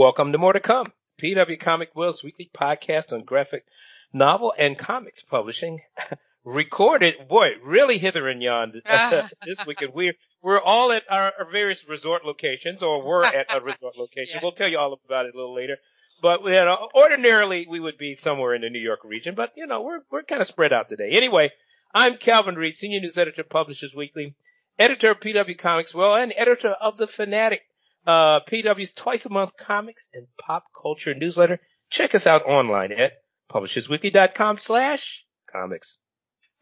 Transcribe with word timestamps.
Welcome 0.00 0.32
to 0.32 0.38
More 0.38 0.54
to 0.54 0.60
Come, 0.60 0.86
PW 1.20 1.60
Comic 1.60 1.94
World's 1.94 2.24
weekly 2.24 2.50
podcast 2.54 3.12
on 3.12 3.22
graphic 3.24 3.66
novel 4.14 4.54
and 4.58 4.78
comics 4.78 5.22
publishing. 5.22 5.82
Recorded, 6.42 7.28
boy, 7.28 7.50
really 7.62 7.98
hither 7.98 8.26
and 8.26 8.42
yon 8.42 8.72
this 8.72 9.66
weekend. 9.66 9.92
We're, 9.92 10.14
we're 10.40 10.58
all 10.58 10.90
at 10.90 11.02
our, 11.10 11.34
our, 11.38 11.50
various 11.52 11.86
resort 11.86 12.24
locations, 12.24 12.82
or 12.82 13.06
we're 13.06 13.24
at 13.24 13.54
a 13.54 13.60
resort 13.60 13.94
location. 13.98 14.36
Yeah. 14.36 14.40
We'll 14.42 14.52
tell 14.52 14.68
you 14.68 14.78
all 14.78 14.98
about 15.04 15.26
it 15.26 15.34
a 15.34 15.36
little 15.36 15.54
later. 15.54 15.76
But 16.22 16.44
you 16.44 16.56
uh, 16.56 16.64
know, 16.64 16.88
ordinarily 16.94 17.66
we 17.68 17.78
would 17.78 17.98
be 17.98 18.14
somewhere 18.14 18.54
in 18.54 18.62
the 18.62 18.70
New 18.70 18.80
York 18.80 19.00
region, 19.04 19.34
but 19.34 19.52
you 19.54 19.66
know, 19.66 19.82
we're, 19.82 20.00
we're 20.10 20.22
kind 20.22 20.40
of 20.40 20.48
spread 20.48 20.72
out 20.72 20.88
today. 20.88 21.10
Anyway, 21.10 21.50
I'm 21.92 22.16
Calvin 22.16 22.54
Reid, 22.54 22.74
Senior 22.74 23.00
News 23.00 23.18
Editor, 23.18 23.44
Publishers 23.44 23.94
Weekly, 23.94 24.34
Editor 24.78 25.10
of 25.10 25.20
PW 25.20 25.58
Comics 25.58 25.94
World, 25.94 26.20
and 26.20 26.32
Editor 26.34 26.70
of 26.70 26.96
The 26.96 27.06
Fanatic 27.06 27.64
uh, 28.06 28.40
PW's 28.40 28.92
twice 28.92 29.26
a 29.26 29.30
month 29.30 29.56
comics 29.56 30.08
and 30.14 30.26
pop 30.38 30.64
culture 30.80 31.14
newsletter. 31.14 31.60
Check 31.90 32.14
us 32.14 32.26
out 32.26 32.46
online 32.46 32.92
at 32.92 33.12
publishersweekly.com 33.52 34.58
slash 34.58 35.24
comics. 35.50 35.98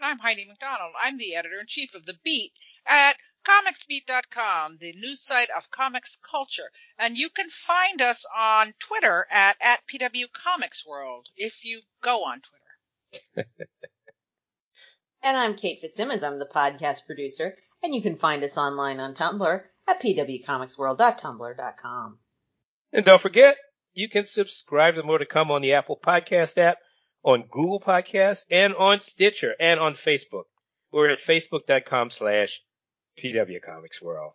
I'm 0.01 0.19
Heidi 0.19 0.45
MacDonald. 0.47 0.93
I'm 1.01 1.19
the 1.19 1.35
editor 1.35 1.59
in 1.61 1.67
chief 1.67 1.95
of 1.95 2.07
The 2.07 2.15
Beat 2.25 2.53
at 2.87 3.17
comicsbeat.com, 3.45 4.79
the 4.79 4.93
news 4.95 5.23
site 5.23 5.49
of 5.57 5.71
comics 5.71 6.19
culture. 6.31 6.71
And 6.99 7.17
you 7.17 7.31
can 7.31 7.49
find 7.51 8.01
us 8.01 8.25
on 8.37 8.73
Twitter 8.79 9.27
at, 9.31 9.57
at 9.61 9.81
PW 9.87 10.31
Comics 10.33 10.87
World 10.87 11.27
if 11.37 11.65
you 11.65 11.81
go 12.03 12.25
on 12.25 12.41
Twitter. 13.35 13.49
and 15.23 15.37
I'm 15.37 15.55
Kate 15.55 15.81
Fitzsimmons. 15.81 16.23
I'm 16.23 16.39
the 16.39 16.47
podcast 16.47 17.07
producer 17.07 17.55
and 17.83 17.95
you 17.95 18.03
can 18.03 18.17
find 18.17 18.43
us 18.43 18.57
online 18.57 19.01
on 19.01 19.15
Tumblr 19.15 19.63
at 19.89 20.01
pwcomicsworld.tumblr.com. 20.01 22.19
And 22.93 23.05
don't 23.05 23.21
forget, 23.21 23.57
you 23.95 24.09
can 24.09 24.25
subscribe 24.25 24.95
to 24.95 25.03
more 25.03 25.19
to 25.19 25.27
come 25.27 25.51
on 25.51 25.63
the 25.63 25.73
Apple 25.75 25.99
Podcast 26.03 26.57
app, 26.59 26.79
on 27.23 27.43
Google 27.51 27.81
Podcasts, 27.81 28.45
and 28.51 28.75
on 28.75 29.01
Stitcher, 29.01 29.55
and 29.59 29.81
on 29.81 29.95
Facebook. 29.95 30.45
We're 30.93 31.11
at 31.11 31.19
facebook.com 31.19 32.11
slash 32.11 32.63
pwcomicsworld. 33.19 34.33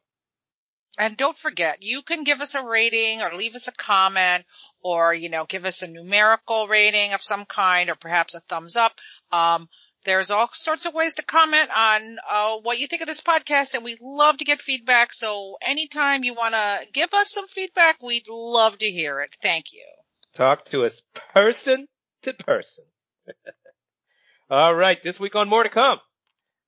And 0.99 1.17
don't 1.17 1.35
forget, 1.35 1.81
you 1.81 2.03
can 2.03 2.23
give 2.23 2.41
us 2.41 2.53
a 2.53 2.63
rating 2.63 3.23
or 3.23 3.33
leave 3.33 3.55
us 3.55 3.67
a 3.67 3.71
comment 3.71 4.45
or, 4.83 5.11
you 5.11 5.29
know, 5.29 5.45
give 5.45 5.65
us 5.65 5.81
a 5.81 5.87
numerical 5.87 6.67
rating 6.67 7.13
of 7.13 7.23
some 7.23 7.45
kind 7.45 7.89
or 7.89 7.95
perhaps 7.95 8.35
a 8.35 8.41
thumbs 8.41 8.75
up. 8.75 8.99
Um, 9.31 9.69
there's 10.03 10.31
all 10.31 10.49
sorts 10.53 10.85
of 10.85 10.93
ways 10.93 11.15
to 11.15 11.23
comment 11.23 11.69
on 11.75 12.17
uh, 12.29 12.57
what 12.61 12.79
you 12.79 12.87
think 12.87 13.01
of 13.01 13.07
this 13.07 13.21
podcast, 13.21 13.73
and 13.73 13.83
we 13.83 13.97
love 14.01 14.37
to 14.37 14.45
get 14.45 14.61
feedback. 14.61 15.13
So 15.13 15.57
anytime 15.61 16.23
you 16.23 16.33
want 16.33 16.53
to 16.53 16.79
give 16.91 17.13
us 17.13 17.31
some 17.31 17.47
feedback, 17.47 18.01
we'd 18.01 18.27
love 18.29 18.77
to 18.79 18.89
hear 18.89 19.21
it. 19.21 19.35
Thank 19.41 19.73
you. 19.73 19.85
Talk 20.33 20.65
to 20.65 20.85
us 20.85 21.01
person 21.33 21.87
to 22.23 22.33
person. 22.33 22.85
all 24.49 24.73
right, 24.73 25.01
this 25.03 25.19
week 25.19 25.35
on 25.35 25.47
More 25.49 25.63
to 25.63 25.69
Come, 25.69 25.99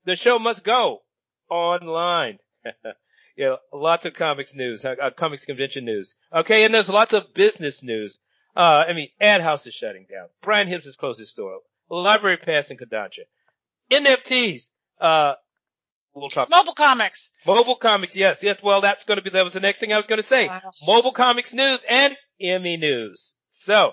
the 0.05 0.15
show 0.15 0.39
must 0.39 0.63
go 0.63 1.01
online. 1.49 2.39
yeah, 3.37 3.55
lots 3.73 4.05
of 4.05 4.13
comics 4.13 4.55
news, 4.55 4.85
uh, 4.85 4.95
uh, 5.01 5.09
comics 5.11 5.45
convention 5.45 5.85
news. 5.85 6.15
Okay, 6.33 6.63
and 6.63 6.73
there's 6.73 6.89
lots 6.89 7.13
of 7.13 7.33
business 7.33 7.83
news. 7.83 8.17
Uh, 8.55 8.85
I 8.87 8.93
mean, 8.93 9.09
Ad 9.19 9.41
House 9.41 9.67
is 9.67 9.73
shutting 9.73 10.05
down. 10.09 10.27
Brian 10.41 10.67
Hibbs 10.67 10.85
has 10.85 10.95
closed 10.95 11.19
his 11.19 11.29
store. 11.29 11.59
Library 11.89 12.37
Pass 12.37 12.71
in 12.71 12.77
Kodansha. 12.77 13.21
NFTs. 13.91 14.71
Uh, 14.99 15.33
we'll 16.13 16.29
talk. 16.29 16.49
Mobile 16.49 16.73
comics. 16.73 17.29
Mobile 17.45 17.75
comics. 17.75 18.15
Yes. 18.15 18.41
Yes. 18.41 18.61
Well, 18.63 18.81
that's 18.81 19.03
going 19.03 19.17
to 19.17 19.21
be, 19.21 19.29
that 19.31 19.43
was 19.43 19.53
the 19.53 19.59
next 19.59 19.79
thing 19.79 19.93
I 19.93 19.97
was 19.97 20.07
going 20.07 20.17
to 20.17 20.23
say. 20.23 20.47
Wow. 20.47 20.61
Mobile 20.85 21.11
comics 21.11 21.53
news 21.53 21.83
and 21.87 22.15
Emmy 22.39 22.77
news. 22.77 23.33
So, 23.49 23.91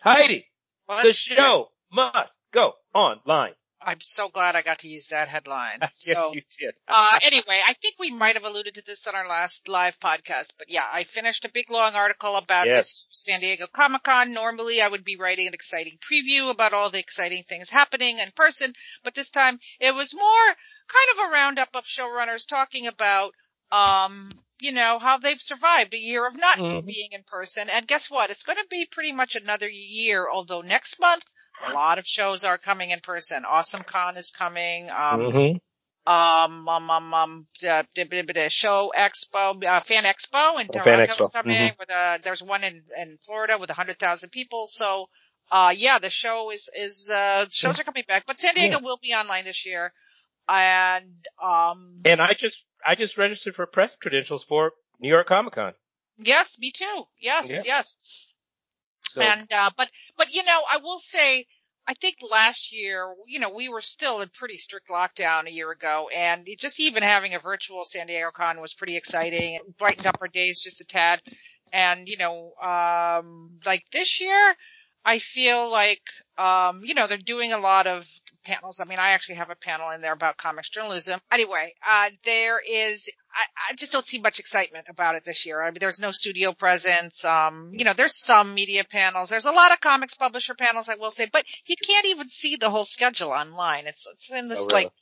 Heidi, 0.00 0.46
what? 0.86 1.02
the 1.04 1.12
show 1.12 1.68
must 1.92 2.36
go 2.52 2.72
online. 2.94 3.52
I'm 3.84 4.00
so 4.00 4.28
glad 4.28 4.56
I 4.56 4.62
got 4.62 4.80
to 4.80 4.88
use 4.88 5.08
that 5.08 5.28
headline. 5.28 5.78
yes, 5.80 5.90
so, 5.94 6.32
you 6.32 6.42
did. 6.58 6.74
uh, 6.88 7.18
anyway, 7.22 7.60
I 7.66 7.74
think 7.74 7.96
we 7.98 8.10
might 8.10 8.34
have 8.34 8.44
alluded 8.44 8.74
to 8.74 8.84
this 8.84 9.06
on 9.06 9.14
our 9.14 9.28
last 9.28 9.68
live 9.68 9.98
podcast, 10.00 10.52
but 10.58 10.70
yeah, 10.70 10.84
I 10.90 11.04
finished 11.04 11.44
a 11.44 11.50
big 11.50 11.70
long 11.70 11.94
article 11.94 12.36
about 12.36 12.66
yes. 12.66 12.76
this 12.76 13.04
San 13.12 13.40
Diego 13.40 13.66
Comic 13.72 14.02
Con. 14.02 14.32
Normally 14.32 14.80
I 14.80 14.88
would 14.88 15.04
be 15.04 15.16
writing 15.16 15.46
an 15.46 15.54
exciting 15.54 15.98
preview 15.98 16.50
about 16.50 16.72
all 16.72 16.90
the 16.90 16.98
exciting 16.98 17.44
things 17.48 17.70
happening 17.70 18.18
in 18.18 18.30
person, 18.34 18.72
but 19.04 19.14
this 19.14 19.30
time 19.30 19.58
it 19.80 19.94
was 19.94 20.14
more 20.16 20.24
kind 20.88 21.18
of 21.18 21.26
a 21.26 21.32
roundup 21.32 21.70
of 21.74 21.84
showrunners 21.84 22.46
talking 22.46 22.86
about, 22.86 23.32
um, 23.70 24.30
you 24.60 24.72
know, 24.72 24.98
how 24.98 25.18
they've 25.18 25.40
survived 25.40 25.94
a 25.94 25.98
year 25.98 26.26
of 26.26 26.36
not 26.36 26.58
mm-hmm. 26.58 26.86
being 26.86 27.08
in 27.12 27.22
person. 27.24 27.68
And 27.68 27.86
guess 27.86 28.10
what? 28.10 28.30
It's 28.30 28.44
going 28.44 28.58
to 28.58 28.66
be 28.70 28.86
pretty 28.90 29.12
much 29.12 29.36
another 29.36 29.68
year, 29.68 30.28
although 30.30 30.60
next 30.60 31.00
month 31.00 31.24
a 31.68 31.72
lot 31.72 31.98
of 31.98 32.06
shows 32.06 32.44
are 32.44 32.58
coming 32.58 32.90
in 32.90 33.00
person. 33.00 33.44
Awesome 33.44 33.82
Con 33.82 34.16
is 34.16 34.30
coming. 34.30 34.90
Um, 34.90 35.20
mm-hmm. 35.20 35.56
Um, 36.04 36.68
um, 36.68 36.90
um, 36.90 37.14
um, 37.14 37.46
uh, 37.68 37.82
show 38.48 38.92
expo, 38.96 39.64
uh, 39.64 39.80
fan 39.80 40.04
expo 40.04 40.60
in 40.60 40.68
Toronto 40.68 41.04
is 41.04 41.30
coming. 41.32 41.56
Mm-hmm. 41.56 41.76
With 41.78 41.90
a, 41.90 42.18
there's 42.22 42.42
one 42.42 42.64
in, 42.64 42.82
in 42.96 43.18
Florida 43.24 43.56
with 43.58 43.70
a 43.70 43.74
hundred 43.74 43.98
thousand 43.98 44.30
people. 44.30 44.66
So, 44.66 45.06
uh, 45.50 45.72
yeah, 45.76 45.98
the 46.00 46.10
show 46.10 46.50
is, 46.50 46.68
is, 46.74 47.10
uh, 47.14 47.46
shows 47.50 47.78
are 47.78 47.84
coming 47.84 48.04
back, 48.08 48.24
but 48.26 48.38
San 48.38 48.54
Diego 48.54 48.78
yeah. 48.78 48.82
will 48.82 48.98
be 49.00 49.12
online 49.12 49.44
this 49.44 49.64
year. 49.64 49.92
And, 50.48 51.24
um, 51.40 51.94
and 52.04 52.20
I 52.20 52.32
just, 52.32 52.64
I 52.84 52.96
just 52.96 53.16
registered 53.16 53.54
for 53.54 53.66
press 53.66 53.96
credentials 53.96 54.42
for 54.42 54.72
New 54.98 55.08
York 55.08 55.28
Comic 55.28 55.54
Con. 55.54 55.72
Yes, 56.18 56.58
me 56.58 56.72
too. 56.72 57.04
Yes, 57.20 57.50
yeah. 57.50 57.62
yes. 57.64 58.31
So. 59.12 59.20
And, 59.20 59.52
uh, 59.52 59.70
but, 59.76 59.90
but 60.16 60.32
you 60.32 60.42
know, 60.44 60.60
I 60.70 60.78
will 60.78 60.98
say, 60.98 61.46
I 61.86 61.94
think 61.94 62.16
last 62.30 62.72
year, 62.72 63.12
you 63.26 63.40
know, 63.40 63.50
we 63.50 63.68
were 63.68 63.80
still 63.80 64.20
in 64.20 64.28
pretty 64.28 64.56
strict 64.56 64.88
lockdown 64.88 65.46
a 65.46 65.52
year 65.52 65.70
ago 65.70 66.08
and 66.14 66.46
just 66.58 66.78
even 66.80 67.02
having 67.02 67.34
a 67.34 67.40
virtual 67.40 67.84
San 67.84 68.06
Diego 68.06 68.30
Con 68.32 68.60
was 68.60 68.74
pretty 68.74 68.96
exciting. 68.96 69.56
It 69.56 69.78
brightened 69.78 70.06
up 70.06 70.18
our 70.20 70.28
days 70.28 70.62
just 70.62 70.80
a 70.80 70.84
tad. 70.84 71.20
And, 71.72 72.06
you 72.06 72.18
know, 72.18 72.52
um, 72.62 73.58
like 73.66 73.84
this 73.90 74.20
year, 74.20 74.54
I 75.04 75.18
feel 75.18 75.70
like, 75.70 76.02
um, 76.38 76.80
you 76.84 76.94
know, 76.94 77.06
they're 77.06 77.18
doing 77.18 77.52
a 77.52 77.58
lot 77.58 77.86
of 77.86 78.08
panels. 78.44 78.80
I 78.80 78.84
mean, 78.84 78.98
I 78.98 79.10
actually 79.10 79.36
have 79.36 79.50
a 79.50 79.54
panel 79.54 79.90
in 79.90 80.00
there 80.00 80.12
about 80.12 80.36
comics 80.36 80.68
journalism. 80.68 81.20
Anyway, 81.30 81.74
uh, 81.86 82.10
there 82.24 82.60
is, 82.60 83.10
I, 83.32 83.70
I, 83.70 83.74
just 83.74 83.92
don't 83.92 84.04
see 84.04 84.20
much 84.20 84.38
excitement 84.38 84.86
about 84.88 85.16
it 85.16 85.24
this 85.24 85.46
year. 85.46 85.62
I 85.62 85.66
mean, 85.66 85.78
there's 85.80 86.00
no 86.00 86.10
studio 86.10 86.52
presence. 86.52 87.24
Um, 87.24 87.70
you 87.72 87.84
know, 87.84 87.92
there's 87.92 88.16
some 88.16 88.54
media 88.54 88.84
panels. 88.84 89.28
There's 89.28 89.46
a 89.46 89.52
lot 89.52 89.72
of 89.72 89.80
comics 89.80 90.14
publisher 90.14 90.54
panels, 90.54 90.88
I 90.88 90.96
will 90.96 91.10
say, 91.10 91.28
but 91.32 91.44
you 91.66 91.76
can't 91.76 92.06
even 92.06 92.28
see 92.28 92.56
the 92.56 92.70
whole 92.70 92.84
schedule 92.84 93.30
online. 93.30 93.86
It's, 93.86 94.06
it's 94.12 94.30
in 94.30 94.48
this 94.48 94.60
oh, 94.60 94.66
really? 94.66 94.84
like 94.84 94.92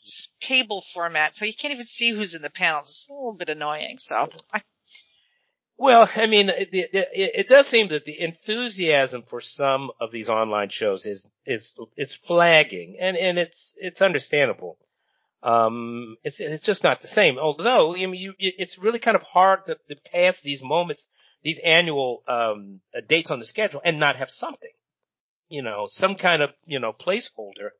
table 0.40 0.82
format, 0.92 1.36
so 1.36 1.44
you 1.44 1.54
can't 1.54 1.74
even 1.74 1.86
see 1.86 2.10
who's 2.12 2.34
in 2.34 2.42
the 2.42 2.50
panels. 2.50 2.88
It's 2.90 3.08
a 3.10 3.12
little 3.12 3.32
bit 3.32 3.48
annoying. 3.48 3.96
So 3.98 4.28
I, 4.52 4.62
well, 5.80 6.10
I 6.14 6.26
mean, 6.26 6.50
it, 6.50 6.68
it, 6.74 6.90
it, 7.14 7.48
does 7.48 7.66
seem 7.66 7.88
that 7.88 8.04
the 8.04 8.20
enthusiasm 8.20 9.22
for 9.22 9.40
some 9.40 9.90
of 9.98 10.12
these 10.12 10.28
online 10.28 10.68
shows 10.68 11.06
is 11.06 11.26
is 11.46 11.74
it's 11.96 12.14
flagging, 12.14 12.98
and 13.00 13.16
and 13.16 13.38
it's 13.38 13.72
it's 13.78 14.02
understandable. 14.02 14.76
Um, 15.42 16.16
it's 16.22 16.38
it's 16.38 16.62
just 16.62 16.84
not 16.84 17.00
the 17.00 17.06
same. 17.06 17.38
Although, 17.38 17.94
I 17.94 18.04
mean, 18.04 18.20
you, 18.20 18.34
it's 18.38 18.78
really 18.78 18.98
kind 18.98 19.14
of 19.14 19.22
hard 19.22 19.64
to, 19.68 19.78
to 19.88 19.96
pass 20.12 20.42
these 20.42 20.62
moments, 20.62 21.08
these 21.42 21.58
annual 21.60 22.24
um 22.28 22.82
dates 23.06 23.30
on 23.30 23.38
the 23.38 23.46
schedule, 23.46 23.80
and 23.82 23.98
not 23.98 24.16
have 24.16 24.30
something, 24.30 24.74
you 25.48 25.62
know, 25.62 25.86
some 25.86 26.14
kind 26.14 26.42
of 26.42 26.52
you 26.66 26.78
know 26.78 26.92
placeholder 26.92 27.70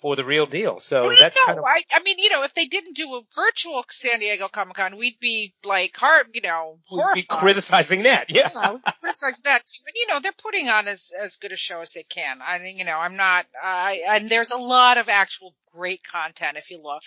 for 0.00 0.16
the 0.16 0.24
real 0.24 0.46
deal. 0.46 0.80
So 0.80 1.06
well, 1.06 1.16
that's 1.18 1.36
kind 1.46 1.58
of. 1.58 1.64
I, 1.64 1.82
I 1.92 2.02
mean, 2.02 2.18
you 2.18 2.30
know, 2.30 2.42
if 2.42 2.54
they 2.54 2.66
didn't 2.66 2.96
do 2.96 3.14
a 3.16 3.20
virtual 3.34 3.84
San 3.90 4.18
Diego 4.18 4.48
Comic 4.48 4.76
Con, 4.76 4.96
we'd 4.96 5.20
be 5.20 5.54
like 5.64 5.96
hard, 5.96 6.28
you 6.32 6.40
know, 6.40 6.78
horrified. 6.86 7.16
We'd 7.16 7.28
be 7.28 7.36
criticizing 7.36 8.02
that, 8.04 8.30
yeah. 8.30 8.50
yeah 8.54 8.72
we'd 8.72 8.82
criticize 9.00 9.40
that 9.42 9.66
too. 9.66 9.82
And 9.86 9.94
you 9.94 10.06
know, 10.08 10.20
they're 10.20 10.32
putting 10.32 10.68
on 10.68 10.88
as 10.88 11.12
as 11.18 11.36
good 11.36 11.52
a 11.52 11.56
show 11.56 11.80
as 11.80 11.92
they 11.92 12.02
can. 12.02 12.38
I 12.42 12.58
mean, 12.58 12.78
you 12.78 12.84
know, 12.84 12.96
I'm 12.96 13.16
not. 13.16 13.46
I 13.62 14.02
and 14.08 14.28
there's 14.28 14.50
a 14.50 14.56
lot 14.56 14.98
of 14.98 15.08
actual 15.08 15.54
great 15.72 16.02
content 16.02 16.56
if 16.56 16.70
you 16.70 16.78
look. 16.82 17.02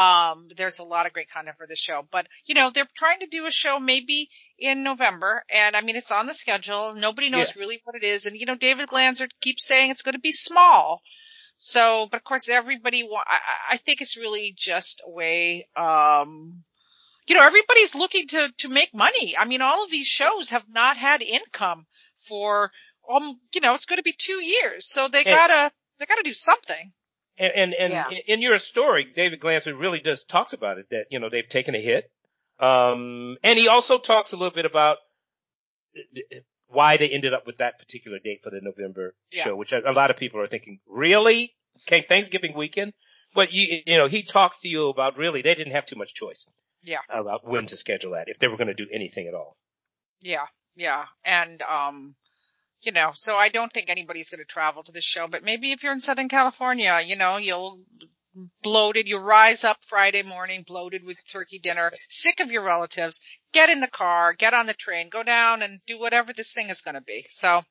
Um, 0.00 0.48
there's 0.56 0.78
a 0.78 0.84
lot 0.84 1.06
of 1.06 1.12
great 1.12 1.30
content 1.30 1.56
for 1.56 1.66
the 1.66 1.76
show, 1.76 2.06
but 2.10 2.26
you 2.44 2.54
know, 2.54 2.70
they're 2.70 2.88
trying 2.94 3.20
to 3.20 3.26
do 3.26 3.46
a 3.46 3.50
show 3.50 3.78
maybe 3.80 4.30
in 4.58 4.82
November, 4.82 5.44
and 5.50 5.74
I 5.76 5.80
mean, 5.80 5.96
it's 5.96 6.12
on 6.12 6.26
the 6.26 6.34
schedule. 6.34 6.92
Nobody 6.94 7.28
knows 7.28 7.54
yeah. 7.54 7.60
really 7.60 7.80
what 7.84 7.96
it 7.96 8.04
is, 8.04 8.26
and 8.26 8.36
you 8.36 8.46
know, 8.46 8.54
David 8.54 8.88
Glanzer 8.88 9.28
keeps 9.40 9.66
saying 9.66 9.90
it's 9.90 10.02
going 10.02 10.14
to 10.14 10.20
be 10.20 10.32
small. 10.32 11.02
So, 11.56 12.06
but 12.10 12.18
of 12.18 12.24
course 12.24 12.48
everybody, 12.50 13.02
wa- 13.02 13.24
I, 13.26 13.74
I 13.74 13.76
think 13.78 14.00
it's 14.00 14.16
really 14.16 14.54
just 14.56 15.02
a 15.06 15.10
way, 15.10 15.68
um, 15.74 16.62
you 17.26 17.34
know, 17.34 17.42
everybody's 17.42 17.94
looking 17.94 18.28
to, 18.28 18.52
to 18.58 18.68
make 18.68 18.94
money. 18.94 19.36
I 19.36 19.46
mean, 19.46 19.62
all 19.62 19.82
of 19.82 19.90
these 19.90 20.06
shows 20.06 20.50
have 20.50 20.64
not 20.68 20.96
had 20.96 21.22
income 21.22 21.86
for, 22.28 22.70
um, 23.10 23.40
you 23.54 23.60
know, 23.60 23.74
it's 23.74 23.86
going 23.86 23.98
to 23.98 24.02
be 24.02 24.14
two 24.16 24.42
years. 24.42 24.86
So 24.86 25.08
they 25.08 25.18
and, 25.18 25.26
gotta, 25.26 25.72
they 25.98 26.06
gotta 26.06 26.22
do 26.22 26.34
something. 26.34 26.90
And, 27.38 27.52
and, 27.52 27.74
and 27.74 27.92
yeah. 27.92 28.18
in 28.26 28.42
your 28.42 28.58
story, 28.58 29.06
David 29.14 29.40
Glanzer 29.40 29.78
really 29.78 30.00
just 30.00 30.28
talks 30.28 30.52
about 30.52 30.78
it 30.78 30.86
that, 30.90 31.06
you 31.10 31.18
know, 31.18 31.28
they've 31.30 31.48
taken 31.48 31.74
a 31.74 31.80
hit. 31.80 32.10
Um, 32.58 33.36
and 33.42 33.58
he 33.58 33.68
also 33.68 33.98
talks 33.98 34.32
a 34.32 34.36
little 34.36 34.54
bit 34.54 34.64
about 34.64 34.98
why 36.68 36.96
they 36.96 37.08
ended 37.08 37.32
up 37.32 37.46
with 37.46 37.58
that 37.58 37.78
particular 37.78 38.18
date 38.18 38.40
for 38.42 38.50
the 38.50 38.60
November 38.60 39.14
Yeah. 39.32 39.44
show, 39.44 39.56
which 39.56 39.72
a, 39.72 39.92
lot 39.92 40.10
of 40.10 40.16
people 40.16 40.40
are 40.40 40.48
thinking, 40.48 40.80
really? 40.86 41.54
Okay, 41.86 42.02
Thanksgiving 42.02 42.54
weekend? 42.56 42.92
But 43.34 43.52
you, 43.52 43.82
you 43.86 43.98
know, 43.98 44.06
he 44.08 44.22
talks 44.22 44.60
to 44.60 44.68
you 44.68 44.88
about 44.88 45.16
really, 45.16 45.42
they 45.42 45.54
didn't 45.54 45.74
have 45.74 45.86
too 45.86 45.96
much 45.96 46.14
choice. 46.14 46.46
Yeah. 46.82 46.98
About 47.08 47.46
when 47.46 47.66
to 47.66 47.76
schedule 47.76 48.12
that, 48.12 48.28
if 48.28 48.38
they 48.38 48.48
were 48.48 48.56
going 48.56 48.68
to 48.68 48.74
do 48.74 48.86
anything 48.92 49.26
at 49.26 49.34
all. 49.34 49.56
Yeah, 50.20 50.46
yeah, 50.76 51.04
and 51.24 51.60
um, 51.62 52.14
you 52.82 52.92
know, 52.92 53.10
so 53.14 53.34
I 53.36 53.48
don't 53.48 53.72
think 53.72 53.90
anybody's 53.90 54.30
going 54.30 54.38
to 54.38 54.44
travel 54.44 54.82
to 54.84 54.92
the 54.92 55.00
show, 55.00 55.26
but 55.28 55.44
maybe 55.44 55.72
if 55.72 55.82
you're 55.82 55.92
in 55.92 56.00
Southern 56.00 56.28
California, 56.28 57.00
you 57.04 57.16
know, 57.16 57.36
you'll 57.36 57.80
bloated, 58.62 59.08
you 59.08 59.18
rise 59.18 59.64
up 59.64 59.78
Friday 59.82 60.22
morning 60.22 60.64
bloated 60.66 61.04
with 61.04 61.16
turkey 61.30 61.58
dinner, 61.58 61.92
sick 62.08 62.40
of 62.40 62.50
your 62.52 62.62
relatives, 62.62 63.20
get 63.52 63.70
in 63.70 63.80
the 63.80 63.88
car, 63.88 64.32
get 64.32 64.54
on 64.54 64.66
the 64.66 64.74
train, 64.74 65.08
go 65.08 65.22
down 65.22 65.62
and 65.62 65.80
do 65.86 65.98
whatever 65.98 66.32
this 66.32 66.52
thing 66.52 66.68
is 66.68 66.80
going 66.82 66.94
to 66.94 67.00
be. 67.00 67.24
So 67.28 67.62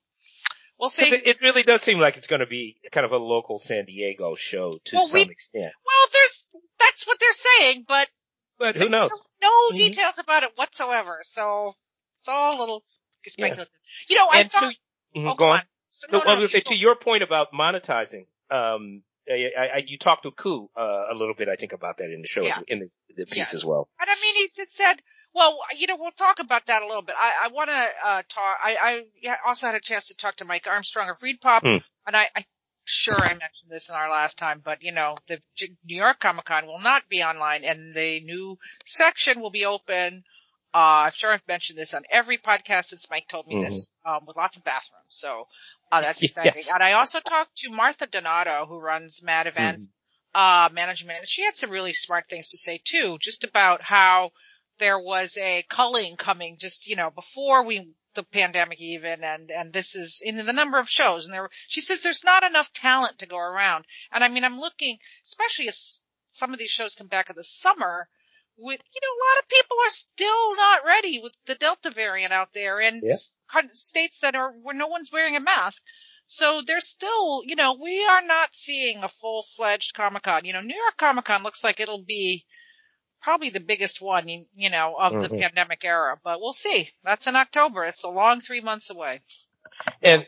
we'll 0.80 0.90
see. 0.90 1.14
It, 1.14 1.28
it 1.28 1.42
really 1.42 1.64
does 1.64 1.82
seem 1.82 2.00
like 2.00 2.18
it's 2.18 2.28
going 2.28 2.40
to 2.42 2.46
be 2.48 2.78
kind 2.92 3.06
of 3.06 3.12
a 3.12 3.18
local 3.18 3.60
San 3.60 3.86
Diego 3.86 4.36
show 4.36 4.72
to 4.72 4.96
Well, 4.96 5.08
some 5.08 5.20
we- 5.20 5.32
extent. 5.32 5.74
Well, 5.86 6.08
there's 6.14 6.48
that's 6.80 7.08
what 7.08 7.18
they're 7.20 7.32
saying, 7.34 7.86
but 7.88 8.08
But 8.58 8.76
who 8.78 8.90
knows? 8.90 9.12
No, 9.42 9.50
Mhm. 9.72 9.78
details 9.78 10.18
about 10.20 10.44
it 10.44 10.52
whatsoever. 10.56 11.20
So 11.24 11.74
it's 12.20 12.28
all 12.28 12.58
a 12.58 12.60
little 12.60 12.82
speculative. 13.24 13.68
You 14.10 14.16
know, 14.18 14.28
I 14.32 14.40
And 14.42 14.52
thought. 14.52 14.74
to, 15.14 15.20
Mhm, 15.20 15.32
oh, 15.32 15.36
go 15.36 15.52
on. 15.52 15.62
So, 15.90 16.08
No, 16.12 16.20
no, 16.20 16.24
I 16.26 16.40
was 16.40 16.52
going 16.52 16.62
to 16.64 16.70
say 16.70 16.76
to 16.76 16.76
your 16.76 16.96
point 16.96 17.24
about 17.24 17.54
monetizing. 17.54 18.28
Um, 18.52 19.04
I, 19.30 19.52
I, 19.58 19.68
I- 19.78 19.84
you 19.86 19.98
talked 19.98 20.24
to 20.24 20.32
Koo 20.32 20.70
uh, 20.78 21.04
a 21.12 21.16
little 21.16 21.34
bit, 21.36 21.50
I 21.50 21.56
think, 21.56 21.74
about 21.74 21.98
that 21.98 22.12
in 22.12 22.22
the 22.22 22.28
show, 22.28 22.44
Yes. 22.44 22.62
in 22.68 22.80
the, 22.80 22.90
the 23.18 23.26
piece 23.26 23.38
Yes. 23.38 23.54
as 23.54 23.66
well. 23.66 23.90
And 24.00 24.10
I 24.10 24.14
mean, 24.22 24.36
he 24.36 24.50
just 24.56 24.74
said, 24.74 24.96
well, 25.34 25.60
you 25.78 25.88
know, 25.88 25.98
we'll 26.00 26.12
talk 26.12 26.40
about 26.40 26.66
that 26.68 26.82
a 26.84 26.88
little 26.88 27.02
bit. 27.02 27.16
I, 27.18 27.32
I 27.46 27.48
want 27.50 27.70
to 27.70 27.76
uh, 28.06 28.22
talk. 28.30 28.58
I, 28.64 29.04
I 29.26 29.36
also 29.46 29.68
had 29.68 29.76
a 29.76 29.82
chance 29.82 30.08
to 30.08 30.16
talk 30.16 30.38
to 30.38 30.46
Mike 30.46 30.68
Armstrong 30.68 31.10
of 31.10 31.18
ReedPop, 31.20 31.62
Hmm. 31.62 31.78
and 32.08 32.16
I, 32.16 32.28
I 32.36 32.46
sure 32.86 33.16
I 33.16 33.30
mentioned 33.30 33.70
this 33.70 33.90
in 33.90 33.96
our 33.96 34.10
last 34.10 34.38
time, 34.38 34.62
but 34.64 34.84
you 34.84 34.92
know, 34.92 35.16
the 35.28 35.40
New 35.86 35.98
York 35.98 36.20
Comic 36.20 36.46
Con 36.46 36.68
will 36.68 36.80
not 36.80 37.10
be 37.10 37.24
online, 37.24 37.64
and 37.66 37.94
the 37.96 38.22
new 38.22 38.58
section 38.86 39.42
will 39.42 39.50
be 39.50 39.66
open. 39.66 40.24
Uh, 40.76 41.06
I'm 41.06 41.12
sure 41.14 41.32
I've 41.32 41.48
mentioned 41.48 41.80
this 41.80 41.94
on 41.94 42.04
every 42.12 42.38
podcast 42.38 42.86
since 42.86 43.10
Mike 43.10 43.30
told 43.30 43.48
me 43.48 43.64
this, 43.64 43.90
um, 44.06 44.26
with 44.28 44.36
lots 44.36 44.58
of 44.58 44.66
bathrooms. 44.66 45.06
So, 45.08 45.48
uh, 45.90 46.02
that's 46.02 46.22
exciting. 46.22 46.52
Yes. 46.58 46.70
And 46.70 46.84
I 46.84 46.94
also 46.94 47.22
talked 47.22 47.56
to 47.60 47.70
Martha 47.70 48.08
Donato, 48.08 48.66
who 48.66 48.82
runs 48.82 49.24
Mad 49.24 49.48
Events, 49.48 49.88
uh, 50.34 50.68
management. 50.74 51.20
And 51.20 51.30
she 51.30 51.46
had 51.46 51.56
some 51.56 51.70
really 51.70 51.94
smart 51.94 52.28
things 52.28 52.50
to 52.50 52.58
say 52.58 52.82
too, 52.84 53.18
just 53.22 53.46
about 53.46 53.82
how 53.84 54.32
there 54.78 55.00
was 55.00 55.38
a 55.38 55.64
culling 55.70 56.18
coming 56.18 56.58
just, 56.60 56.88
you 56.88 56.98
know, 56.98 57.10
before 57.10 57.64
we, 57.64 57.94
the 58.16 58.24
pandemic 58.24 58.82
even, 58.82 59.24
and, 59.24 59.52
and 59.52 59.72
this 59.72 59.96
is 59.96 60.22
in 60.26 60.46
the 60.46 60.52
number 60.52 60.78
of 60.78 60.90
shows. 60.90 61.24
And 61.24 61.34
there, 61.34 61.50
she 61.70 61.80
says 61.80 62.02
there's 62.02 62.26
not 62.26 62.44
enough 62.44 62.74
talent 62.74 63.20
to 63.20 63.28
go 63.28 63.38
around. 63.38 63.86
And 64.12 64.26
I 64.26 64.28
mean, 64.28 64.44
I'm 64.44 64.60
looking, 64.60 64.98
especially 65.26 65.70
as 65.70 66.02
some 66.28 66.52
of 66.52 66.60
these 66.60 66.70
shows 66.70 66.96
come 66.96 67.08
back 67.08 67.30
in 67.30 67.38
the 67.38 67.46
summer, 67.46 68.10
with, 68.58 68.82
you 68.94 69.02
know, 69.02 69.08
a 69.08 69.24
lot 69.26 69.44
of 69.44 69.50
people 69.50 69.78
are 69.86 69.90
still 69.90 70.56
not 70.56 70.86
ready 70.86 71.20
with 71.20 71.34
the 71.46 71.56
Delta 71.56 71.92
variant 71.92 72.32
out 72.32 72.54
there 72.54 72.80
in 72.80 73.02
Yeah. 73.04 73.62
states 73.72 74.20
that 74.20 74.36
are 74.36 74.52
where 74.52 74.76
no 74.76 74.88
one's 74.88 75.12
wearing 75.12 75.36
a 75.36 75.40
mask. 75.40 75.84
So 76.26 76.62
there's 76.62 76.88
still, 76.88 77.44
you 77.46 77.56
know, 77.56 77.74
we 77.74 78.04
are 78.04 78.22
not 78.24 78.56
seeing 78.56 79.04
a 79.04 79.10
full-fledged 79.10 79.94
Comic-Con. 79.94 80.46
You 80.46 80.54
know, 80.54 80.62
New 80.62 80.76
York 80.76 80.98
Comic-Con 80.98 81.44
looks 81.44 81.64
like 81.64 81.80
it'll 81.80 82.04
be 82.04 82.46
probably 83.22 83.50
the 83.50 83.60
biggest 83.60 84.02
one, 84.02 84.28
you, 84.28 84.46
you 84.54 84.70
know, 84.70 84.96
of 84.96 85.22
the 85.22 85.30
Mhm. 85.30 85.40
pandemic 85.42 85.84
era, 85.84 86.20
but 86.24 86.40
we'll 86.40 86.54
see. 86.54 86.90
That's 87.04 87.28
in 87.28 87.36
October. 87.36 87.86
It's 87.86 88.04
a 88.04 88.10
long 88.10 88.40
three 88.42 88.62
months 88.62 88.90
away. 88.90 89.22
And, 90.02 90.26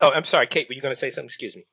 oh, 0.00 0.10
I'm 0.10 0.24
sorry, 0.24 0.46
Kate, 0.46 0.68
were 0.68 0.74
you 0.74 0.82
going 0.82 0.94
to 0.94 0.98
say 0.98 1.10
something? 1.10 1.28
Excuse 1.28 1.56
me. 1.56 1.64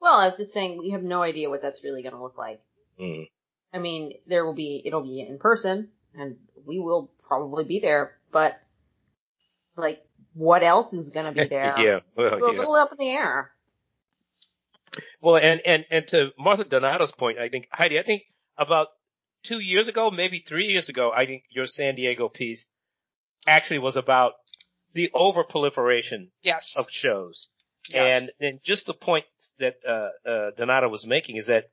Well, 0.00 0.18
I 0.18 0.26
was 0.26 0.38
just 0.38 0.52
saying 0.52 0.78
we 0.78 0.90
have 0.90 1.02
no 1.02 1.22
idea 1.22 1.50
what 1.50 1.62
that's 1.62 1.84
really 1.84 2.02
going 2.02 2.14
to 2.14 2.22
look 2.22 2.38
like. 2.38 2.60
Mm. 2.98 3.30
I 3.72 3.78
mean, 3.78 4.12
there 4.26 4.44
will 4.44 4.54
be, 4.54 4.82
it'll 4.84 5.02
be 5.02 5.20
in 5.20 5.38
person 5.38 5.88
and 6.18 6.36
we 6.66 6.78
will 6.78 7.10
probably 7.26 7.64
be 7.64 7.78
there, 7.80 8.16
but 8.32 8.60
like 9.76 10.04
what 10.34 10.62
else 10.62 10.92
is 10.92 11.10
going 11.10 11.26
to 11.26 11.32
be 11.42 11.48
there? 11.48 11.74
yeah. 11.80 12.00
Well, 12.16 12.34
It's 12.34 12.42
a 12.42 12.52
yeah. 12.52 12.58
little 12.58 12.74
up 12.74 12.92
in 12.92 12.98
the 12.98 13.10
air. 13.10 13.52
Well, 15.20 15.36
and, 15.36 15.60
and, 15.64 15.84
and 15.90 16.08
to 16.08 16.32
Martha 16.38 16.64
Donato's 16.64 17.12
point, 17.12 17.38
I 17.38 17.48
think, 17.48 17.68
Heidi, 17.72 17.98
I 17.98 18.02
think 18.02 18.22
about 18.58 18.88
two 19.44 19.60
years 19.60 19.86
ago, 19.88 20.10
maybe 20.10 20.40
three 20.40 20.66
years 20.66 20.88
ago, 20.88 21.12
I 21.14 21.26
think 21.26 21.44
your 21.50 21.66
San 21.66 21.94
Diego 21.94 22.28
piece 22.28 22.66
actually 23.46 23.78
was 23.78 23.96
about 23.96 24.32
the 24.92 25.10
over 25.14 25.44
proliferation 25.44 26.30
Yes. 26.42 26.76
of 26.76 26.90
shows. 26.90 27.48
yes. 27.92 28.22
And 28.22 28.30
then 28.40 28.60
just 28.64 28.86
the 28.86 28.94
point 28.94 29.24
that, 29.60 29.76
uh, 29.88 30.28
uh, 30.28 30.50
Donato 30.56 30.88
was 30.88 31.06
making 31.06 31.36
is 31.36 31.46
that 31.46 31.70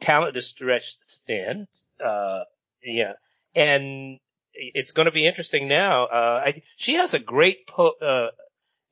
talent 0.00 0.36
is 0.36 0.46
stretched 0.46 0.98
thin. 1.26 1.66
Uh, 2.04 2.40
yeah. 2.82 3.12
And 3.54 4.18
it's 4.52 4.92
going 4.92 5.06
to 5.06 5.12
be 5.12 5.26
interesting 5.26 5.68
now. 5.68 6.04
Uh, 6.06 6.42
I, 6.46 6.62
she 6.76 6.94
has 6.94 7.14
a 7.14 7.18
great, 7.18 7.66
po- 7.66 7.94
uh, 8.00 8.30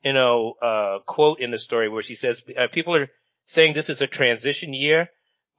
you 0.04 0.12
know, 0.12 0.54
uh, 0.60 0.98
quote 1.06 1.40
in 1.40 1.50
the 1.50 1.58
story 1.58 1.88
where 1.88 2.02
she 2.02 2.14
says, 2.14 2.42
uh, 2.56 2.66
people 2.70 2.96
are 2.96 3.08
saying 3.46 3.74
this 3.74 3.90
is 3.90 4.02
a 4.02 4.06
transition 4.06 4.74
year, 4.74 5.08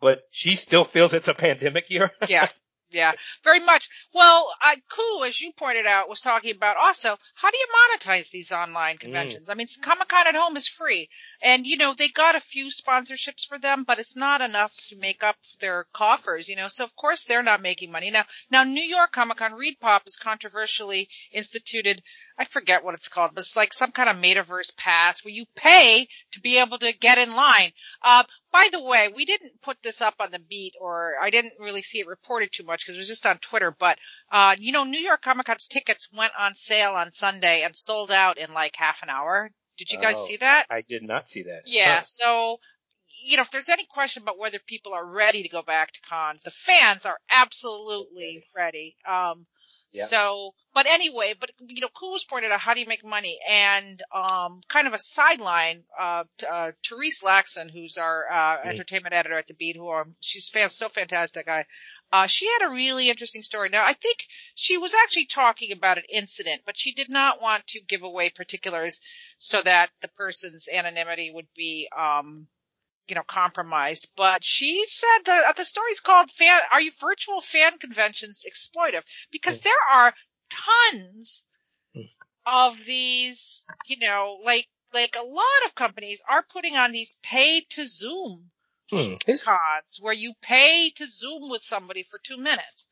but 0.02 0.20
she 0.32 0.56
still 0.56 0.84
feels 0.86 1.14
it's 1.14 1.28
a 1.28 1.34
pandemic 1.34 1.90
year. 1.90 2.12
yeah. 2.28 2.48
Yeah, 2.94 3.12
very 3.44 3.60
much. 3.60 3.90
Well, 4.14 4.50
uh, 4.64 4.76
Koo, 4.90 5.24
as 5.26 5.40
you 5.40 5.52
pointed 5.54 5.86
out, 5.86 6.10
was 6.10 6.22
talking 6.22 6.56
about 6.56 6.78
also 6.78 7.18
how 7.36 7.52
do 7.52 7.58
you 7.58 7.68
monetize 7.92 8.30
these 8.30 8.52
online 8.52 8.98
conventions? 8.98 9.50
I 9.50 9.56
mean, 9.56 9.68
Comic 9.82 10.08
Con 10.08 10.28
at 10.28 10.36
Home 10.36 10.56
is 10.58 10.68
free, 10.68 11.10
and 11.42 11.66
you 11.66 11.78
know 11.78 11.94
they 11.94 12.10
got 12.10 12.36
a 12.36 12.40
few 12.40 12.70
sponsorships 12.70 13.46
for 13.48 13.60
them, 13.60 13.84
but 13.84 14.00
it's 14.00 14.16
not 14.16 14.42
enough 14.42 14.76
to 14.90 14.98
make 14.98 15.24
up 15.24 15.38
their 15.60 15.86
coffers. 15.94 16.48
You 16.48 16.56
know, 16.56 16.68
so 16.68 16.84
of 16.84 16.96
course 16.96 17.26
they're 17.26 17.44
not 17.44 17.62
making 17.62 17.92
money 17.92 18.12
now. 18.12 18.24
Now, 18.52 18.64
New 18.64 18.84
York 18.84 19.12
Comic 19.12 19.38
Con 19.38 19.52
ReedPop 19.52 20.02
is 20.06 20.18
controversially 20.18 21.10
instituted. 21.32 22.02
I 22.38 22.46
forget 22.46 22.84
what 22.84 22.96
it's 22.96 23.10
called, 23.10 23.32
but 23.34 23.42
it's 23.42 23.56
like 23.56 23.74
some 23.74 23.92
kind 23.92 24.10
of 24.10 24.18
metaverse 24.18 24.76
pass 24.76 25.24
where 25.24 25.34
you 25.34 25.46
pay 25.56 26.08
to 26.32 26.42
be 26.42 26.60
able 26.60 26.78
to 26.80 26.94
get 26.94 27.18
in 27.18 27.36
line. 27.36 27.72
Uh, 28.02 28.24
by 28.52 28.70
the 28.72 28.82
way, 28.82 29.10
we 29.14 29.26
didn't 29.26 29.62
put 29.62 29.82
this 29.82 30.02
up 30.02 30.16
on 30.20 30.30
the 30.30 30.40
beat 30.40 30.74
or 30.80 31.16
I 31.22 31.32
didn't 31.32 31.54
really 31.60 31.82
see 31.82 32.00
it 32.00 32.08
reported 32.08 32.52
too 32.52 32.64
much 32.64 32.83
because 32.84 32.96
it 32.96 33.00
was 33.00 33.08
just 33.08 33.26
on 33.26 33.38
Twitter, 33.38 33.76
but, 33.78 33.98
uh, 34.32 34.56
you 34.60 34.72
know, 34.72 34.84
New 34.84 35.00
York 35.00 35.22
Comic 35.22 35.46
Con's 35.46 35.68
tickets 35.68 36.10
went 36.14 36.34
on 36.38 36.54
sale 36.56 36.92
on 36.94 37.12
Sunday 37.12 37.64
and 37.64 37.76
sold 37.76 38.12
out 38.12 38.38
in 38.38 38.54
like 38.54 38.76
half 38.76 39.04
an 39.04 39.10
hour. 39.10 39.50
Did 39.78 39.92
you 39.92 40.00
guys 40.00 40.16
Oh, 40.18 40.26
see 40.26 40.38
that? 40.38 40.68
I 40.70 40.82
did 40.82 41.04
not 41.04 41.28
see 41.28 41.44
that. 41.44 41.64
Yeah. 41.66 41.98
Huh. 41.98 42.02
So, 42.04 42.60
you 43.24 43.38
know, 43.38 43.42
if 43.42 43.52
there's 43.52 43.70
any 43.70 43.86
question 43.86 44.24
about 44.24 44.38
whether 44.38 44.60
people 44.60 44.94
are 44.94 45.06
ready 45.06 45.44
to 45.44 45.50
go 45.50 45.62
back 45.62 45.92
to 45.94 46.02
cons, 46.02 46.44
the 46.44 46.52
fans 46.52 47.06
are 47.06 47.18
absolutely 47.32 48.46
ready. 48.56 48.96
Um, 49.08 49.46
So, 50.06 50.56
but 50.74 50.88
anyway, 50.88 51.36
but 51.40 51.52
you 51.68 51.82
know, 51.82 51.88
Cool's 51.90 52.26
pointed 52.26 52.52
out 52.52 52.60
how 52.60 52.74
do 52.74 52.80
you 52.80 52.88
make 52.88 53.06
money, 53.06 53.38
and 53.50 54.02
um, 54.14 54.62
kind 54.68 54.88
of 54.88 54.94
a 54.94 54.98
sideline. 54.98 55.84
Uh, 56.00 56.24
t- 56.38 56.48
uh, 56.48 56.72
Therese 56.88 57.22
Lacson, 57.24 57.70
who's 57.72 57.98
our 57.98 58.26
uh, 58.32 58.58
Mhm. 58.58 58.70
entertainment 58.72 59.14
editor 59.14 59.38
at 59.38 59.46
the 59.48 59.54
Beat, 59.54 59.76
who 59.76 59.88
are 59.88 60.06
she's 60.20 60.50
fan, 60.50 60.70
so 60.70 60.90
fantastic. 60.90 61.48
I, 61.48 61.66
uh, 62.12 62.28
she 62.28 62.48
had 62.48 62.64
a 62.68 62.70
really 62.72 63.10
interesting 63.10 63.44
story. 63.44 63.70
Now, 63.70 63.86
I 63.86 63.94
think 63.94 64.18
she 64.56 64.78
was 64.78 64.94
actually 64.94 65.26
talking 65.28 65.72
about 65.72 65.98
an 66.00 66.06
incident, 66.12 66.64
but 66.66 66.78
she 66.78 66.94
did 66.94 67.10
not 67.10 67.42
want 67.42 67.68
to 67.68 67.82
give 67.82 68.04
away 68.04 68.30
particulars 68.30 69.00
so 69.38 69.62
that 69.62 69.92
the 70.02 70.08
person's 70.10 70.68
anonymity 70.68 71.32
would 71.34 71.48
be, 71.56 71.88
um, 71.96 72.48
you 73.08 73.16
know, 73.16 73.24
compromised. 73.24 74.10
But 74.16 74.44
she 74.44 74.86
said 74.86 75.20
the 75.26 75.44
uh, 75.50 75.54
the 75.54 75.66
story's 75.66 76.00
called 76.00 76.32
"Fan 76.32 76.62
Are 76.72 76.82
You 76.82 76.92
Virtual 77.00 77.42
Fan 77.42 77.78
Conventions 77.78 78.46
Exploitive?" 78.48 79.04
Because 79.32 79.62
there 79.62 79.74
are 79.92 80.14
tons 80.50 81.46
Mm. 81.96 82.10
of 82.46 82.86
these, 82.86 83.72
you 83.86 83.98
know, 84.00 84.40
like 84.44 84.68
like 84.94 85.16
a 85.16 85.26
lot 85.26 85.66
of 85.66 85.76
companies 85.76 86.24
are 86.30 86.44
putting 86.44 86.76
on 86.78 86.92
these 86.92 87.18
pay 87.24 87.62
to 87.72 87.86
Zoom 87.88 88.52
Hmm. 88.92 89.16
cons 89.44 90.00
where 90.00 90.14
you 90.14 90.34
pay 90.42 90.92
to 90.92 91.06
Zoom 91.08 91.50
with 91.50 91.64
somebody 91.64 92.04
for 92.04 92.20
two 92.20 92.38
minutes. 92.38 92.88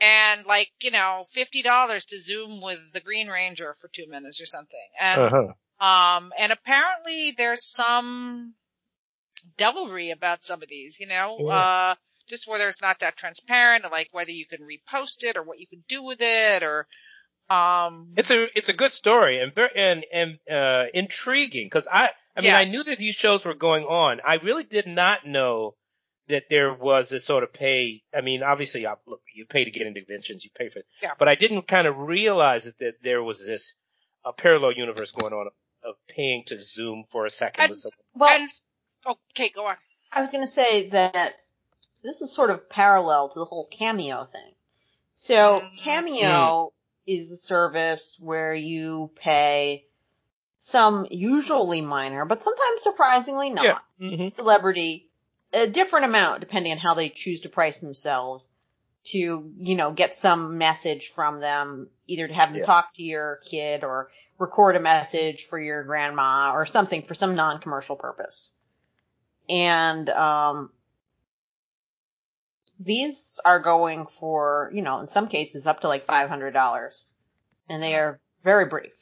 And 0.00 0.44
like, 0.46 0.72
you 0.82 0.90
know, 0.90 1.24
fifty 1.30 1.62
dollars 1.62 2.04
to 2.06 2.20
Zoom 2.20 2.60
with 2.60 2.78
the 2.92 3.00
Green 3.00 3.28
Ranger 3.28 3.74
for 3.74 3.88
two 3.88 4.06
minutes 4.08 4.40
or 4.40 4.46
something. 4.46 4.88
And 5.00 5.22
Uh-huh. 5.22 5.52
um, 5.80 6.32
and 6.38 6.52
apparently 6.52 7.32
there's 7.32 7.64
some 7.64 8.54
devilry 9.56 10.10
about 10.10 10.44
some 10.44 10.62
of 10.62 10.68
these, 10.68 10.98
you 11.00 11.06
know, 11.06 11.38
Yeah. 11.40 11.46
uh, 11.54 11.94
just 12.28 12.48
whether 12.48 12.66
it's 12.68 12.82
not 12.82 12.98
that 13.00 13.16
transparent 13.16 13.84
or 13.84 13.90
like 13.90 14.08
whether 14.12 14.30
you 14.32 14.46
can 14.46 14.60
repost 14.62 15.22
it 15.22 15.36
or 15.36 15.42
what 15.42 15.60
you 15.60 15.66
can 15.66 15.84
do 15.88 16.02
with 16.02 16.20
it 16.20 16.62
or, 16.62 16.86
um, 17.48 18.12
It's 18.16 18.30
a 18.32 18.48
it's 18.58 18.68
a 18.68 18.72
good 18.72 18.92
story 18.92 19.38
and 19.40 19.54
very 19.54 19.70
and 19.76 20.04
and 20.12 20.38
uh 20.50 20.86
intriguing 20.92 21.66
because 21.66 21.86
I 21.86 22.10
I 22.36 22.40
mean 22.40 22.50
Yes. 22.50 22.68
I 22.68 22.70
knew 22.72 22.82
that 22.84 22.98
these 22.98 23.14
shows 23.14 23.44
were 23.44 23.54
going 23.54 23.84
on. 23.84 24.20
I 24.26 24.34
really 24.34 24.64
did 24.64 24.88
not 24.88 25.24
know 25.26 25.76
that 26.28 26.48
there 26.50 26.74
was 26.74 27.12
a 27.12 27.20
sort 27.20 27.44
of 27.44 27.52
pay. 27.52 28.02
I 28.12 28.20
mean, 28.20 28.42
obviously, 28.42 28.84
I, 28.84 28.94
look, 29.06 29.20
you 29.32 29.46
pay 29.46 29.64
to 29.64 29.70
get 29.70 29.86
into 29.86 30.00
conventions, 30.00 30.44
you 30.44 30.50
pay 30.58 30.68
for 30.68 30.80
it, 30.80 30.86
Yeah. 31.00 31.12
but 31.16 31.28
I 31.28 31.36
didn't 31.36 31.68
kind 31.68 31.86
of 31.86 31.96
realize 31.96 32.64
that, 32.64 32.78
that 32.78 32.94
there 33.00 33.22
was 33.22 33.46
this 33.46 33.72
a 34.24 34.32
parallel 34.32 34.72
universe 34.72 35.12
going 35.12 35.32
on 35.32 35.46
of 35.84 35.94
paying 36.08 36.42
to 36.46 36.60
Zoom 36.60 37.04
for 37.12 37.26
a 37.26 37.30
second. 37.30 37.70
And, 37.70 37.76
well, 38.14 38.40
and, 38.40 38.50
okay, 39.06 39.50
go 39.54 39.66
on. 39.66 39.76
I 40.12 40.20
was 40.20 40.30
going 40.30 40.44
to 40.44 40.50
say 40.50 40.88
that 40.90 41.32
this 42.02 42.20
is 42.20 42.32
sort 42.32 42.50
of 42.50 42.68
parallel 42.70 43.28
to 43.30 43.38
the 43.38 43.44
whole 43.44 43.66
Cameo 43.66 44.24
thing. 44.24 44.52
So 45.12 45.58
mm-hmm. 45.58 45.76
Cameo 45.78 46.66
mm. 46.66 46.70
is 47.06 47.32
a 47.32 47.36
service 47.36 48.16
where 48.20 48.54
you 48.54 49.10
pay 49.16 49.86
some 50.56 51.06
usually 51.10 51.80
minor, 51.80 52.24
but 52.24 52.42
sometimes 52.42 52.82
surprisingly 52.82 53.50
not, 53.50 53.64
yeah. 53.64 53.78
mm-hmm. 54.00 54.28
celebrity 54.28 55.08
a 55.52 55.66
different 55.66 56.06
amount 56.06 56.40
depending 56.40 56.72
on 56.72 56.78
how 56.78 56.94
they 56.94 57.08
choose 57.08 57.42
to 57.42 57.48
price 57.48 57.80
themselves 57.80 58.48
to, 59.04 59.52
you 59.58 59.76
know, 59.76 59.92
get 59.92 60.14
some 60.14 60.58
message 60.58 61.08
from 61.08 61.40
them, 61.40 61.88
either 62.06 62.26
to 62.26 62.34
have 62.34 62.50
them 62.50 62.58
yeah. 62.58 62.64
talk 62.64 62.94
to 62.94 63.02
your 63.02 63.40
kid 63.48 63.84
or 63.84 64.10
record 64.38 64.76
a 64.76 64.80
message 64.80 65.44
for 65.44 65.58
your 65.58 65.84
grandma 65.84 66.50
or 66.52 66.66
something 66.66 67.02
for 67.02 67.14
some 67.14 67.36
non-commercial 67.36 67.96
purpose. 67.96 68.52
And, 69.48 70.08
um, 70.10 70.70
these 72.78 73.40
are 73.44 73.60
going 73.60 74.06
for, 74.06 74.70
you 74.74 74.82
know, 74.82 75.00
in 75.00 75.06
some 75.06 75.28
cases 75.28 75.66
up 75.66 75.80
to 75.80 75.88
like 75.88 76.06
$500 76.06 77.06
and 77.68 77.82
they 77.82 77.94
are 77.94 78.20
very 78.42 78.66
brief. 78.66 78.92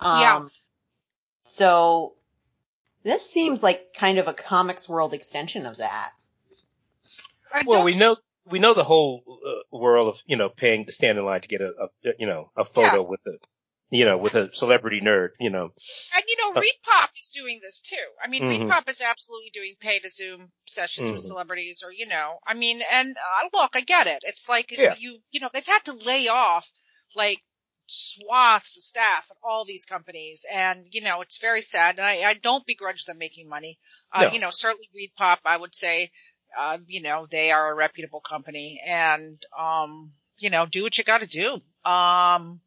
Um, 0.00 0.20
yeah. 0.20 0.46
So 1.42 2.14
this 3.02 3.28
seems 3.28 3.62
like 3.62 3.94
kind 3.94 4.18
of 4.18 4.28
a 4.28 4.32
comics 4.32 4.88
world 4.88 5.14
extension 5.14 5.66
of 5.66 5.78
that. 5.78 6.12
Well, 7.64 7.82
we 7.82 7.96
know 7.96 8.16
we 8.44 8.58
know 8.58 8.74
the 8.74 8.84
whole 8.84 9.22
uh, 9.26 9.76
world 9.76 10.08
of 10.08 10.22
you 10.26 10.36
know 10.36 10.50
paying 10.50 10.84
to 10.86 10.92
stand 10.92 11.18
in 11.18 11.24
line 11.24 11.40
to 11.40 11.48
get 11.48 11.62
a, 11.62 11.72
a 12.04 12.12
you 12.18 12.26
know 12.26 12.50
a 12.56 12.64
photo 12.64 13.02
yeah. 13.02 13.08
with 13.08 13.20
a 13.26 13.38
you 13.90 14.04
know 14.04 14.18
with 14.18 14.34
a 14.34 14.50
celebrity 14.52 15.00
nerd 15.00 15.30
you 15.40 15.50
know. 15.50 15.72
And 16.14 16.24
you 16.26 16.36
know, 16.38 16.58
uh, 16.58 16.62
ReedPop 16.62 17.08
is 17.16 17.30
doing 17.34 17.60
this 17.62 17.80
too. 17.80 17.96
I 18.22 18.28
mean, 18.28 18.42
mm-hmm. 18.42 18.64
ReedPop 18.64 18.88
is 18.88 19.02
absolutely 19.02 19.50
doing 19.52 19.74
pay 19.80 19.98
to 20.00 20.10
Zoom 20.10 20.50
sessions 20.66 21.08
mm-hmm. 21.08 21.16
with 21.16 21.24
celebrities, 21.24 21.82
or 21.84 21.92
you 21.92 22.06
know, 22.06 22.38
I 22.46 22.54
mean, 22.54 22.80
and 22.92 23.16
uh, 23.16 23.48
look, 23.52 23.72
I 23.74 23.80
get 23.80 24.06
it. 24.06 24.22
It's 24.22 24.48
like 24.48 24.76
yeah. 24.76 24.94
you 24.98 25.18
you 25.30 25.40
know 25.40 25.48
they've 25.52 25.66
had 25.66 25.84
to 25.86 25.92
lay 25.92 26.28
off 26.28 26.70
like 27.16 27.42
swaths 27.88 28.76
of 28.76 28.84
staff 28.84 29.28
at 29.30 29.36
all 29.42 29.64
these 29.64 29.84
companies. 29.84 30.44
And, 30.52 30.86
you 30.90 31.00
know, 31.00 31.22
it's 31.22 31.38
very 31.38 31.62
sad. 31.62 31.96
And 31.98 32.06
I, 32.06 32.30
I 32.30 32.34
don't 32.34 32.66
begrudge 32.66 33.04
them 33.04 33.18
making 33.18 33.48
money. 33.48 33.78
Uh, 34.12 34.24
no. 34.24 34.32
you 34.32 34.40
know, 34.40 34.50
certainly 34.50 34.88
ReedPop, 34.94 35.38
I 35.44 35.56
would 35.56 35.74
say, 35.74 36.10
uh, 36.58 36.78
you 36.86 37.02
know, 37.02 37.26
they 37.28 37.50
are 37.50 37.72
a 37.72 37.74
reputable 37.74 38.20
company 38.20 38.80
and, 38.86 39.42
um, 39.58 40.12
you 40.38 40.50
know, 40.50 40.66
do 40.66 40.82
what 40.82 40.96
you 40.96 41.04
gotta 41.04 41.26
do. 41.26 41.58
Um, 41.84 42.60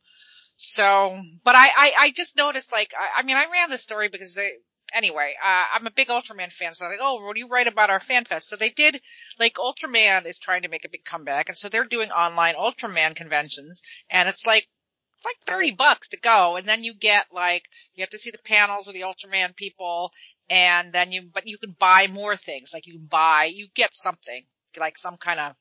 so, 0.64 1.20
but 1.44 1.56
I, 1.56 1.70
I, 1.76 1.92
I 1.98 2.12
just 2.12 2.38
noticed 2.38 2.72
like, 2.72 2.94
I, 2.96 3.22
I 3.22 3.24
mean, 3.24 3.36
I 3.36 3.46
ran 3.52 3.72
this 3.72 3.82
story 3.82 4.10
because 4.10 4.36
they, 4.36 4.48
anyway, 4.94 5.34
uh, 5.44 5.64
I'm 5.74 5.88
a 5.88 5.92
big 5.92 6.10
Ultraman 6.10 6.52
fan, 6.52 6.76
so 6.76 6.86
I'm 6.86 6.92
like, 6.92 7.00
oh, 7.02 7.26
what 7.26 7.34
do 7.34 7.40
you 7.40 7.48
write 7.48 7.66
about 7.66 7.90
our 7.90 8.00
fan 8.00 8.26
fest? 8.26 8.48
So 8.48 8.58
they 8.58 8.70
did, 8.70 9.02
like, 9.40 9.56
Ultraman 9.56 10.28
is 10.28 10.38
trying 10.38 10.62
to 10.62 10.68
make 10.68 10.86
a 10.86 10.90
big 10.90 11.04
comeback, 11.04 11.50
and 11.50 11.58
so 11.58 11.68
they're 11.68 11.84
doing 11.84 12.12
online 12.12 12.54
Ultraman 12.54 13.16
conventions, 13.16 13.82
and 14.08 14.30
it's 14.30 14.46
like 14.46 14.68
it's 15.14 15.26
like 15.26 15.38
30 15.48 15.72
bucks 15.72 16.10
to 16.10 16.20
go. 16.20 16.58
And 16.58 16.66
then 16.68 16.84
you 16.84 16.94
get 16.94 17.26
like, 17.34 17.64
you 17.96 18.04
have 18.04 18.12
to 18.12 18.20
see 18.20 18.30
the 18.30 18.38
panels 18.38 18.86
with 18.86 18.96
the 18.96 19.02
Ultraman 19.02 19.56
people. 19.56 20.12
And 20.48 20.94
then 20.94 21.12
you, 21.12 21.24
but 21.34 21.48
you 21.48 21.58
can 21.58 21.76
buy 21.80 22.06
more 22.08 22.36
things. 22.36 22.72
Like 22.72 22.86
you 22.86 22.94
can 23.00 23.08
buy, 23.08 23.46
you 23.46 23.68
get 23.74 23.96
something, 23.96 24.46
like 24.78 24.98
some 24.98 25.18
kind 25.18 25.40
of 25.40 25.56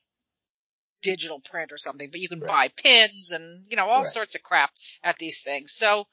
digital 1.03 1.41
print 1.41 1.73
or 1.73 1.79
something, 1.79 2.11
but 2.11 2.21
you 2.21 2.29
can 2.29 2.41
right. 2.41 2.49
buy 2.49 2.69
pins 2.69 3.33
and, 3.33 3.65
you 3.69 3.77
know, 3.77 3.87
all 3.87 4.03
right. 4.03 4.07
sorts 4.07 4.35
of 4.35 4.43
crap 4.43 4.71
at 5.03 5.17
these 5.17 5.43
things. 5.43 5.73
So, 5.73 6.07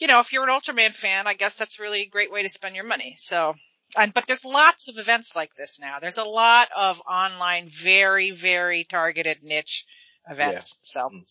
you 0.00 0.06
know, 0.06 0.20
if 0.20 0.32
you're 0.32 0.48
an 0.48 0.50
Ultraman 0.50 0.92
fan, 0.92 1.26
I 1.26 1.34
guess 1.34 1.56
that's 1.56 1.78
really 1.78 2.02
a 2.02 2.08
great 2.08 2.32
way 2.32 2.42
to 2.42 2.48
spend 2.48 2.74
your 2.74 2.86
money. 2.86 3.14
So, 3.16 3.54
and, 3.96 4.12
but 4.12 4.26
there's 4.26 4.44
lots 4.44 4.88
of 4.88 4.98
events 4.98 5.36
like 5.36 5.54
this 5.54 5.78
now. 5.80 5.98
There's 6.00 6.18
a 6.18 6.24
lot 6.24 6.68
of 6.76 7.00
online, 7.08 7.68
very, 7.68 8.30
very 8.32 8.84
targeted 8.84 9.38
niche 9.42 9.84
events. 10.28 10.76
Yeah. 10.78 10.82
So, 10.82 11.08
mm. 11.08 11.22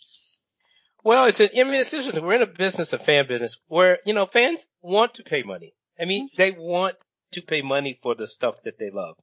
Well, 1.03 1.25
it's 1.25 1.41
an, 1.41 1.49
I 1.53 1.63
mean, 1.63 1.73
it's 1.73 1.93
interesting. 1.93 2.25
We're 2.25 2.35
in 2.35 2.41
a 2.41 2.47
business, 2.47 2.93
a 2.93 2.97
fan 2.97 3.27
business, 3.27 3.59
where, 3.67 3.99
you 4.05 4.13
know, 4.13 4.25
fans 4.25 4.65
want 4.81 5.15
to 5.15 5.23
pay 5.23 5.43
money. 5.43 5.73
I 5.99 6.05
mean, 6.05 6.29
they 6.37 6.51
want 6.51 6.95
to 7.33 7.41
pay 7.41 7.61
money 7.61 7.99
for 8.01 8.15
the 8.15 8.27
stuff 8.27 8.63
that 8.63 8.79
they 8.79 8.89
love. 8.89 9.17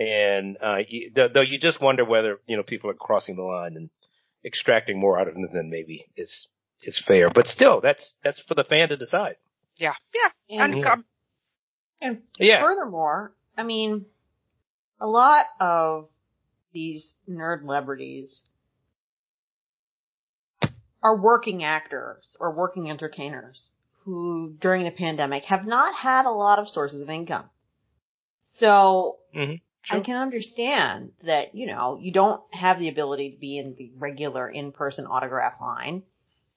And, 0.00 0.56
uh, 0.62 0.78
you, 0.88 1.10
though 1.14 1.42
you 1.42 1.58
just 1.58 1.80
wonder 1.80 2.06
whether, 2.06 2.40
you 2.46 2.56
know, 2.56 2.62
people 2.62 2.88
are 2.88 2.94
crossing 2.94 3.36
the 3.36 3.42
line 3.42 3.76
and 3.76 3.90
extracting 4.44 4.98
more 4.98 5.20
out 5.20 5.28
of 5.28 5.34
them 5.34 5.46
than 5.52 5.68
maybe 5.68 6.06
is, 6.16 6.48
is 6.82 6.96
fair. 6.96 7.28
But 7.28 7.46
still, 7.46 7.82
that's, 7.82 8.14
that's 8.24 8.40
for 8.40 8.54
the 8.54 8.64
fan 8.64 8.88
to 8.88 8.96
decide. 8.96 9.36
Yeah. 9.76 9.92
Yeah. 10.14 10.58
And, 10.58 10.74
and, 10.74 11.04
and 12.00 12.22
yeah. 12.38 12.62
furthermore, 12.62 13.34
I 13.58 13.62
mean, 13.62 14.06
a 15.00 15.06
lot 15.06 15.44
of 15.60 16.08
these 16.72 17.16
nerd 17.28 17.60
celebrities 17.60 18.44
are 21.02 21.16
working 21.16 21.62
actors 21.62 22.38
or 22.40 22.54
working 22.54 22.90
entertainers 22.90 23.70
who 24.04 24.56
during 24.60 24.84
the 24.84 24.90
pandemic 24.90 25.44
have 25.44 25.66
not 25.66 25.94
had 25.94 26.24
a 26.24 26.30
lot 26.30 26.58
of 26.58 26.70
sources 26.70 27.02
of 27.02 27.10
income. 27.10 27.44
So 28.38 29.18
mm-hmm. 29.36 29.56
I 29.88 30.00
can 30.00 30.16
understand 30.16 31.12
that, 31.22 31.54
you 31.54 31.66
know, 31.66 31.98
you 32.00 32.12
don't 32.12 32.42
have 32.54 32.78
the 32.78 32.88
ability 32.88 33.30
to 33.30 33.38
be 33.38 33.58
in 33.58 33.74
the 33.76 33.92
regular 33.96 34.48
in-person 34.48 35.06
autograph 35.06 35.60
line. 35.60 36.02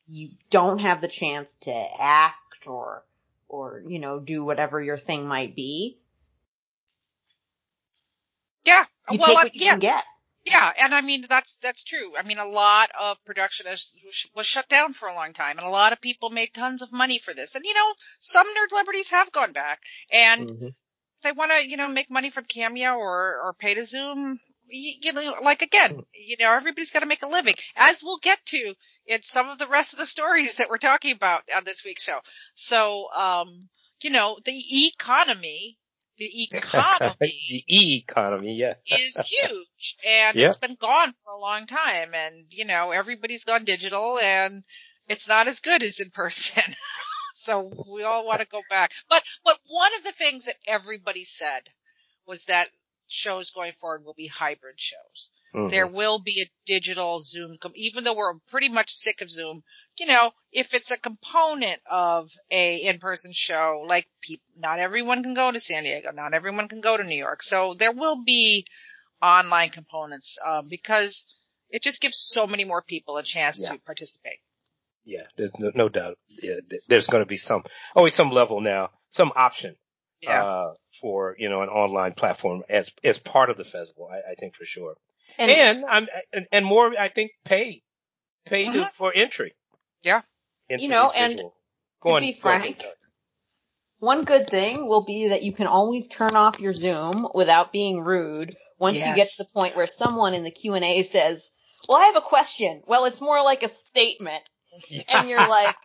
You 0.07 0.29
don't 0.49 0.79
have 0.79 0.99
the 0.99 1.07
chance 1.07 1.55
to 1.61 1.85
act 1.99 2.67
or, 2.67 3.05
or, 3.47 3.83
you 3.87 3.99
know, 3.99 4.19
do 4.19 4.43
whatever 4.43 4.81
your 4.81 4.97
thing 4.97 5.27
might 5.27 5.55
be. 5.55 5.99
Yeah. 8.65 8.83
You 9.09 9.19
well, 9.19 9.27
take 9.27 9.35
what 9.35 9.55
you 9.55 9.65
yeah. 9.65 9.71
can 9.71 9.79
get. 9.79 10.03
Yeah, 10.45 10.71
and 10.77 10.93
I 10.93 10.99
mean 10.99 11.23
that's 11.29 11.55
that's 11.55 11.83
true. 11.85 12.17
I 12.17 12.23
mean 12.23 12.37
a 12.37 12.47
lot 12.47 12.89
of 12.99 13.23
production 13.23 13.65
is, 13.67 13.97
was 14.35 14.45
shut 14.45 14.67
down 14.67 14.91
for 14.91 15.07
a 15.07 15.15
long 15.15 15.31
time, 15.31 15.57
and 15.57 15.65
a 15.65 15.71
lot 15.71 15.93
of 15.93 16.01
people 16.01 16.29
made 16.29 16.53
tons 16.53 16.81
of 16.81 16.91
money 16.91 17.17
for 17.17 17.33
this. 17.33 17.55
And 17.55 17.63
you 17.63 17.73
know, 17.73 17.93
some 18.19 18.45
nerd 18.45 18.67
celebrities 18.67 19.09
have 19.11 19.31
gone 19.31 19.53
back, 19.53 19.81
and 20.11 20.49
mm-hmm. 20.49 20.67
They 21.23 21.31
want 21.31 21.51
to 21.51 21.67
you 21.67 21.77
know 21.77 21.87
make 21.87 22.11
money 22.11 22.29
from 22.29 22.45
Cameo 22.45 22.93
or 22.93 23.41
or 23.43 23.53
pay 23.57 23.73
to 23.73 23.85
Zoom. 23.85 24.37
You, 24.67 24.93
you 25.01 25.13
know, 25.13 25.35
like 25.41 25.61
again, 25.61 25.97
mm. 25.97 26.05
you 26.13 26.37
know, 26.39 26.53
everybody's 26.53 26.91
got 26.91 27.01
to 27.01 27.05
make 27.05 27.23
a 27.23 27.27
living, 27.27 27.55
as 27.75 28.03
we'll 28.03 28.19
get 28.19 28.39
to 28.47 28.73
in 29.05 29.21
some 29.21 29.49
of 29.49 29.57
the 29.57 29.67
rest 29.67 29.93
of 29.93 29.99
the 29.99 30.05
stories 30.05 30.57
that 30.57 30.69
we're 30.69 30.77
talking 30.77 31.15
about 31.15 31.43
on 31.55 31.63
this 31.63 31.83
week's 31.83 32.03
show. 32.03 32.19
So, 32.55 33.07
um, 33.13 33.69
you 34.01 34.09
know, 34.09 34.37
the 34.45 34.61
economy 34.87 35.77
the 36.17 36.43
economy, 36.43 37.15
the 37.19 37.63
e-economy, 37.67 38.55
yeah, 38.55 38.75
is 38.85 39.17
huge, 39.27 39.97
and 40.07 40.35
yeah. 40.35 40.47
it's 40.47 40.57
been 40.57 40.75
gone 40.79 41.13
for 41.23 41.33
a 41.33 41.39
long 41.39 41.65
time, 41.65 42.13
and 42.13 42.45
you 42.49 42.65
know 42.65 42.91
everybody's 42.91 43.45
gone 43.45 43.65
digital, 43.65 44.19
and 44.19 44.63
it's 45.07 45.27
not 45.27 45.47
as 45.47 45.59
good 45.59 45.83
as 45.83 45.99
in 45.99 46.09
person. 46.11 46.63
so 47.43 47.69
we 47.91 48.03
all 48.03 48.25
want 48.25 48.41
to 48.41 48.47
go 48.47 48.61
back. 48.69 48.91
But 49.09 49.23
but 49.43 49.57
one 49.67 49.91
of 49.97 50.03
the 50.03 50.11
things 50.11 50.45
that 50.45 50.55
everybody 50.67 51.23
said 51.23 51.61
was 52.25 52.45
that 52.45 52.69
shows 53.07 53.51
going 53.51 53.73
forward 53.73 54.03
will 54.03 54.13
be 54.13 54.27
hybrid 54.27 54.79
shows. 54.79 55.29
Mm-hmm. 55.53 55.69
There 55.69 55.87
will 55.87 56.19
be 56.19 56.41
a 56.41 56.51
digital 56.65 57.21
Zoom, 57.21 57.57
com- 57.61 57.73
even 57.75 58.03
though 58.03 58.15
we're 58.15 58.33
pretty 58.49 58.69
much 58.69 58.91
sick 58.91 59.21
of 59.21 59.29
Zoom. 59.29 59.61
You 59.99 60.07
know, 60.07 60.31
if 60.51 60.73
it's 60.73 60.89
a 60.89 60.97
component 60.97 61.79
of 61.89 62.31
a 62.49 62.77
in-person 62.77 63.33
show, 63.33 63.85
like 63.87 64.07
people, 64.21 64.45
not 64.57 64.79
everyone 64.79 65.21
can 65.21 65.35
go 65.35 65.51
to 65.51 65.59
San 65.59 65.83
Diego, 65.83 66.11
not 66.11 66.33
everyone 66.33 66.67
can 66.67 66.81
go 66.81 66.97
to 66.97 67.03
New 67.03 67.17
York, 67.17 67.43
so 67.43 67.75
there 67.77 67.91
will 67.91 68.23
be 68.23 68.65
online 69.21 69.69
components 69.69 70.37
um, 70.43 70.67
because 70.67 71.25
it 71.69 71.83
just 71.83 72.01
gives 72.01 72.17
so 72.17 72.47
many 72.47 72.65
more 72.65 72.81
people 72.81 73.17
a 73.17 73.23
chance 73.23 73.61
yeah. 73.61 73.73
to 73.73 73.79
participate. 73.79 74.39
Yeah, 75.05 75.23
there's 75.37 75.51
no, 75.59 75.71
no 75.75 75.89
doubt. 75.89 76.17
Yeah, 76.41 76.55
there's 76.87 77.07
going 77.07 77.23
to 77.23 77.27
be 77.27 77.37
some, 77.37 77.63
always 77.95 78.13
some 78.13 78.31
level 78.31 78.61
now, 78.61 78.89
some 79.09 79.31
option 79.35 79.75
yeah. 80.21 80.43
uh, 80.43 80.73
for 81.01 81.35
you 81.37 81.49
know 81.49 81.61
an 81.61 81.69
online 81.69 82.13
platform 82.13 82.63
as 82.69 82.91
as 83.03 83.19
part 83.19 83.49
of 83.49 83.57
the 83.57 83.65
festival. 83.65 84.09
I, 84.11 84.31
I 84.31 84.35
think 84.35 84.55
for 84.55 84.65
sure. 84.65 84.95
And, 85.37 85.51
and 85.51 85.85
I'm 85.85 86.07
and, 86.31 86.47
and, 86.51 86.65
more, 86.65 86.93
I 86.97 87.09
think, 87.09 87.31
pay 87.43 87.81
pay 88.45 88.67
uh-huh. 88.67 88.89
for 88.93 89.11
entry. 89.13 89.53
Yeah, 90.03 90.21
you 90.69 90.89
know, 90.89 91.11
and 91.15 91.41
Go 92.01 92.15
to 92.15 92.21
be 92.21 92.33
frank, 92.33 92.83
one 93.99 94.25
good 94.25 94.49
thing 94.49 94.87
will 94.87 95.03
be 95.05 95.29
that 95.29 95.43
you 95.43 95.53
can 95.53 95.67
always 95.67 96.09
turn 96.09 96.35
off 96.35 96.59
your 96.59 96.73
Zoom 96.73 97.27
without 97.33 97.71
being 97.71 98.01
rude. 98.01 98.53
Once 98.77 98.97
yes. 98.97 99.07
you 99.07 99.15
get 99.15 99.29
to 99.29 99.43
the 99.43 99.49
point 99.53 99.77
where 99.77 99.87
someone 99.87 100.33
in 100.33 100.43
the 100.43 100.51
Q 100.51 100.73
and 100.73 100.83
A 100.83 101.03
says, 101.03 101.51
"Well, 101.87 101.97
I 101.97 102.07
have 102.07 102.17
a 102.17 102.21
question." 102.21 102.83
Well, 102.85 103.05
it's 103.05 103.21
more 103.21 103.41
like 103.41 103.63
a 103.63 103.69
statement, 103.69 104.43
yeah. 104.89 105.01
and 105.13 105.29
you're 105.29 105.47
like, 105.47 105.75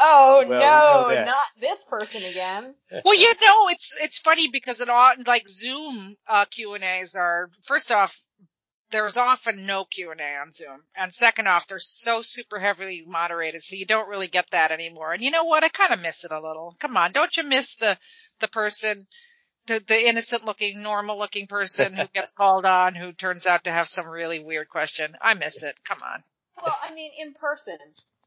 Oh 0.00 0.44
well, 0.48 1.10
no, 1.10 1.24
not 1.24 1.34
this 1.60 1.82
person 1.84 2.22
again. 2.22 2.74
well, 3.04 3.16
you 3.16 3.34
know, 3.42 3.68
it's 3.68 3.96
it's 4.00 4.18
funny 4.18 4.48
because 4.48 4.80
it 4.80 4.88
all 4.88 5.12
like 5.26 5.48
Zoom 5.48 6.16
uh, 6.28 6.44
Q 6.44 6.74
and 6.74 6.84
A's 6.84 7.16
are 7.16 7.50
first 7.64 7.90
off 7.90 8.20
there's 8.90 9.16
often 9.16 9.66
no 9.66 9.84
Q&A 9.84 10.36
on 10.40 10.50
Zoom. 10.50 10.82
And 10.96 11.12
second 11.12 11.46
off, 11.46 11.66
they're 11.66 11.78
so 11.78 12.22
super 12.22 12.58
heavily 12.58 13.04
moderated, 13.06 13.62
so 13.62 13.76
you 13.76 13.86
don't 13.86 14.08
really 14.08 14.28
get 14.28 14.50
that 14.50 14.70
anymore. 14.70 15.12
And 15.12 15.22
you 15.22 15.30
know 15.30 15.44
what? 15.44 15.64
I 15.64 15.68
kind 15.68 15.92
of 15.92 16.00
miss 16.00 16.24
it 16.24 16.32
a 16.32 16.40
little. 16.40 16.74
Come 16.78 16.96
on, 16.96 17.12
don't 17.12 17.36
you 17.36 17.44
miss 17.44 17.74
the, 17.76 17.98
the 18.40 18.48
person, 18.48 19.06
the, 19.66 19.82
the 19.86 20.08
innocent 20.08 20.44
looking, 20.44 20.82
normal 20.82 21.18
looking 21.18 21.46
person 21.46 21.94
who 21.94 22.06
gets 22.14 22.32
called 22.36 22.64
on 22.64 22.94
who 22.94 23.12
turns 23.12 23.46
out 23.46 23.64
to 23.64 23.70
have 23.70 23.88
some 23.88 24.06
really 24.06 24.42
weird 24.42 24.68
question? 24.68 25.14
I 25.20 25.34
miss 25.34 25.62
it. 25.62 25.78
Come 25.84 25.98
on. 26.02 26.22
Well, 26.62 26.76
I 26.82 26.94
mean, 26.94 27.10
in 27.20 27.34
person, 27.34 27.76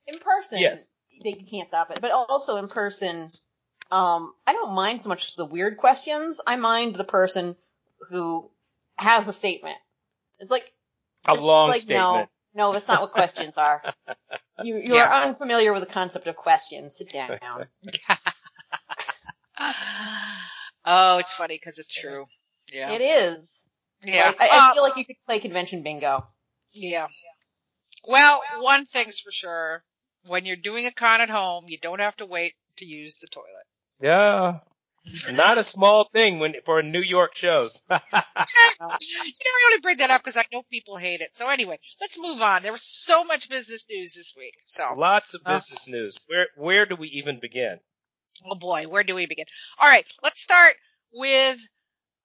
in 0.08 0.20
person, 0.20 0.60
Yes. 0.60 0.90
they 1.24 1.34
can't 1.34 1.68
stop 1.68 1.92
it, 1.92 2.00
but 2.02 2.12
also 2.12 2.58
in 2.58 2.68
person, 2.68 3.32
um, 3.92 4.34
I 4.48 4.54
don't 4.54 4.74
mind 4.76 5.02
so 5.02 5.10
much 5.10 5.36
the 5.36 5.46
weird 5.46 5.78
questions. 5.78 6.40
I 6.46 6.56
mind 6.56 6.96
the 6.96 7.04
person 7.04 7.56
who 8.10 8.50
has 8.98 9.28
a 9.28 9.34
statement. 9.34 9.78
It's 10.40 10.52
like 10.52 10.72
A 11.28 11.34
long 11.36 11.70
like, 11.70 11.82
statement. 11.82 12.30
No, 12.54 12.68
no, 12.68 12.74
that's 12.74 12.88
not 12.88 13.02
what 13.02 13.12
questions 13.12 13.58
are. 13.58 13.84
You 14.64 14.76
you 14.76 14.94
Yeah. 14.96 15.08
are 15.08 15.24
unfamiliar 15.28 15.74
with 15.74 15.82
the 15.88 15.92
concept 15.92 16.28
of 16.28 16.36
questions. 16.36 16.96
Sit 16.96 17.10
down. 17.12 17.40
oh, 20.86 21.18
it's 21.18 21.34
funny 21.34 21.56
because 21.56 21.80
it's 21.80 21.92
true. 21.94 22.26
Yeah. 22.72 22.92
It 22.92 23.02
is. 23.02 23.66
yeah. 24.04 24.26
Like, 24.28 24.42
I, 24.42 24.70
I 24.70 24.74
feel 24.74 24.84
like 24.84 24.98
you 24.98 25.06
could 25.06 25.16
play 25.28 25.40
convention 25.40 25.82
bingo. 25.84 26.28
Yeah. 26.74 27.08
Well, 28.08 28.42
one 28.60 28.86
thing's 28.86 29.20
for 29.20 29.32
sure. 29.32 29.84
When 30.28 30.46
you're 30.46 30.56
doing 30.56 30.86
a 30.86 30.92
con 30.92 31.22
at 31.22 31.30
home, 31.30 31.66
you 31.68 31.78
don't 31.78 32.00
have 32.00 32.16
to 32.18 32.26
wait 32.26 32.54
to 32.78 32.86
use 32.86 33.18
the 33.18 33.28
toilet. 33.28 33.48
Yeah. 34.02 34.60
Not 35.34 35.58
a 35.58 35.64
small 35.64 36.08
thing 36.14 36.38
when 36.40 36.54
for 36.64 36.84
New 36.84 37.02
York 37.02 37.36
shows. 37.36 37.80
You 37.92 37.98
know, 38.80 38.90
I 38.90 39.70
only 39.72 39.80
bring 39.82 39.98
that 39.98 40.12
up 40.12 40.22
because 40.22 40.38
I 40.38 40.46
know 40.52 40.62
people 40.70 40.98
hate 40.98 41.22
it. 41.22 41.30
So 41.36 41.48
anyway, 41.48 41.80
let's 42.00 42.20
move 42.20 42.42
on. 42.42 42.62
There 42.64 42.72
was 42.72 42.84
so 42.84 43.24
much 43.24 43.50
business 43.50 43.86
news 43.90 44.14
this 44.14 44.34
week. 44.38 44.54
So, 44.66 44.84
Lots 44.98 45.34
of 45.34 45.42
Uh. 45.46 45.58
business 45.58 45.88
news. 45.88 46.18
Where 46.28 46.48
where 46.56 46.86
do 46.86 46.96
we 46.96 47.08
even 47.10 47.40
begin? 47.40 47.80
oh 48.46 48.56
boy, 48.56 48.88
where 48.88 49.04
do 49.04 49.14
we 49.16 49.26
begin? 49.28 49.46
All 49.80 49.88
right, 49.90 50.06
let's 50.24 50.42
start 50.42 50.76
with 51.14 51.60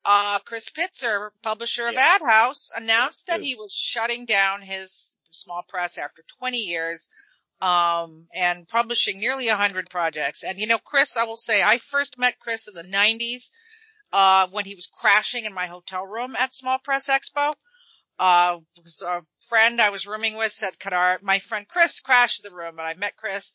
uh 0.05 0.38
Chris 0.41 0.69
Pitzer, 0.71 1.31
publisher 1.43 1.87
of 1.88 1.95
Yes. 1.95 2.21
Ad 2.23 2.26
House, 2.29 2.71
announced 2.76 3.26
that 3.26 3.41
he 3.43 3.55
was 3.55 3.73
shutting 3.73 4.25
down 4.26 4.62
his 4.62 5.17
small 5.31 5.62
press 5.69 5.99
after 5.99 6.23
20 6.38 6.59
years 6.59 7.09
um 7.61 8.27
and 8.35 8.69
publishing 8.69 9.19
nearly 9.19 9.49
a 9.49 9.53
100 9.53 9.89
projects. 9.91 10.45
And 10.45 10.59
you 10.59 10.67
know, 10.67 10.79
Chris, 10.79 11.17
I 11.17 11.25
will 11.25 11.37
say 11.37 11.63
I 11.63 11.79
first 11.79 12.19
met 12.19 12.39
Chris 12.39 12.69
in 12.69 12.75
the 12.75 12.83
90s 12.83 13.51
uh 14.13 14.47
when 14.51 14.65
he 14.65 14.75
was 14.75 14.87
crashing 14.87 15.45
in 15.45 15.55
my 15.55 15.67
hotel 15.67 16.05
room 16.05 16.37
at 16.37 16.55
Small 16.55 16.79
Press 16.79 17.09
Expo. 17.09 17.53
Uh, 18.19 18.59
a 19.07 19.21
friend 19.49 19.81
I 19.81 19.91
was 19.91 20.07
rooming 20.07 20.37
with 20.39 20.53
said, 20.53 20.79
"Could 20.79 20.95
our 20.95 21.19
my 21.23 21.39
friend 21.39 21.69
Chris 21.69 22.01
crashed 22.01 22.43
the 22.43 22.51
room?" 22.51 22.79
And 22.79 22.89
I 22.89 22.95
met 22.95 23.17
Chris 23.17 23.53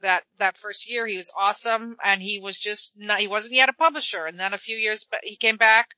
that 0.00 0.24
that 0.38 0.56
first 0.56 0.88
year. 0.90 1.06
He 1.06 1.16
was 1.16 1.32
awesome, 1.38 1.96
and 2.02 2.20
he 2.20 2.40
was 2.40 2.58
just 2.58 2.92
not, 2.96 3.20
he 3.20 3.28
wasn't 3.28 3.54
yet 3.54 3.68
a 3.68 3.72
publisher. 3.72 4.26
And 4.26 4.38
then 4.38 4.52
a 4.52 4.58
few 4.58 4.76
years, 4.76 5.06
but 5.08 5.20
he 5.22 5.36
came 5.36 5.56
back 5.56 5.94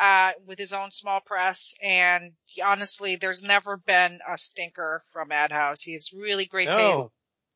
uh 0.00 0.32
with 0.46 0.58
his 0.58 0.72
own 0.72 0.90
small 0.90 1.20
press. 1.20 1.74
And 1.82 2.32
honestly, 2.64 3.16
there's 3.16 3.42
never 3.42 3.76
been 3.76 4.18
a 4.28 4.36
stinker 4.38 5.02
from 5.12 5.32
Ad 5.32 5.52
House. 5.52 5.80
He 5.82 5.92
has 5.94 6.12
really 6.12 6.46
great 6.46 6.68
taste. 6.68 6.78
No. 6.78 7.12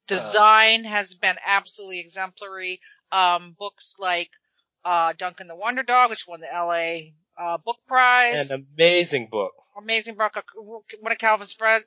Design 0.08 0.84
has 0.84 1.14
been 1.14 1.37
absolutely 1.46 2.00
exemplary. 2.00 2.80
Um, 3.12 3.54
books 3.58 3.96
like 3.99 4.30
uh 4.84 5.12
Duncan 5.16 5.46
the 5.49 5.56
Wonder 5.56 5.82
Dog, 5.82 6.11
which 6.11 6.26
won 6.26 6.40
the 6.40 6.52
L.A. 6.52 7.14
Uh, 7.38 7.56
book 7.58 7.78
prize 7.87 8.50
An 8.50 8.66
amazing 8.76 9.28
book. 9.30 9.52
amazing 9.76 10.16
book. 10.16 10.37
uh, 10.37 10.42
One 11.00 11.12
of 11.12 11.18
Calvin's 11.18 11.52
fr- 11.52 11.78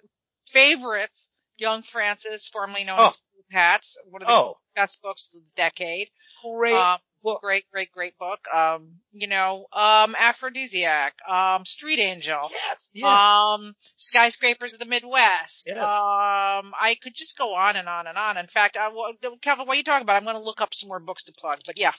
favorites, 0.50 1.30
Young 1.58 1.82
Frances, 1.84 2.48
formerly 2.48 2.84
known 2.84 3.00
Oh. 3.00 3.06
as 3.08 3.18
Hats, 3.52 3.98
one 4.10 4.22
of 4.24 4.28
the 4.28 4.34
Oh, 4.34 4.58
best 4.74 5.02
books 5.04 5.28
of 5.36 5.46
the 5.46 5.52
decade. 5.56 6.10
great 6.42 6.74
Um, 6.74 7.00
book. 7.26 7.42
great, 7.42 7.66
great, 7.72 7.92
great 7.92 8.18
book. 8.18 8.40
Um, 8.54 8.88
you 9.12 9.28
know, 9.28 9.66
um, 9.74 10.16
Aphrodisiac, 10.20 11.14
um, 11.30 11.66
Street 11.66 12.00
Angel, 12.00 12.40
Yes. 12.52 12.90
Yeah. 12.94 13.54
um, 13.54 13.74
Skyscrapers 13.98 14.74
of 14.74 14.80
the 14.80 14.86
Midwest. 14.86 15.68
Yes. 15.70 15.78
Um, 15.84 16.74
I 16.80 16.96
could 17.02 17.14
just 17.16 17.38
go 17.38 17.54
on 17.56 17.76
and 17.76 17.88
on 17.90 18.08
and 18.08 18.18
on. 18.18 18.38
In 18.38 18.48
fact, 18.48 18.78
I, 18.78 18.90
well, 18.90 19.12
Calvin, 19.42 19.66
what 19.68 19.74
are 19.74 19.78
you 19.78 19.84
talking 19.84 20.04
about? 20.04 20.16
I'm 20.16 20.24
going 20.24 20.36
to 20.38 20.42
look 20.42 20.62
up 20.62 20.74
some 20.74 20.88
more 20.88 21.00
books 21.00 21.26
to 21.26 21.34
plug. 21.34 21.60
But 21.66 21.80
yeah, 21.80 21.92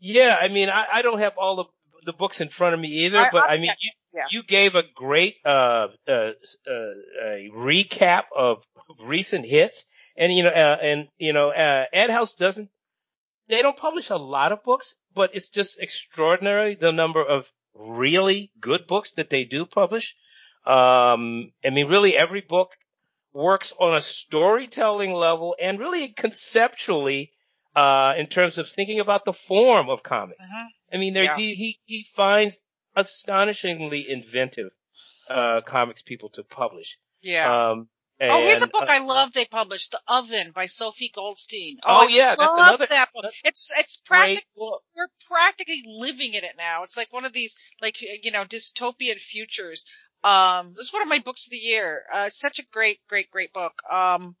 yeah. 0.00 0.36
I 0.40 0.48
mean, 0.48 0.68
I, 0.70 0.86
I 0.94 1.02
don't 1.02 1.18
have 1.18 1.34
all 1.36 1.60
of 1.60 1.66
the 2.04 2.12
books 2.12 2.40
in 2.40 2.48
front 2.48 2.74
of 2.74 2.80
me 2.80 2.88
either, 3.06 3.18
I- 3.18 3.30
but 3.30 3.48
I- 3.48 3.58
mean, 3.58 3.70
you, 3.80 3.90
yeah. 4.14 4.24
you 4.30 4.42
gave 4.42 4.74
a 4.74 4.82
great 4.94 5.36
uh, 5.44 5.88
uh, 6.08 6.12
uh, 6.66 6.72
a 7.24 7.48
recap 7.54 8.24
of 8.36 8.62
recent 9.04 9.46
hits, 9.46 9.84
and 10.16 10.32
you 10.34 10.42
know, 10.42 10.50
uh, 10.50 10.78
and 10.82 11.08
you 11.18 11.32
know, 11.32 11.50
uh, 11.50 11.84
Ad 11.92 12.10
House 12.10 12.34
doesn't. 12.34 12.68
They 13.52 13.60
don't 13.60 13.76
publish 13.76 14.08
a 14.08 14.16
lot 14.16 14.50
of 14.52 14.62
books, 14.62 14.94
but 15.14 15.34
it's 15.34 15.50
just 15.50 15.78
extraordinary 15.78 16.74
the 16.74 16.90
number 16.90 17.22
of 17.22 17.52
really 17.74 18.50
good 18.58 18.86
books 18.86 19.12
that 19.18 19.28
they 19.28 19.44
do 19.44 19.66
publish. 19.66 20.16
Um, 20.64 21.52
I 21.62 21.68
mean, 21.70 21.86
really 21.88 22.16
every 22.16 22.40
book 22.40 22.70
works 23.34 23.74
on 23.78 23.94
a 23.94 24.00
storytelling 24.00 25.12
level 25.12 25.54
and 25.60 25.78
really 25.78 26.08
conceptually, 26.08 27.30
uh, 27.76 28.14
in 28.16 28.26
terms 28.28 28.56
of 28.56 28.70
thinking 28.70 29.00
about 29.00 29.26
the 29.26 29.34
form 29.34 29.90
of 29.90 30.02
comics. 30.02 30.48
Mhm. 30.50 30.66
I 30.94 30.96
mean, 30.96 31.12
there, 31.12 31.24
Yeah. 31.24 31.36
he, 31.36 31.54
he, 31.54 31.78
he 31.84 32.04
finds 32.04 32.58
astonishingly 32.96 34.08
inventive, 34.10 34.70
uh, 35.28 35.60
comics 35.60 36.00
people 36.00 36.30
to 36.30 36.42
publish. 36.42 36.96
yeah. 37.20 37.70
Um, 37.70 37.88
Oh, 38.30 38.40
here's 38.42 38.62
a 38.62 38.66
book 38.68 38.82
uh, 38.84 38.86
I 38.92 38.98
love 39.04 39.32
they 39.32 39.44
published, 39.44 39.92
The 39.92 40.00
Oven 40.08 40.52
by 40.54 40.66
Sophie 40.66 41.10
Goldstein. 41.14 41.78
Oh, 41.84 42.06
I 42.06 42.08
yeah, 42.08 42.36
that's 42.36 42.56
love 42.56 42.68
another- 42.68 42.86
that 42.90 43.08
book. 43.14 43.32
It's 43.44 43.70
it's 43.76 43.96
practically 43.96 44.44
we're 44.56 45.08
practically 45.28 45.82
living 45.86 46.34
in 46.34 46.44
it 46.44 46.54
now. 46.58 46.82
It's 46.84 46.96
like 46.96 47.12
one 47.12 47.24
of 47.24 47.32
these 47.32 47.56
like 47.80 48.00
you 48.02 48.30
know 48.30 48.44
dystopian 48.44 49.16
futures. 49.18 49.84
Um, 50.24 50.68
this 50.76 50.86
is 50.86 50.92
one 50.92 51.02
of 51.02 51.08
my 51.08 51.18
books 51.18 51.46
of 51.46 51.50
the 51.50 51.56
year. 51.56 52.02
Uh, 52.12 52.28
such 52.28 52.58
a 52.60 52.64
great, 52.72 53.00
great, 53.08 53.30
great 53.30 53.52
book. 53.52 53.72
Um, 53.90 54.36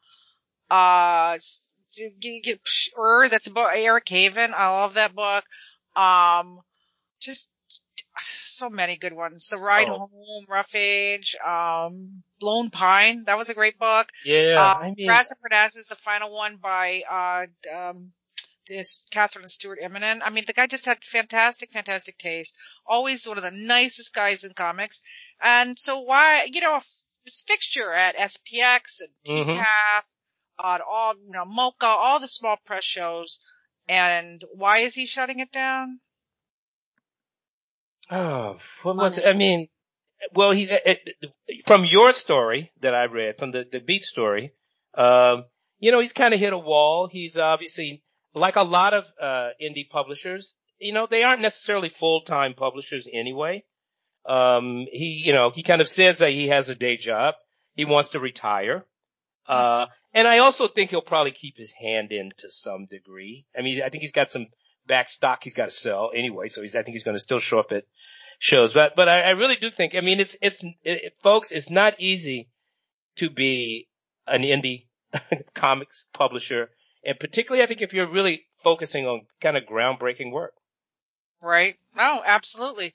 uh, 0.70 1.32
s- 1.34 1.74
s- 1.90 2.12
you 2.20 2.40
get 2.42 2.62
psh, 2.64 2.88
Ur, 2.98 3.28
that's 3.28 3.48
a 3.48 3.52
book. 3.52 3.68
Eric 3.74 4.08
Haven, 4.08 4.52
I 4.56 4.68
love 4.68 4.94
that 4.94 5.14
book. 5.14 5.44
Um, 5.96 6.60
just 7.20 7.50
so 8.22 8.70
many 8.70 8.96
good 8.96 9.12
ones. 9.12 9.48
The 9.48 9.58
Ride 9.58 9.88
Oh. 9.88 10.08
Home, 10.12 10.46
Rough 10.48 10.74
Age, 10.74 11.34
um, 11.46 12.22
Blown 12.40 12.70
Pine, 12.70 13.24
that 13.24 13.36
was 13.38 13.50
a 13.50 13.54
great 13.54 13.78
book. 13.78 14.08
Yeah, 14.24 14.56
Uh, 14.58 14.78
I 14.80 14.92
mean, 14.96 15.06
Grass 15.06 15.30
and 15.30 15.40
Parnassus 15.40 15.76
is 15.76 15.88
the 15.88 15.94
final 15.94 16.32
one 16.34 16.56
by, 16.56 17.02
uh, 17.10 17.46
um, 17.76 18.12
this 18.68 19.04
Kathryn 19.12 19.48
Stuart 19.50 19.80
Immonen. 19.82 20.20
I 20.24 20.30
mean, 20.30 20.44
the 20.46 20.52
guy 20.52 20.66
just 20.68 20.86
had 20.86 21.02
fantastic, 21.04 21.70
fantastic 21.72 22.16
taste. 22.18 22.54
Always 22.86 23.26
one 23.26 23.36
of 23.36 23.42
the 23.42 23.50
nicest 23.50 24.14
guys 24.14 24.44
in 24.44 24.54
comics. 24.54 25.00
And 25.40 25.76
so 25.78 26.00
why, 26.00 26.44
you 26.50 26.60
know, 26.60 26.80
this 27.24 27.42
fixture 27.46 27.92
at 27.92 28.16
SPX 28.16 29.00
and. 29.00 29.08
TCAF, 29.26 30.02
on 30.58 30.80
all, 30.88 31.14
you 31.16 31.32
know, 31.32 31.44
MoCCA, 31.44 31.86
all 31.88 32.20
the 32.20 32.28
small 32.28 32.56
press 32.64 32.84
shows. 32.84 33.40
And 33.88 34.44
why 34.54 34.78
is 34.78 34.94
he 34.94 35.06
shutting 35.06 35.40
it 35.40 35.50
down? 35.50 35.98
Oh, 38.10 38.58
what 38.82 38.96
was 38.96 39.18
it? 39.18 39.26
I 39.26 39.32
mean, 39.32 39.68
well, 40.34 40.50
he 40.52 40.64
it, 40.64 40.82
it- 41.16 41.64
from 41.66 41.84
your 41.84 42.12
story 42.12 42.70
that 42.80 42.94
I 42.94 43.04
read 43.04 43.38
from 43.38 43.52
the 43.52 43.64
the 43.70 43.80
beat 43.80 44.04
story, 44.04 44.52
um, 44.94 45.44
you 45.78 45.92
know, 45.92 46.00
he's 46.00 46.12
kind 46.12 46.34
of 46.34 46.40
hit 46.40 46.52
a 46.52 46.58
wall. 46.58 47.08
He's 47.08 47.38
obviously 47.38 48.02
like 48.34 48.56
a 48.56 48.62
lot 48.62 48.94
of 48.94 49.04
uh 49.20 49.50
indie 49.62 49.88
publishers. 49.88 50.54
You 50.78 50.92
know, 50.92 51.06
they 51.08 51.22
aren't 51.22 51.42
necessarily 51.42 51.88
full 51.88 52.22
time 52.22 52.54
publishers 52.54 53.08
anyway. 53.12 53.64
Um, 54.26 54.86
he, 54.90 55.22
you 55.24 55.32
know, 55.32 55.50
he 55.50 55.62
kind 55.62 55.80
of 55.80 55.88
says 55.88 56.18
that 56.18 56.30
he 56.30 56.48
has 56.48 56.68
a 56.68 56.74
day 56.74 56.96
job. 56.96 57.34
He 57.74 57.84
wants 57.84 58.10
to 58.10 58.20
retire. 58.20 58.84
Uh, 59.46 59.86
and 60.14 60.28
I 60.28 60.38
also 60.38 60.68
think 60.68 60.90
he'll 60.90 61.00
probably 61.02 61.32
keep 61.32 61.56
his 61.56 61.72
hand 61.72 62.12
in 62.12 62.30
to 62.38 62.50
some 62.50 62.86
degree. 62.86 63.46
I 63.58 63.62
mean, 63.62 63.82
I 63.82 63.88
think 63.88 64.02
he's 64.02 64.12
got 64.12 64.30
some 64.30 64.46
back 64.86 65.08
stock 65.08 65.42
he's 65.42 65.54
got 65.54 65.66
to 65.66 65.70
sell 65.70 66.10
anyway, 66.14 66.48
so 66.48 66.62
he's, 66.62 66.76
I 66.76 66.82
think 66.82 66.94
he's 66.94 67.04
going 67.04 67.16
to 67.16 67.20
still 67.20 67.38
show 67.38 67.58
up 67.58 67.72
at 67.72 67.84
shows. 68.38 68.72
But, 68.72 68.96
but 68.96 69.08
I, 69.08 69.22
I 69.22 69.30
really 69.30 69.56
do 69.56 69.70
think, 69.70 69.94
I 69.94 70.00
mean, 70.00 70.20
it's, 70.20 70.36
it's, 70.42 70.64
it, 70.82 71.14
folks, 71.22 71.52
it's 71.52 71.70
not 71.70 72.00
easy 72.00 72.48
to 73.16 73.30
be 73.30 73.88
an 74.26 74.42
indie 74.42 74.86
comics 75.54 76.06
publisher. 76.12 76.70
And 77.04 77.18
particularly, 77.18 77.62
I 77.62 77.66
think 77.66 77.82
if 77.82 77.92
you're 77.92 78.10
really 78.10 78.44
focusing 78.62 79.06
on 79.06 79.22
kind 79.40 79.56
of 79.56 79.64
groundbreaking 79.64 80.32
work. 80.32 80.54
Right? 81.42 81.74
Oh, 81.98 82.22
absolutely. 82.24 82.94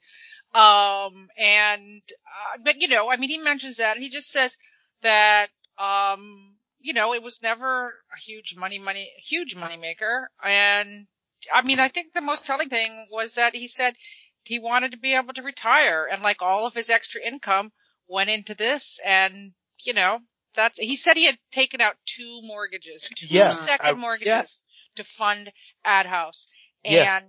Um, 0.54 1.28
and, 1.38 2.02
uh, 2.08 2.58
but 2.64 2.82
you 2.82 2.88
know, 2.88 3.12
I 3.12 3.18
mean, 3.18 3.30
he 3.30 3.38
mentions 3.38 3.78
that 3.78 3.96
and 3.96 4.04
he 4.04 4.10
just 4.10 4.32
says 4.32 4.58
that, 5.02 5.48
um, 5.78 6.56
you 6.80 6.94
know, 6.94 7.14
it 7.14 7.22
was 7.22 7.44
never 7.44 7.88
a 7.88 8.20
huge 8.26 8.56
money, 8.58 8.80
money, 8.80 9.12
huge 9.18 9.56
money 9.56 9.76
maker. 9.76 10.30
And 10.44 11.08
I 11.54 11.62
mean, 11.62 11.80
I 11.80 11.88
think 11.88 12.14
the 12.14 12.22
most 12.22 12.46
telling 12.46 12.70
thing 12.70 13.08
was 13.12 13.34
that 13.34 13.56
he 13.56 13.68
said 13.68 13.96
he 14.44 14.60
wanted 14.60 14.92
to 14.92 14.98
be 14.98 15.14
able 15.16 15.34
to 15.34 15.42
retire 15.44 16.08
and 16.12 16.22
like 16.24 16.42
all 16.42 16.66
of 16.66 16.74
his 16.74 16.90
extra 16.90 17.22
income 17.22 17.72
went 18.08 18.30
into 18.30 18.56
this 18.56 19.00
and, 19.06 19.52
you 19.84 19.94
know, 19.94 20.20
that's, 20.56 20.80
he 20.80 20.96
said 20.96 21.16
he 21.18 21.26
had 21.26 21.38
taken 21.52 21.82
out 21.82 21.96
two 22.06 22.40
mortgages, 22.44 23.10
two 23.16 23.28
Yeah, 23.30 23.52
second 23.52 23.88
I- 23.98 24.00
mortgages 24.00 24.64
to 24.96 25.04
fund 25.04 25.52
Ad 25.84 26.06
House. 26.06 26.48
And, 26.86 26.96
Yeah. 26.96 27.20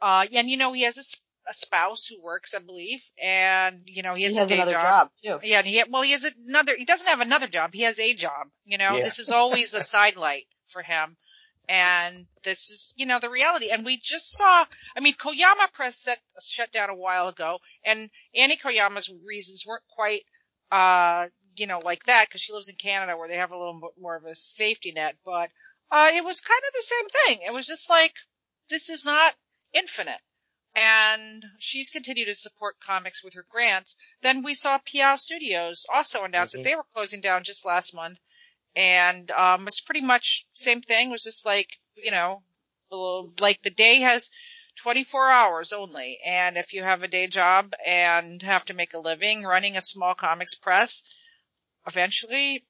uh, 0.00 0.24
and 0.32 0.48
you 0.48 0.56
know, 0.56 0.72
he 0.72 0.82
has 0.82 0.96
a, 0.96 1.00
s- 1.00 1.20
a 1.48 1.52
spouse 1.54 2.06
who 2.06 2.22
works, 2.22 2.54
I 2.54 2.60
believe, 2.60 3.02
and, 3.22 3.82
you 3.86 4.02
know, 4.02 4.14
he 4.14 4.20
He 4.20 4.24
has, 4.26 4.36
has 4.36 4.46
a 4.46 4.48
day 4.48 4.54
another 4.56 4.72
job. 4.72 4.82
job 4.82 5.10
too. 5.42 5.46
Yeah, 5.46 5.58
and 5.58 5.66
he 5.66 5.84
well, 5.88 6.02
he 6.02 6.12
has 6.12 6.24
another. 6.24 6.76
He 6.76 6.84
doesn't 6.84 7.06
have 7.06 7.20
another 7.20 7.46
job. 7.46 7.70
He 7.72 7.82
has 7.82 8.00
a 8.00 8.14
job. 8.14 8.48
You 8.64 8.78
know, 8.78 8.96
Yeah. 8.96 9.02
this 9.04 9.18
is 9.20 9.30
always 9.30 9.72
a 9.74 9.80
sidelight 9.94 10.46
for 10.68 10.82
him, 10.82 11.16
and 11.68 12.26
this 12.44 12.70
is 12.70 12.94
you 12.96 13.06
know 13.06 13.18
the 13.18 13.30
reality. 13.30 13.70
And 13.70 13.84
we 13.84 13.98
just 13.98 14.32
saw. 14.36 14.64
I 14.96 15.00
mean, 15.00 15.14
Koyama 15.14 15.72
Press 15.72 15.96
set, 15.96 16.18
shut 16.40 16.72
down 16.72 16.90
a 16.90 16.94
while 16.94 17.28
ago, 17.28 17.58
and 17.84 18.10
Annie 18.34 18.56
Koyama's 18.56 19.12
reasons 19.26 19.64
weren't 19.66 19.82
quite, 19.88 20.22
uh, 20.70 21.26
you 21.56 21.66
know, 21.66 21.80
like 21.84 22.04
that 22.04 22.28
because 22.28 22.40
she 22.40 22.52
lives 22.52 22.68
in 22.68 22.76
Canada 22.76 23.16
where 23.16 23.28
they 23.28 23.36
have 23.36 23.50
a 23.52 23.58
little 23.58 23.80
bit 23.80 24.00
more 24.00 24.16
of 24.16 24.24
a 24.24 24.34
safety 24.34 24.92
net. 24.92 25.16
But 25.24 25.50
uh, 25.90 26.10
it 26.12 26.24
was 26.24 26.40
kind 26.40 26.62
of 26.66 26.72
the 26.72 26.82
same 26.82 27.08
thing. 27.08 27.46
It 27.46 27.52
was 27.52 27.66
just 27.66 27.90
like 27.90 28.14
this 28.68 28.88
is 28.90 29.04
not 29.04 29.34
infinite. 29.72 30.20
And 30.74 31.42
she's 31.58 31.88
continued 31.88 32.26
to 32.26 32.34
support 32.34 32.78
comics 32.80 33.24
with 33.24 33.32
her 33.34 33.46
grants. 33.48 33.96
Then 34.20 34.42
we 34.42 34.54
saw 34.54 34.78
Piao 34.78 35.18
Studios 35.18 35.86
also 35.92 36.24
announce 36.24 36.50
Mhm. 36.50 36.56
that 36.58 36.64
they 36.64 36.74
were 36.76 36.84
closing 36.92 37.22
down 37.22 37.44
just 37.44 37.64
last 37.64 37.94
month. 37.94 38.18
And, 38.76 39.30
um, 39.30 39.66
it's 39.66 39.80
pretty 39.80 40.02
much 40.02 40.46
same 40.54 40.82
thing. 40.82 41.08
It 41.08 41.12
was 41.12 41.24
just 41.24 41.46
like, 41.46 41.68
you 41.96 42.10
know, 42.10 42.42
uh, 42.92 43.22
like 43.40 43.62
the 43.62 43.70
day 43.70 44.00
has 44.00 44.30
24 44.76 45.30
hours 45.30 45.72
only. 45.72 46.18
And 46.24 46.56
if 46.58 46.72
you 46.74 46.82
have 46.82 47.02
a 47.02 47.08
day 47.08 47.26
job 47.26 47.72
and 47.84 48.40
have 48.42 48.66
to 48.66 48.74
make 48.74 48.92
a 48.94 48.98
living 48.98 49.42
running 49.44 49.76
a 49.76 49.82
small 49.82 50.14
comics 50.14 50.54
press, 50.54 51.02
eventually 51.86 52.64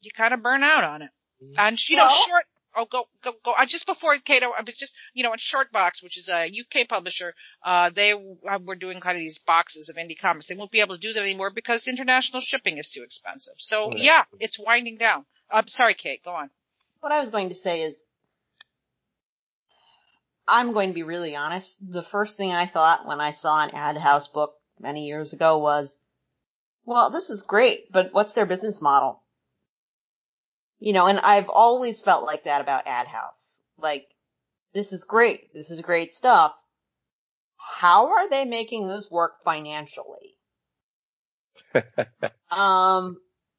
you 0.00 0.10
kind 0.14 0.34
of 0.34 0.42
burn 0.42 0.62
out 0.62 0.84
on 0.84 1.02
it. 1.02 1.10
And, 1.56 1.88
you 1.88 1.96
know, 1.96 2.04
Well- 2.04 2.26
short, 2.26 2.46
oh, 2.74 2.84
go, 2.86 3.08
go, 3.22 3.32
go. 3.44 3.52
I 3.52 3.66
just 3.66 3.86
before 3.86 4.16
Kato, 4.18 4.50
I 4.50 4.62
was 4.62 4.74
just, 4.74 4.96
you 5.14 5.22
know, 5.22 5.32
in 5.32 5.38
Shortbox, 5.38 6.02
which 6.02 6.16
is 6.16 6.28
a 6.28 6.48
UK 6.48 6.84
publisher, 6.88 7.34
uh, 7.64 7.90
they 7.90 8.14
were 8.14 8.74
doing 8.76 9.00
kind 9.00 9.16
of 9.16 9.20
these 9.20 9.38
boxes 9.38 9.88
of 9.88 9.96
indie 9.96 10.18
comics. 10.18 10.46
They 10.46 10.54
won't 10.54 10.70
be 10.70 10.80
able 10.80 10.94
to 10.94 11.00
do 11.00 11.12
that 11.12 11.22
anymore 11.22 11.50
because 11.50 11.86
international 11.88 12.40
shipping 12.42 12.78
is 12.78 12.90
too 12.90 13.02
expensive. 13.02 13.54
So 13.58 13.88
Right. 13.90 13.98
yeah, 13.98 14.24
it's 14.40 14.58
winding 14.58 14.96
down. 14.98 15.26
I'm 15.52 15.68
sorry, 15.68 15.94
Kate, 15.94 16.24
go 16.24 16.32
on. 16.32 16.50
What 17.00 17.12
I 17.12 17.20
was 17.20 17.30
going 17.30 17.50
to 17.50 17.54
say 17.54 17.82
is, 17.82 18.04
I'm 20.48 20.72
going 20.72 20.88
to 20.88 20.94
be 20.94 21.02
really 21.02 21.36
honest. 21.36 21.92
The 21.92 22.02
first 22.02 22.36
thing 22.36 22.52
I 22.52 22.66
thought 22.66 23.06
when 23.06 23.20
I 23.20 23.30
saw 23.30 23.62
an 23.62 23.74
ad 23.74 23.96
house 23.96 24.28
book 24.28 24.54
many 24.80 25.06
years 25.06 25.32
ago 25.32 25.58
was, 25.58 26.00
well, 26.84 27.10
this 27.10 27.30
is 27.30 27.42
great, 27.42 27.92
but 27.92 28.12
what's 28.12 28.34
their 28.34 28.46
business 28.46 28.82
model? 28.82 29.22
You 30.80 30.92
know, 30.92 31.06
and 31.06 31.20
I've 31.20 31.48
always 31.48 32.00
felt 32.00 32.24
like 32.24 32.44
that 32.44 32.60
about 32.60 32.86
ad 32.86 33.06
house. 33.06 33.62
Like, 33.78 34.08
this 34.74 34.92
is 34.92 35.04
great. 35.04 35.52
This 35.54 35.70
is 35.70 35.80
great 35.80 36.12
stuff. 36.14 36.54
How 37.56 38.14
are 38.14 38.28
they 38.28 38.44
making 38.44 38.88
this 38.88 39.10
work 39.10 39.42
financially? 39.44 40.36
um, 42.50 43.18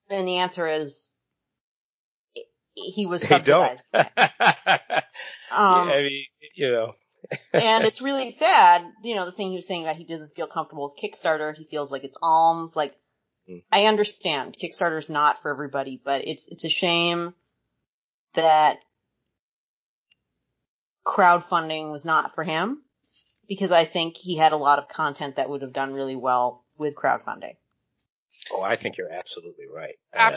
and 0.10 0.28
the 0.28 0.38
answer 0.38 0.68
is, 0.68 1.12
he 2.76 3.06
was 3.06 3.22
They 3.28 3.40
don't. 3.40 3.70
subsidized. 3.92 5.04
Um, 5.56 5.88
I 5.88 6.02
mean, 6.02 6.26
you 6.56 6.72
know. 6.72 6.94
and 7.54 7.84
it's 7.86 8.02
really 8.02 8.32
sad, 8.32 8.84
you 9.04 9.14
know, 9.14 9.26
the 9.26 9.32
thing 9.32 9.52
he 9.52 9.58
was 9.58 9.68
saying 9.68 9.84
that 9.84 9.96
he 9.98 10.04
doesn't 10.04 10.36
feel 10.36 10.48
comfortable 10.48 10.86
with 10.92 10.98
Kickstarter. 10.98 11.56
He 11.56 11.66
feels 11.66 11.92
like 11.92 12.04
it's 12.04 12.18
alms. 12.22 12.76
Like, 12.76 12.94
Mm. 13.48 13.62
I 13.74 13.88
understand 13.88 14.56
Kickstarter's 14.58 15.10
not 15.10 15.42
for 15.42 15.52
everybody, 15.52 16.00
but 16.02 16.26
it's, 16.26 16.48
it's 16.48 16.64
a 16.64 16.70
shame 16.70 17.34
that 18.36 18.78
crowdfunding 21.06 21.92
was 21.92 22.06
not 22.06 22.34
for 22.34 22.44
him 22.44 22.82
because 23.48 23.72
I 23.72 23.84
think 23.84 24.16
he 24.16 24.38
had 24.38 24.54
a 24.54 24.58
lot 24.58 24.80
of 24.80 24.88
content 24.88 25.36
that 25.36 25.50
would 25.50 25.62
have 25.62 25.74
done 25.74 25.94
really 25.94 26.16
well 26.16 26.64
with 26.78 26.96
crowdfunding. 26.96 27.56
Oh, 28.52 28.62
I 28.62 28.78
think 28.78 28.98
you're 28.98 29.12
absolutely 29.12 29.66
right. 29.68 29.96
Uh, 30.14 30.32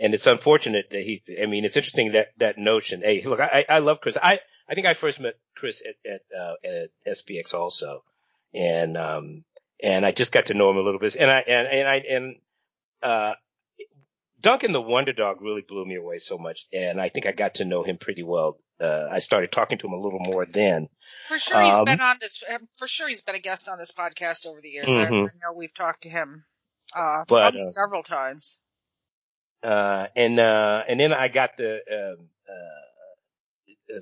and- 0.00 0.14
it's 0.14 0.26
unfortunate 0.26 0.86
that 0.90 1.00
he. 1.02 1.22
I 1.40 1.46
mean, 1.46 1.64
it's 1.64 1.76
interesting 1.76 2.12
that 2.12 2.32
that 2.38 2.58
notion. 2.58 3.02
Hey, 3.02 3.22
look, 3.24 3.40
I 3.40 3.64
I 3.68 3.78
love 3.78 4.00
Chris. 4.00 4.16
I 4.22 4.40
I 4.68 4.74
think 4.74 4.86
I 4.86 4.94
first 4.94 5.20
met 5.20 5.34
Chris 5.56 5.82
at 5.86 6.10
at, 6.10 6.20
uh, 6.38 6.54
at 6.64 6.90
SPX 7.06 7.54
also, 7.54 8.04
and 8.54 8.96
um 8.96 9.44
and 9.82 10.06
I 10.06 10.12
just 10.12 10.32
got 10.32 10.46
to 10.46 10.54
know 10.54 10.70
him 10.70 10.76
a 10.76 10.82
little 10.82 11.00
bit. 11.00 11.16
And 11.16 11.30
I 11.30 11.40
and 11.40 11.66
and 11.68 11.88
I 11.88 11.96
and 11.96 12.36
uh 13.02 13.34
Duncan 14.40 14.72
the 14.72 14.82
Wonder 14.82 15.12
Dog 15.12 15.40
really 15.40 15.62
blew 15.62 15.84
me 15.84 15.94
away 15.96 16.18
so 16.18 16.36
much, 16.36 16.66
and 16.72 17.00
I 17.00 17.08
think 17.08 17.26
I 17.26 17.32
got 17.32 17.54
to 17.56 17.64
know 17.64 17.84
him 17.84 17.96
pretty 17.98 18.22
well. 18.24 18.58
Uh, 18.80 19.06
I 19.12 19.20
started 19.20 19.52
talking 19.52 19.78
to 19.78 19.86
him 19.86 19.92
a 19.92 20.00
little 20.00 20.18
more 20.18 20.44
then. 20.44 20.88
For 21.28 21.38
sure 21.38 21.62
he's 21.62 21.74
Um, 21.74 21.84
been 21.84 22.00
on 22.00 22.16
this, 22.20 22.42
for 22.78 22.88
sure 22.88 23.06
he's 23.06 23.22
been 23.22 23.36
a 23.36 23.40
guest 23.40 23.68
on 23.68 23.78
this 23.78 23.92
podcast 23.92 24.44
over 24.46 24.60
the 24.60 24.68
years. 24.68 24.88
I, 24.88 25.02
I 25.04 25.10
know 25.10 25.52
we've 25.56 25.72
talked 25.72 26.02
to 26.02 26.08
him, 26.08 26.44
uh, 26.96 27.22
But, 27.28 27.54
uh, 27.56 27.62
several 27.62 28.02
times. 28.02 28.58
Uh, 29.62 30.06
and 30.16 30.38
uh, 30.40 30.82
and 30.88 30.98
then 31.00 31.12
I 31.12 31.28
got 31.28 31.56
the 31.56 31.76
um, 31.90 32.28
uh, 32.48 33.96
uh, 33.96 34.00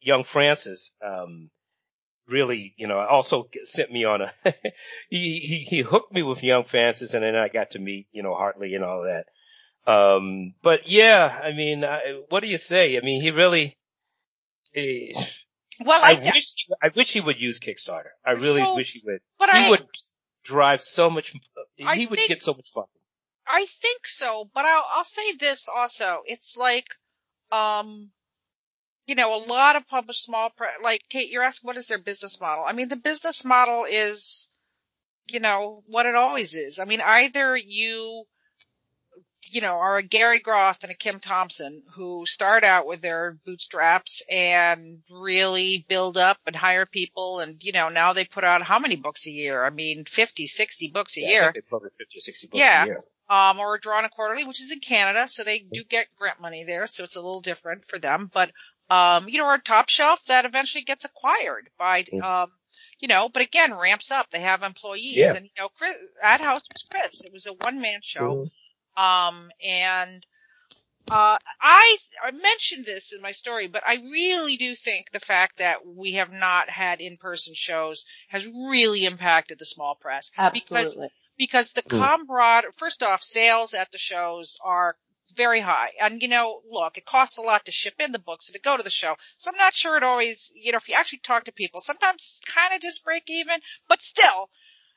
young 0.00 0.24
Frances. 0.24 0.92
Um, 1.04 1.50
really, 2.28 2.74
you 2.76 2.86
know, 2.88 2.98
also 2.98 3.48
sent 3.64 3.90
me 3.92 4.04
on 4.04 4.22
a. 4.22 4.32
he 5.10 5.40
he 5.40 5.66
he 5.68 5.80
hooked 5.80 6.12
me 6.12 6.22
with 6.22 6.42
young 6.42 6.64
Frances, 6.64 7.14
and 7.14 7.22
then 7.24 7.36
I 7.36 7.48
got 7.48 7.72
to 7.72 7.78
meet 7.78 8.06
you 8.12 8.22
know 8.22 8.34
Hartley 8.34 8.74
and 8.74 8.84
all 8.84 9.04
that. 9.04 9.26
Um, 9.90 10.54
but 10.62 10.88
yeah, 10.88 11.40
I 11.42 11.52
mean, 11.52 11.84
I, 11.84 12.22
what 12.28 12.40
do 12.40 12.46
you 12.48 12.58
say? 12.58 12.96
I 12.96 13.00
mean, 13.00 13.20
he 13.20 13.30
really. 13.32 13.76
eh, 14.74 15.12
Well, 15.80 16.00
I 16.02 16.12
I, 16.12 16.30
wish 16.34 16.54
I 16.82 16.88
wish 16.94 17.10
he 17.12 17.20
would 17.20 17.40
use 17.40 17.58
Kickstarter. 17.58 18.12
I 18.24 18.32
really 18.32 18.60
So, 18.60 18.74
wish 18.76 18.92
he 18.92 19.02
would. 19.04 19.20
but 19.38 19.50
he 19.50 19.58
I, 19.66 19.70
would 19.70 19.86
drive 20.44 20.82
so 20.82 21.10
much. 21.10 21.34
I 21.84 21.96
He 21.96 22.06
would 22.06 22.18
get 22.28 22.42
so 22.44 22.52
much 22.52 22.70
fun. 22.72 22.84
I 23.46 23.66
think 23.66 24.06
so, 24.06 24.48
but 24.54 24.64
I'll, 24.64 24.84
I'll 24.96 25.04
say 25.04 25.32
this 25.38 25.68
also. 25.74 26.20
It's 26.26 26.56
like, 26.56 26.86
um, 27.50 28.10
you 29.06 29.14
know, 29.14 29.42
a 29.42 29.46
lot 29.46 29.76
of 29.76 29.86
published 29.88 30.24
small, 30.24 30.50
pre- 30.50 30.68
like 30.82 31.02
Kate, 31.10 31.30
you're 31.30 31.42
asking 31.42 31.68
what 31.68 31.76
is 31.76 31.86
their 31.86 31.98
business 31.98 32.40
model? 32.40 32.64
I 32.66 32.72
mean, 32.72 32.88
the 32.88 32.96
business 32.96 33.44
model 33.44 33.84
is, 33.88 34.48
you 35.28 35.40
know, 35.40 35.82
what 35.86 36.06
it 36.06 36.14
always 36.14 36.54
is. 36.54 36.78
I 36.78 36.84
mean, 36.84 37.00
either 37.00 37.56
you, 37.56 38.24
you 39.50 39.60
know, 39.60 39.74
are 39.74 39.98
a 39.98 40.02
Gary 40.02 40.38
Groth 40.38 40.82
and 40.82 40.92
a 40.92 40.94
Kim 40.94 41.18
Thompson 41.18 41.82
who 41.94 42.24
start 42.26 42.64
out 42.64 42.86
with 42.86 43.02
their 43.02 43.36
bootstraps 43.44 44.22
and 44.30 45.02
really 45.10 45.84
build 45.88 46.16
up 46.16 46.38
and 46.46 46.56
hire 46.56 46.86
people 46.86 47.40
and, 47.40 47.62
you 47.62 47.72
know, 47.72 47.88
now 47.88 48.12
they 48.12 48.24
put 48.24 48.44
out 48.44 48.62
how 48.62 48.78
many 48.78 48.96
books 48.96 49.26
a 49.26 49.30
year? 49.30 49.64
I 49.64 49.70
mean, 49.70 50.04
50, 50.06 50.46
60 50.46 50.90
books 50.94 51.16
a 51.16 51.20
Yeah, 51.20 51.28
year 51.28 51.52
they 51.54 51.60
publish 51.60 51.92
50 51.98 52.18
or 52.18 52.20
60 52.20 52.46
books 52.46 52.58
Yeah. 52.58 52.82
a 52.82 52.86
year. 52.86 53.00
Um, 53.32 53.58
or 53.60 53.78
Drawn 53.78 54.04
and 54.04 54.12
Quarterly, 54.12 54.44
which 54.44 54.60
is 54.60 54.72
in 54.72 54.80
Canada, 54.80 55.26
so 55.26 55.42
they 55.42 55.60
do 55.60 55.84
get 55.84 56.14
grant 56.18 56.38
money 56.40 56.64
there, 56.64 56.86
so 56.86 57.02
it's 57.04 57.16
a 57.16 57.20
little 57.20 57.40
different 57.40 57.84
for 57.86 57.98
them. 57.98 58.30
But 58.32 58.50
um, 58.90 59.26
you 59.28 59.38
know, 59.38 59.46
our 59.46 59.58
top 59.58 59.88
shelf 59.88 60.22
that 60.26 60.44
eventually 60.44 60.84
gets 60.84 61.06
acquired 61.06 61.70
by 61.78 62.02
Mm. 62.02 62.22
um, 62.22 62.52
you 62.98 63.08
know, 63.08 63.30
but 63.30 63.42
again 63.42 63.72
ramps 63.74 64.10
up. 64.10 64.28
They 64.30 64.40
have 64.40 64.62
employees, 64.62 65.16
Yeah. 65.16 65.34
and 65.34 65.46
you 65.46 65.50
know, 65.58 65.68
Chris, 65.78 65.96
Ad 66.22 66.40
House 66.42 66.62
was 66.72 66.82
Chris. 66.90 67.22
It 67.24 67.32
was 67.32 67.46
a 67.46 67.54
one 67.54 67.80
man 67.80 68.00
show, 68.02 68.50
um, 68.96 69.50
and 69.64 70.26
uh, 71.10 71.38
I 71.60 71.96
I 72.22 72.30
mentioned 72.32 72.84
this 72.84 73.12
in 73.12 73.22
my 73.22 73.32
story, 73.32 73.66
but 73.66 73.82
I 73.86 73.94
really 73.94 74.56
do 74.56 74.74
think 74.74 75.10
the 75.10 75.20
fact 75.20 75.56
that 75.58 75.86
we 75.86 76.12
have 76.12 76.32
not 76.32 76.68
had 76.70 77.00
in 77.00 77.16
person 77.16 77.54
shows 77.54 78.04
has 78.28 78.46
really 78.46 79.04
impacted 79.06 79.58
the 79.58 79.64
small 79.64 79.94
press 79.94 80.32
Absolutely. 80.36 80.60
because 80.60 81.12
the 81.46 81.82
Mm. 81.82 81.98
camaraderie, 81.98 82.72
first 82.76 83.02
off, 83.02 83.22
sales 83.22 83.74
at 83.74 83.90
the 83.90 83.98
shows 83.98 84.56
are 84.64 84.96
very 85.34 85.60
high. 85.60 85.92
And 86.00 86.20
you 86.22 86.28
know, 86.28 86.62
look, 86.68 86.98
it 86.98 87.04
costs 87.04 87.38
a 87.38 87.42
lot 87.42 87.64
to 87.66 87.72
ship 87.72 87.94
in 87.98 88.12
the 88.12 88.18
books 88.18 88.48
and 88.48 88.54
to 88.54 88.60
go 88.60 88.76
to 88.76 88.82
the 88.82 88.90
show. 88.90 89.16
So 89.38 89.50
I'm 89.50 89.56
not 89.56 89.74
sure 89.74 89.96
it 89.96 90.02
always, 90.02 90.52
you 90.54 90.72
know, 90.72 90.76
if 90.76 90.88
you 90.88 90.94
actually 90.94 91.20
talk 91.20 91.44
to 91.44 91.52
people, 91.52 91.80
sometimes 91.80 92.40
it's 92.42 92.52
kind 92.54 92.74
of 92.74 92.80
just 92.80 93.04
break 93.04 93.24
even, 93.28 93.60
but 93.88 94.02
still, 94.02 94.50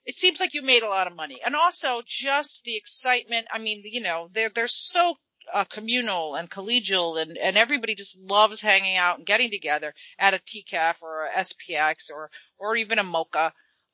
it 0.05 0.15
seems 0.15 0.39
like 0.39 0.53
you 0.53 0.61
made 0.61 0.83
a 0.83 0.89
lot 0.89 1.07
of 1.07 1.15
money. 1.15 1.39
And 1.43 1.55
also 1.55 2.01
just 2.05 2.63
the 2.63 2.75
excitement. 2.75 3.47
I 3.51 3.59
mean, 3.59 3.81
you 3.85 4.01
know, 4.01 4.29
they're, 4.31 4.49
they're 4.49 4.67
so 4.67 5.15
uh, 5.53 5.63
communal 5.65 6.35
and 6.35 6.49
collegial 6.49 7.21
and, 7.21 7.37
and 7.37 7.55
everybody 7.55 7.95
just 7.95 8.19
loves 8.19 8.61
hanging 8.61 8.97
out 8.97 9.17
and 9.17 9.27
getting 9.27 9.51
together 9.51 9.93
at 10.19 10.33
a 10.33 10.39
TCAF 10.39 11.01
or 11.01 11.25
a 11.25 11.39
SPX 11.39 12.11
or, 12.11 12.29
or 12.57 12.75
even 12.75 12.99
a 12.99 13.03
MoCCA 13.03 13.51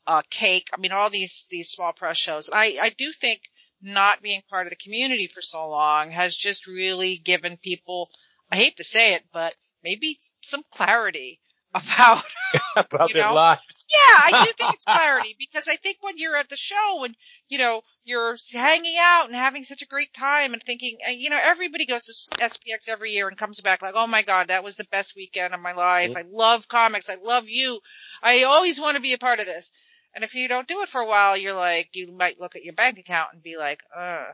uh, 0.08 0.22
cake. 0.30 0.70
I 0.74 0.78
mean, 0.78 0.92
all 0.92 1.10
these, 1.10 1.46
these 1.50 1.70
small 1.70 1.94
press 1.94 2.18
shows. 2.18 2.50
I, 2.52 2.78
I 2.82 2.90
do 2.90 3.12
think 3.12 3.42
not 3.82 4.22
being 4.22 4.42
part 4.50 4.68
of 4.68 4.72
the 4.72 4.76
community 4.76 5.28
for 5.28 5.42
so 5.42 5.70
long 5.70 6.12
has 6.12 6.36
just 6.36 6.68
really 6.68 7.18
given 7.18 7.58
people, 7.58 8.10
I 8.52 8.58
hate 8.58 8.78
to 8.78 8.84
say 8.84 9.14
it, 9.14 9.24
but 9.34 9.54
maybe 9.84 10.20
some 10.42 10.64
clarity 10.72 11.40
about 11.74 12.24
about 12.76 13.14
their 13.14 13.28
know? 13.28 13.34
lives. 13.34 13.88
Yeah, 13.90 14.22
I 14.24 14.46
do 14.46 14.52
think 14.54 14.74
it's 14.74 14.86
clarity 14.86 15.36
because 15.40 15.68
I 15.68 15.76
think 15.76 15.98
when 16.02 16.18
you're 16.18 16.36
at 16.36 16.50
the 16.50 16.58
show 16.58 17.04
and 17.04 17.16
you 17.48 17.58
know 17.58 17.82
you're 18.04 18.36
hanging 18.54 18.98
out 19.00 19.28
and 19.28 19.36
having 19.36 19.64
such 19.64 19.82
a 19.82 19.88
great 19.88 20.14
time 20.14 20.54
and 20.54 20.62
thinking, 20.62 20.98
you 21.16 21.30
know, 21.30 21.40
everybody 21.42 21.86
goes 21.86 22.06
to 22.06 22.38
SPX 22.38 22.90
every 22.90 23.12
year 23.12 23.28
and 23.28 23.38
comes 23.38 23.62
back 23.62 23.82
like, 23.82 23.94
oh 23.96 24.08
my 24.08 24.22
god, 24.22 24.50
that 24.50 24.64
was 24.64 24.76
the 24.76 24.88
best 24.92 25.16
weekend 25.16 25.54
of 25.54 25.62
my 25.62 25.74
life. 25.74 26.12
Mm-hmm. 26.12 26.20
I 26.20 26.24
love 26.32 26.68
comics. 26.68 27.10
I 27.10 27.16
love 27.24 27.48
you. 27.48 27.80
I 28.22 28.44
always 28.44 28.80
want 28.80 28.96
to 28.96 29.02
be 29.02 29.14
a 29.14 29.18
part 29.18 29.40
of 29.40 29.46
this. 29.46 29.72
And 30.14 30.24
if 30.24 30.36
you 30.36 30.48
don't 30.48 30.68
do 30.68 30.82
it 30.82 30.90
for 30.90 31.02
a 31.02 31.08
while, 31.08 31.38
you're 31.38 31.56
like, 31.56 31.90
you 31.94 32.12
might 32.12 32.40
look 32.40 32.56
at 32.56 32.64
your 32.64 32.74
bank 32.74 32.98
account 32.98 33.30
and 33.34 33.42
be 33.42 33.58
like, 33.58 33.82
uh. 33.96 34.26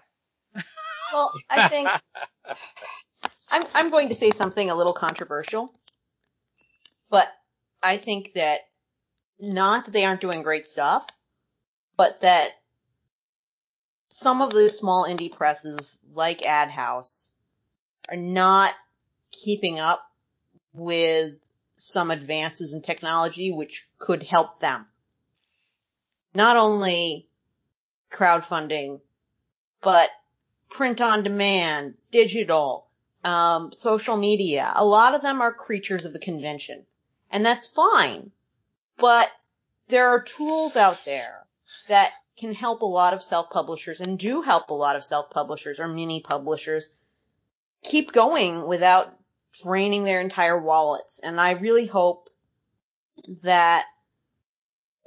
well, 1.13 1.31
I 1.49 1.67
think 1.69 1.89
I'm 3.51 3.63
I'm 3.73 3.89
going 3.89 4.09
to 4.09 4.15
say 4.15 4.31
something 4.31 4.69
a 4.69 4.75
little 4.75 4.93
controversial, 4.93 5.71
but 7.09 7.27
I 7.83 7.97
think 7.97 8.33
that 8.33 8.59
not 9.39 9.85
that 9.85 9.91
they 9.91 10.05
aren't 10.05 10.21
doing 10.21 10.41
great 10.41 10.67
stuff, 10.67 11.05
but 11.95 12.21
that 12.21 12.49
some 14.09 14.41
of 14.41 14.51
the 14.51 14.69
small 14.69 15.05
indie 15.05 15.31
presses 15.31 15.99
like 16.13 16.45
Ad 16.45 16.69
House 16.69 17.29
are 18.09 18.17
not 18.17 18.73
keeping 19.31 19.79
up 19.79 20.01
with 20.73 21.35
some 21.73 22.09
advances 22.09 22.73
in 22.73 22.81
technology 22.81 23.51
which 23.51 23.87
could 23.99 24.23
help 24.23 24.59
them. 24.59 24.87
Not 26.33 26.57
only 26.57 27.27
crowdfunding, 28.11 29.01
but 29.81 30.09
print 30.69 31.01
on 31.01 31.23
demand, 31.23 31.95
digital, 32.11 32.87
um, 33.23 33.71
social 33.71 34.17
media. 34.17 34.71
A 34.75 34.85
lot 34.85 35.15
of 35.15 35.21
them 35.21 35.41
are 35.41 35.53
creatures 35.53 36.05
of 36.05 36.13
the 36.13 36.19
convention. 36.19 36.85
And 37.31 37.45
that's 37.45 37.67
fine. 37.67 38.31
But 38.97 39.31
there 39.87 40.09
are 40.09 40.21
tools 40.23 40.75
out 40.75 41.03
there 41.05 41.45
that 41.87 42.11
can 42.37 42.53
help 42.53 42.81
a 42.81 42.85
lot 42.85 43.13
of 43.13 43.23
self-publishers 43.23 43.99
and 43.99 44.19
do 44.19 44.41
help 44.41 44.69
a 44.69 44.73
lot 44.73 44.95
of 44.95 45.03
self-publishers 45.03 45.79
or 45.79 45.87
mini 45.87 46.21
publishers 46.21 46.89
keep 47.83 48.11
going 48.11 48.65
without 48.65 49.07
draining 49.63 50.03
their 50.03 50.21
entire 50.21 50.59
wallets. 50.59 51.19
And 51.19 51.39
I 51.39 51.51
really 51.51 51.87
hope 51.87 52.29
that 53.41 53.85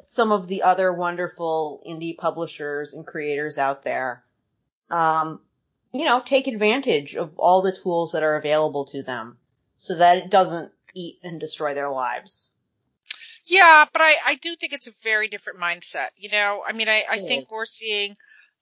some 0.03 0.33
of 0.33 0.49
the 0.49 0.63
other 0.63 0.93
wonderful 0.93 1.83
indie 1.87 2.17
publishers 2.17 2.95
and 2.95 3.07
creators 3.07 3.59
out 3.59 3.83
there, 3.83 4.25
um, 4.91 5.41
you 5.93 6.05
know, 6.05 6.21
take 6.25 6.47
advantage 6.47 7.17
of 7.17 7.39
all 7.39 7.63
the 7.63 7.77
tools 7.77 8.13
that 8.13 8.23
are 8.23 8.37
available 8.37 8.85
to 8.87 9.03
them 9.03 9.37
so 9.77 9.97
that 9.97 10.19
it 10.19 10.31
doesn't 10.31 10.73
eat 10.95 11.19
and 11.23 11.41
destroy 11.41 11.75
their 11.75 11.91
lives. 11.91 12.51
Yeah, 13.47 13.85
but 13.93 14.01
I, 14.01 14.15
I 14.25 14.35
do 14.37 14.55
think 14.55 14.73
it's 14.73 14.87
a 14.87 14.93
very 15.03 15.29
different 15.29 15.59
mindset. 15.59 16.09
You 16.17 16.31
know, 16.31 16.63
I 16.67 16.73
mean, 16.73 16.89
I, 16.89 17.05
I 17.11 17.19
think 17.19 17.51
we're 17.51 17.67
seeing, 17.67 18.15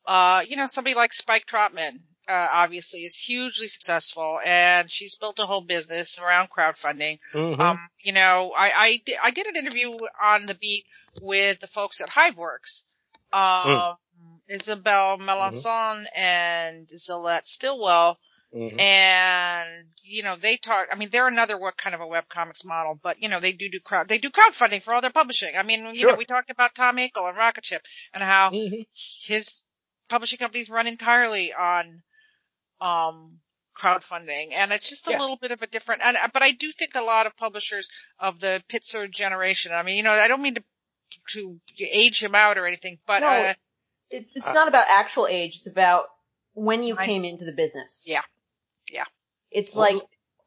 uh, 0.06 0.42
you 0.48 0.56
know, 0.56 0.66
somebody 0.66 0.94
like 0.94 1.12
Spike 1.12 1.44
Trotman, 1.46 2.00
uh, 2.28 2.48
obviously 2.52 3.00
is 3.00 3.16
hugely 3.16 3.68
successful 3.68 4.38
and 4.44 4.90
she's 4.90 5.16
built 5.16 5.38
a 5.38 5.46
whole 5.46 5.62
business 5.62 6.18
around 6.18 6.50
crowdfunding. 6.50 7.18
Mm-hmm. 7.32 7.60
Um, 7.60 7.78
you 8.02 8.12
know, 8.12 8.52
I, 8.56 8.72
I, 8.76 9.02
I 9.24 9.30
did 9.30 9.46
an 9.46 9.56
interview 9.56 9.96
on 10.22 10.46
the 10.46 10.54
beat 10.54 10.84
with 11.22 11.60
the 11.60 11.66
folks 11.66 12.00
at 12.00 12.10
Hiveworks. 12.10 12.84
Uh, 13.32 13.64
mm. 13.66 13.96
Isabel 14.48 15.18
Melanson 15.18 16.04
mm-hmm. 16.04 16.20
and 16.20 16.88
Zillette 16.88 17.46
Stillwell 17.46 18.18
Mm-hmm. 18.54 18.80
And, 18.80 19.88
you 20.02 20.22
know, 20.22 20.36
they 20.36 20.56
talk, 20.56 20.86
I 20.90 20.96
mean, 20.96 21.10
they're 21.10 21.28
another 21.28 21.58
what 21.58 21.76
kind 21.76 21.94
of 21.94 22.00
a 22.00 22.06
web 22.06 22.28
comics 22.28 22.64
model, 22.64 22.98
but, 23.00 23.22
you 23.22 23.28
know, 23.28 23.40
they 23.40 23.52
do 23.52 23.68
do 23.68 23.78
crowd, 23.78 24.08
they 24.08 24.18
do 24.18 24.30
crowdfunding 24.30 24.80
for 24.80 24.94
all 24.94 25.02
their 25.02 25.10
publishing. 25.10 25.54
I 25.56 25.62
mean, 25.62 25.84
you 25.94 26.00
sure. 26.00 26.12
know, 26.12 26.16
we 26.16 26.24
talked 26.24 26.50
about 26.50 26.74
Tom 26.74 26.96
Akel 26.96 27.28
and 27.28 27.36
Rocketship 27.36 27.82
and 28.14 28.22
how 28.22 28.50
mm-hmm. 28.50 28.82
his 28.94 29.60
publishing 30.08 30.38
companies 30.38 30.70
run 30.70 30.86
entirely 30.86 31.52
on, 31.52 32.02
um, 32.80 33.38
crowdfunding 33.76 34.52
and 34.52 34.72
it's 34.72 34.88
just 34.88 35.06
a 35.06 35.12
yeah. 35.12 35.18
little 35.18 35.36
bit 35.36 35.52
of 35.52 35.62
a 35.62 35.66
different, 35.66 36.02
and, 36.04 36.16
but 36.32 36.42
I 36.42 36.50
do 36.50 36.72
think 36.72 36.94
a 36.94 37.02
lot 37.02 37.26
of 37.26 37.36
publishers 37.36 37.88
of 38.18 38.40
the 38.40 38.62
Pitzer 38.68 39.10
generation, 39.10 39.72
I 39.72 39.82
mean, 39.82 39.96
you 39.96 40.02
know, 40.02 40.10
I 40.12 40.26
don't 40.28 40.42
mean 40.42 40.56
to, 40.56 40.62
to 41.34 41.60
age 41.84 42.22
him 42.22 42.34
out 42.34 42.58
or 42.58 42.66
anything, 42.66 42.98
but, 43.06 43.20
no, 43.20 43.28
uh, 43.28 43.54
it's, 44.10 44.36
it's 44.36 44.48
uh, 44.48 44.52
not 44.52 44.68
about 44.68 44.86
actual 44.96 45.26
age. 45.28 45.56
It's 45.56 45.68
about 45.68 46.06
when 46.54 46.82
you 46.82 46.96
I, 46.98 47.06
came 47.06 47.24
into 47.24 47.44
the 47.44 47.52
business. 47.52 48.04
Yeah. 48.06 48.22
Yeah. 48.92 49.04
It's 49.50 49.76
well, 49.76 49.94
like, 49.94 50.02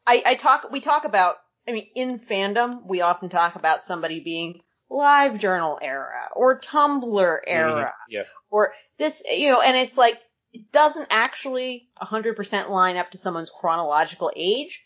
I, 0.06 0.22
I 0.26 0.34
talk, 0.34 0.70
we 0.70 0.80
talk 0.80 1.04
about, 1.04 1.36
I 1.66 1.72
mean, 1.72 1.86
in 1.94 2.18
fandom, 2.18 2.84
we 2.86 3.00
often 3.00 3.28
talk 3.28 3.54
about 3.54 3.82
somebody 3.82 4.20
being 4.20 4.60
live 4.90 5.38
journal 5.38 5.78
era 5.80 6.28
or 6.34 6.60
Tumblr 6.60 7.02
mm-hmm. 7.04 7.40
era. 7.46 7.72
Mm-hmm. 7.72 8.10
Yeah. 8.10 8.22
Or 8.50 8.74
this, 8.98 9.22
you 9.30 9.48
know, 9.48 9.62
and 9.64 9.76
it's 9.76 9.96
like, 9.96 10.20
it 10.52 10.70
doesn't 10.72 11.08
actually 11.10 11.88
100% 12.00 12.68
line 12.68 12.96
up 12.96 13.10
to 13.12 13.18
someone's 13.18 13.50
chronological 13.50 14.30
age. 14.36 14.84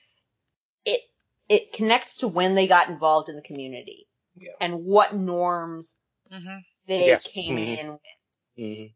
It, 0.85 1.00
it 1.48 1.72
connects 1.72 2.18
to 2.18 2.29
when 2.29 2.55
they 2.55 2.66
got 2.66 2.88
involved 2.88 3.29
in 3.29 3.37
the 3.37 3.42
community 3.42 4.07
yeah. 4.37 4.52
and 4.61 4.85
what 4.85 5.14
norms 5.14 5.96
mm-hmm. 6.33 6.59
they 6.87 7.07
yes. 7.07 7.26
came 7.26 7.57
mm-hmm. 7.57 7.87
in 7.87 7.92
with. 7.92 8.00
Mm-hmm. 8.59 8.87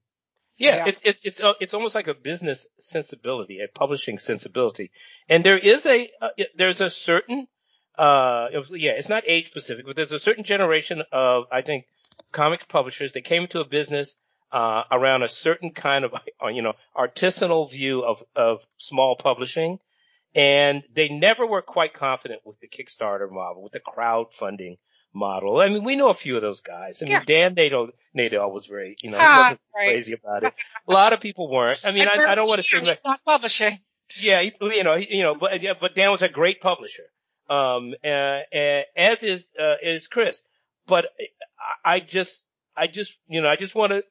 Yeah, 0.56 0.76
yeah, 0.76 0.84
it's 0.88 1.00
it's 1.04 1.20
it's 1.24 1.40
uh, 1.40 1.54
it's 1.58 1.72
almost 1.72 1.94
like 1.94 2.06
a 2.06 2.12
business 2.12 2.66
sensibility, 2.78 3.60
a 3.60 3.68
publishing 3.68 4.18
sensibility, 4.18 4.90
and 5.26 5.42
there 5.42 5.56
is 5.56 5.86
a 5.86 6.10
uh, 6.20 6.28
there's 6.54 6.82
a 6.82 6.90
certain 6.90 7.48
uh 7.96 8.48
yeah, 8.68 8.92
it's 8.92 9.08
not 9.08 9.22
age 9.26 9.46
specific, 9.46 9.86
but 9.86 9.96
there's 9.96 10.12
a 10.12 10.20
certain 10.20 10.44
generation 10.44 11.02
of 11.12 11.44
I 11.50 11.62
think 11.62 11.86
comics 12.30 12.64
publishers 12.64 13.12
that 13.12 13.22
came 13.22 13.44
into 13.44 13.60
a 13.60 13.64
business 13.64 14.14
uh 14.52 14.82
around 14.90 15.22
a 15.22 15.28
certain 15.28 15.70
kind 15.70 16.04
of 16.04 16.14
uh, 16.42 16.48
you 16.48 16.62
know 16.62 16.74
artisanal 16.96 17.70
view 17.70 18.02
of 18.02 18.22
of 18.36 18.66
small 18.78 19.16
publishing, 19.16 19.78
and 20.34 20.82
they 20.94 21.08
never 21.08 21.46
were 21.46 21.62
quite 21.62 21.94
confident 21.94 22.42
with 22.44 22.58
the 22.60 22.68
Kickstarter 22.68 23.30
model, 23.30 23.62
with 23.62 23.72
the 23.72 23.80
crowdfunding 23.80 24.78
model. 25.12 25.60
I 25.60 25.68
mean, 25.68 25.84
we 25.84 25.96
know 25.96 26.08
a 26.08 26.14
few 26.14 26.36
of 26.36 26.42
those 26.42 26.60
guys. 26.60 27.02
I 27.02 27.04
mean, 27.04 27.12
yeah. 27.12 27.24
Dan 27.24 27.54
Nato, 27.54 27.90
Nato 28.14 28.48
was 28.48 28.66
very, 28.66 28.96
you 29.02 29.10
know, 29.10 29.18
ah, 29.20 29.56
right. 29.74 29.88
crazy 29.88 30.14
about 30.14 30.44
it. 30.44 30.54
A 30.88 30.92
lot 30.92 31.12
of 31.12 31.20
people 31.20 31.50
weren't. 31.50 31.80
I 31.84 31.90
mean, 31.90 32.06
I, 32.06 32.16
I, 32.28 32.34
don't 32.34 32.48
want 32.48 32.62
to 32.62 32.68
say 32.68 32.84
that. 32.84 33.00
not 33.04 33.20
publishing. 33.24 33.78
Yeah, 34.16 34.40
you 34.40 34.84
know, 34.84 34.94
you 34.94 35.22
know, 35.22 35.34
but 35.34 35.62
yeah, 35.62 35.72
but 35.80 35.94
Dan 35.94 36.10
was 36.10 36.22
a 36.22 36.28
great 36.28 36.60
publisher. 36.60 37.04
Um, 37.48 37.94
uh, 38.04 38.08
uh, 38.08 38.82
as 38.96 39.22
is 39.22 39.48
uh, 39.58 39.74
is 39.82 40.08
Chris. 40.08 40.42
But 40.86 41.06
I 41.84 42.00
just, 42.00 42.44
I 42.76 42.88
just, 42.88 43.16
you 43.28 43.42
know, 43.42 43.48
I 43.48 43.56
just 43.56 43.74
want 43.74 43.92
to, 43.92 44.02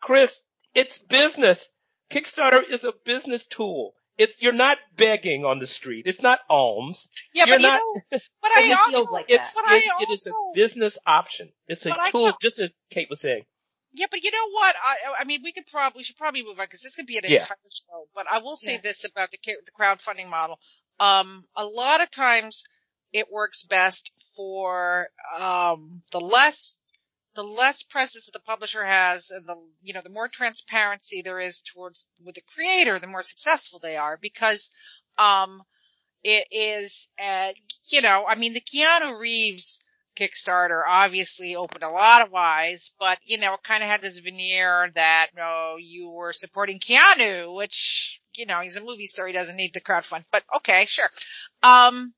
Chris, 0.00 0.44
it's 0.74 0.98
business. 0.98 1.70
Kickstarter 2.10 2.62
is 2.68 2.84
a 2.84 2.92
business 3.04 3.46
tool. 3.46 3.94
It's 4.16 4.40
you're 4.42 4.52
not 4.52 4.78
begging 4.96 5.44
on 5.44 5.60
the 5.60 5.66
street. 5.66 6.04
It's 6.06 6.22
not 6.22 6.40
alms. 6.50 7.08
Yeah, 7.34 7.46
you're 7.46 7.56
but 7.58 7.62
not, 7.62 7.80
you 7.80 8.02
know, 8.12 8.20
but 8.42 8.50
I 8.50 8.62
it 8.62 8.94
also, 8.94 9.12
like 9.12 9.26
it's, 9.28 9.52
but 9.54 9.64
it, 9.72 9.84
I 9.84 9.94
also, 9.94 10.04
it 10.04 10.12
is 10.12 10.26
a 10.26 10.32
business 10.54 10.98
option. 11.06 11.50
It's 11.68 11.86
a 11.86 11.94
tool, 12.10 12.32
just 12.42 12.58
as 12.58 12.78
Kate 12.90 13.08
was 13.08 13.20
saying. 13.20 13.44
Yeah, 13.92 14.06
but 14.10 14.22
you 14.22 14.30
know 14.30 14.50
what? 14.50 14.76
I, 14.76 15.22
I 15.22 15.24
mean, 15.24 15.40
we 15.42 15.52
could 15.52 15.66
probably, 15.66 16.00
we 16.00 16.04
should 16.04 16.16
probably 16.16 16.42
move 16.42 16.58
on 16.58 16.66
because 16.66 16.80
this 16.80 16.96
could 16.96 17.06
be 17.06 17.16
an 17.16 17.24
yeah. 17.26 17.42
entire 17.42 17.56
show. 17.70 18.08
But 18.14 18.26
I 18.30 18.38
will 18.38 18.56
say 18.56 18.72
yeah. 18.72 18.80
this 18.82 19.04
about 19.04 19.30
the 19.30 19.38
the 19.44 19.72
crowdfunding 19.72 20.28
model. 20.28 20.58
Um, 21.00 21.44
a 21.56 21.64
lot 21.64 22.00
of 22.00 22.10
times 22.10 22.64
it 23.12 23.30
works 23.30 23.62
best 23.62 24.10
for 24.36 25.08
um 25.38 26.00
the 26.12 26.20
less 26.20 26.78
the 27.38 27.44
less 27.44 27.84
presence 27.84 28.26
that 28.26 28.32
the 28.32 28.40
publisher 28.40 28.84
has 28.84 29.30
and 29.30 29.46
the, 29.46 29.54
you 29.80 29.94
know, 29.94 30.00
the 30.02 30.10
more 30.10 30.26
transparency 30.26 31.22
there 31.22 31.38
is 31.38 31.60
towards 31.60 32.04
with 32.26 32.34
the 32.34 32.42
creator, 32.52 32.98
the 32.98 33.06
more 33.06 33.22
successful 33.22 33.78
they 33.78 33.96
are 33.96 34.18
because, 34.20 34.72
um, 35.18 35.62
it 36.24 36.48
is, 36.50 37.06
uh, 37.24 37.50
you 37.90 38.02
know, 38.02 38.24
I 38.28 38.34
mean, 38.34 38.54
the 38.54 38.60
Keanu 38.60 39.20
Reeves 39.20 39.80
Kickstarter 40.18 40.82
obviously 40.84 41.54
opened 41.54 41.84
a 41.84 41.94
lot 41.94 42.26
of 42.26 42.34
eyes, 42.34 42.90
but, 42.98 43.18
you 43.24 43.38
know, 43.38 43.54
it 43.54 43.62
kind 43.62 43.84
of 43.84 43.88
had 43.88 44.02
this 44.02 44.18
veneer 44.18 44.90
that, 44.96 45.28
no, 45.36 45.44
oh, 45.44 45.76
you 45.78 46.10
were 46.10 46.32
supporting 46.32 46.80
Keanu, 46.80 47.54
which, 47.54 48.20
you 48.34 48.46
know, 48.46 48.60
he's 48.62 48.74
a 48.74 48.84
movie 48.84 49.06
star. 49.06 49.28
He 49.28 49.32
doesn't 49.32 49.56
need 49.56 49.74
the 49.74 49.80
crowdfund, 49.80 50.24
but 50.32 50.42
okay, 50.56 50.86
sure. 50.86 51.08
Um, 51.62 52.12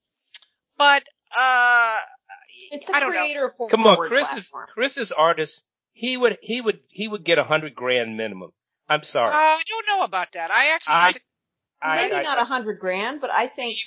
but, 0.79 1.05
uh, 1.39 1.99
it's 2.73 2.89
a 2.89 2.93
creator 2.93 3.51
for 3.57 3.69
Come 3.69 3.87
on, 3.87 3.97
Chris 3.97 4.29
platform. 4.29 4.65
is 4.65 4.71
Chris 4.73 4.97
is 4.97 5.13
artist. 5.13 5.65
He 5.93 6.17
would 6.17 6.39
he 6.41 6.61
would 6.61 6.81
he 6.89 7.09
would 7.09 7.25
get 7.25 7.39
a 7.39 7.45
hundred 7.45 7.75
grand 7.75 8.17
minimum. 8.17 8.53
I'm 8.89 9.03
sorry. 9.03 9.33
Uh, 9.33 9.37
I 9.37 9.63
don't 9.69 9.87
know 9.87 10.05
about 10.05 10.33
that. 10.33 10.51
I 10.51 10.75
actually 10.75 10.95
I, 10.95 11.15
I, 11.83 11.97
maybe 11.97 12.17
I, 12.17 12.23
not 12.23 12.41
a 12.41 12.45
hundred 12.45 12.81
grand, 12.81 13.21
but 13.21 13.31
I 13.31 13.47
think 13.47 13.79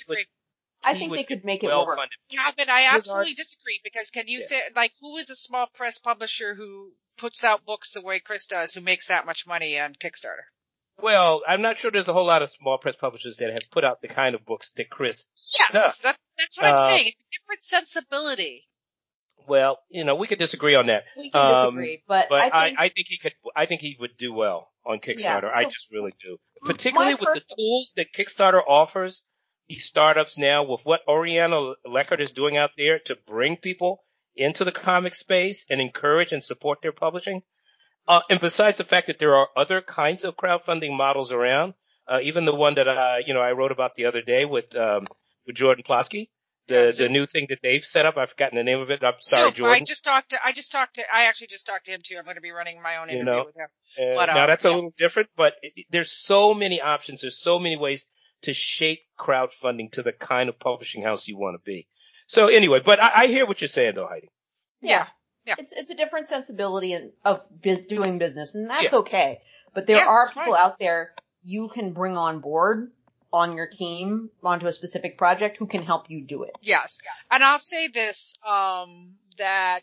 I 0.84 0.94
think 0.94 1.12
they 1.12 1.24
could 1.24 1.44
make 1.44 1.62
well 1.62 1.82
it 1.82 1.86
work. 1.86 1.98
Funded. 1.98 2.18
Yeah, 2.30 2.50
but 2.56 2.68
I 2.68 2.94
absolutely 2.94 3.34
disagree 3.34 3.80
because 3.82 4.10
can 4.10 4.28
you 4.28 4.40
yeah. 4.40 4.46
th- 4.46 4.72
like 4.76 4.92
who 5.00 5.16
is 5.16 5.30
a 5.30 5.36
small 5.36 5.66
press 5.74 5.98
publisher 5.98 6.54
who 6.54 6.92
puts 7.16 7.44
out 7.44 7.64
books 7.64 7.92
the 7.92 8.02
way 8.02 8.18
Chris 8.18 8.46
does, 8.46 8.74
who 8.74 8.80
makes 8.80 9.06
that 9.08 9.26
much 9.26 9.46
money 9.46 9.78
on 9.78 9.94
Kickstarter? 9.94 10.44
Well, 11.02 11.42
I'm 11.46 11.62
not 11.62 11.78
sure 11.78 11.90
there's 11.90 12.08
a 12.08 12.12
whole 12.12 12.26
lot 12.26 12.42
of 12.42 12.50
small 12.50 12.78
press 12.78 12.94
publishers 12.96 13.36
that 13.38 13.50
have 13.50 13.70
put 13.70 13.84
out 13.84 14.00
the 14.00 14.08
kind 14.08 14.34
of 14.34 14.44
books 14.44 14.70
that 14.76 14.90
Chris. 14.90 15.24
Yes, 15.58 15.98
that, 16.00 16.16
that's 16.38 16.58
what 16.58 16.68
I'm 16.68 16.74
uh, 16.74 16.88
saying. 16.88 17.06
It's 17.08 17.20
a 17.20 17.30
different 17.32 17.62
sensibility. 17.62 18.64
Well, 19.46 19.78
you 19.90 20.04
know, 20.04 20.14
we 20.14 20.26
could 20.26 20.38
disagree 20.38 20.74
on 20.74 20.86
that. 20.86 21.04
We 21.16 21.30
can 21.30 21.40
um, 21.44 21.74
disagree, 21.74 22.02
but, 22.08 22.26
but 22.30 22.40
I, 22.40 22.68
think, 22.68 22.80
I, 22.80 22.84
I, 22.84 22.88
think 22.88 23.06
he 23.08 23.18
could. 23.18 23.32
I 23.54 23.66
think 23.66 23.80
he 23.80 23.96
would 23.98 24.16
do 24.16 24.32
well 24.32 24.70
on 24.86 25.00
Kickstarter. 25.00 25.18
Yeah, 25.18 25.40
so 25.40 25.50
I 25.52 25.64
just 25.64 25.88
really 25.92 26.12
do, 26.22 26.38
particularly 26.64 27.14
with 27.14 27.28
the 27.34 27.54
tools 27.56 27.92
that 27.96 28.12
Kickstarter 28.12 28.62
offers 28.66 29.22
these 29.68 29.84
startups 29.84 30.38
now, 30.38 30.62
with 30.62 30.84
what 30.84 31.02
Oriana 31.08 31.74
Leckert 31.86 32.20
is 32.20 32.30
doing 32.30 32.56
out 32.56 32.70
there 32.78 32.98
to 33.00 33.16
bring 33.26 33.56
people 33.56 34.02
into 34.36 34.64
the 34.64 34.72
comic 34.72 35.14
space 35.14 35.66
and 35.68 35.80
encourage 35.80 36.32
and 36.32 36.42
support 36.42 36.80
their 36.82 36.92
publishing. 36.92 37.42
Uh, 38.06 38.20
and 38.28 38.40
besides 38.40 38.78
the 38.78 38.84
fact 38.84 39.06
that 39.06 39.18
there 39.18 39.34
are 39.34 39.48
other 39.56 39.80
kinds 39.80 40.24
of 40.24 40.36
crowdfunding 40.36 40.96
models 40.96 41.32
around, 41.32 41.74
uh, 42.06 42.20
even 42.22 42.44
the 42.44 42.54
one 42.54 42.74
that 42.74 42.88
I, 42.88 43.22
you 43.26 43.32
know, 43.32 43.40
I 43.40 43.52
wrote 43.52 43.72
about 43.72 43.94
the 43.96 44.06
other 44.06 44.20
day 44.20 44.44
with, 44.44 44.76
um, 44.76 45.04
with 45.46 45.56
Jordan 45.56 45.84
Plosky, 45.88 46.28
the, 46.68 46.74
yes. 46.74 46.96
the 46.98 47.08
new 47.08 47.26
thing 47.26 47.46
that 47.48 47.58
they've 47.62 47.84
set 47.84 48.04
up. 48.04 48.16
I've 48.16 48.30
forgotten 48.30 48.56
the 48.56 48.64
name 48.64 48.80
of 48.80 48.90
it. 48.90 49.02
I'm 49.02 49.14
sorry, 49.20 49.52
Jordan. 49.52 49.82
I 49.82 49.84
just 49.84 50.04
talked 50.04 50.30
to, 50.30 50.38
I 50.44 50.52
just 50.52 50.70
talked 50.70 50.96
to, 50.96 51.02
I 51.12 51.24
actually 51.24 51.46
just 51.46 51.66
talked 51.66 51.86
to 51.86 51.92
him 51.92 52.00
too. 52.02 52.16
I'm 52.18 52.24
going 52.24 52.36
to 52.36 52.42
be 52.42 52.52
running 52.52 52.82
my 52.82 52.98
own 52.98 53.08
interview 53.08 53.18
you 53.18 53.24
know, 53.24 53.44
with 53.46 53.56
him. 53.56 53.68
Uh, 53.98 54.14
but, 54.14 54.26
now 54.34 54.46
that's 54.46 54.64
yeah. 54.64 54.70
a 54.70 54.74
little 54.74 54.94
different, 54.98 55.30
but 55.36 55.54
it, 55.62 55.86
there's 55.90 56.12
so 56.12 56.52
many 56.52 56.80
options. 56.80 57.22
There's 57.22 57.38
so 57.38 57.58
many 57.58 57.76
ways 57.76 58.06
to 58.42 58.52
shape 58.52 59.00
crowdfunding 59.18 59.92
to 59.92 60.02
the 60.02 60.12
kind 60.12 60.48
of 60.48 60.58
publishing 60.58 61.02
house 61.02 61.26
you 61.26 61.38
want 61.38 61.54
to 61.54 61.64
be. 61.64 61.86
So 62.26 62.48
anyway, 62.48 62.80
but 62.84 63.02
I, 63.02 63.22
I 63.22 63.26
hear 63.26 63.46
what 63.46 63.60
you're 63.60 63.68
saying 63.68 63.94
though, 63.94 64.06
Heidi. 64.06 64.30
Yeah. 64.80 65.06
Yeah. 65.46 65.54
It's, 65.58 65.72
it's 65.72 65.90
a 65.90 65.94
different 65.94 66.28
sensibility 66.28 66.96
of 67.24 67.46
biz, 67.60 67.86
doing 67.86 68.18
business 68.18 68.54
and 68.54 68.68
that's 68.68 68.92
yeah. 68.92 68.98
okay. 69.00 69.40
But 69.74 69.86
there 69.86 69.96
yeah, 69.96 70.06
are 70.06 70.28
people 70.28 70.54
out 70.54 70.78
there 70.78 71.14
you 71.42 71.68
can 71.68 71.92
bring 71.92 72.16
on 72.16 72.40
board 72.40 72.90
on 73.32 73.56
your 73.56 73.66
team 73.66 74.30
onto 74.42 74.66
a 74.66 74.72
specific 74.72 75.18
project 75.18 75.56
who 75.58 75.66
can 75.66 75.82
help 75.82 76.08
you 76.08 76.22
do 76.22 76.44
it. 76.44 76.52
Yes. 76.62 77.00
And 77.30 77.42
I'll 77.42 77.58
say 77.58 77.88
this, 77.88 78.34
um, 78.46 79.16
that 79.38 79.80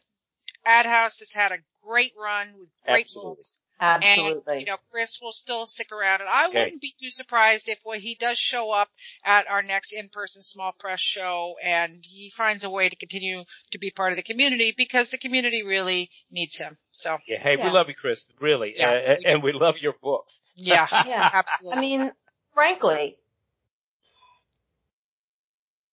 Ad 0.65 0.86
House 0.86 1.19
has 1.19 1.34
had 1.34 1.52
a 1.52 1.58
great 1.84 2.13
run 2.17 2.47
with 2.58 2.69
great 2.86 3.06
Absolutely. 3.06 3.36
moves. 3.38 3.60
Absolutely. 3.82 4.41
And, 4.48 4.62
you 4.62 4.67
know, 4.67 4.78
Chris 4.91 5.20
will 5.20 5.32
still 5.32 5.65
stick 5.65 5.91
around 5.91 6.22
and 6.22 6.30
I 6.30 6.48
okay. 6.48 6.65
wouldn't 6.65 6.82
be 6.82 6.94
too 7.02 7.10
surprised 7.10 7.67
if 7.67 7.80
when 7.84 8.00
he 8.00 8.13
does 8.13 8.38
show 8.38 8.72
up 8.72 8.89
at 9.26 9.48
our 9.50 9.63
next 9.63 9.91
in-person 9.91 10.44
small 10.44 10.72
press 10.72 11.00
show 11.00 11.56
and 11.63 12.06
he 12.08 12.30
finds 12.30 12.63
a 12.63 12.70
way 12.70 12.89
to 12.89 12.96
continue 12.96 13.44
to 13.72 13.80
be 13.80 13.89
part 13.89 14.12
of 14.12 14.17
the 14.17 14.24
community 14.24 14.72
because 14.78 15.10
the 15.10 15.17
community 15.17 15.63
really 15.63 16.12
needs 16.30 16.60
him. 16.60 16.78
So. 16.91 17.17
Yeah. 17.28 17.39
Hey, 17.39 17.56
yeah. 17.58 17.65
we 17.65 17.72
love 17.72 17.88
you, 17.89 17.96
Chris. 17.96 18.24
Really. 18.39 18.76
Yeah, 18.78 18.91
uh, 18.91 19.15
we 19.17 19.26
and 19.26 19.44
we 19.44 19.52
love 19.52 19.80
your 19.80 19.96
books. 20.00 20.44
Yeah. 20.56 20.88
yeah. 21.08 21.30
Absolutely. 21.34 21.78
I 21.78 21.82
mean, 21.82 22.12
frankly, 22.54 23.17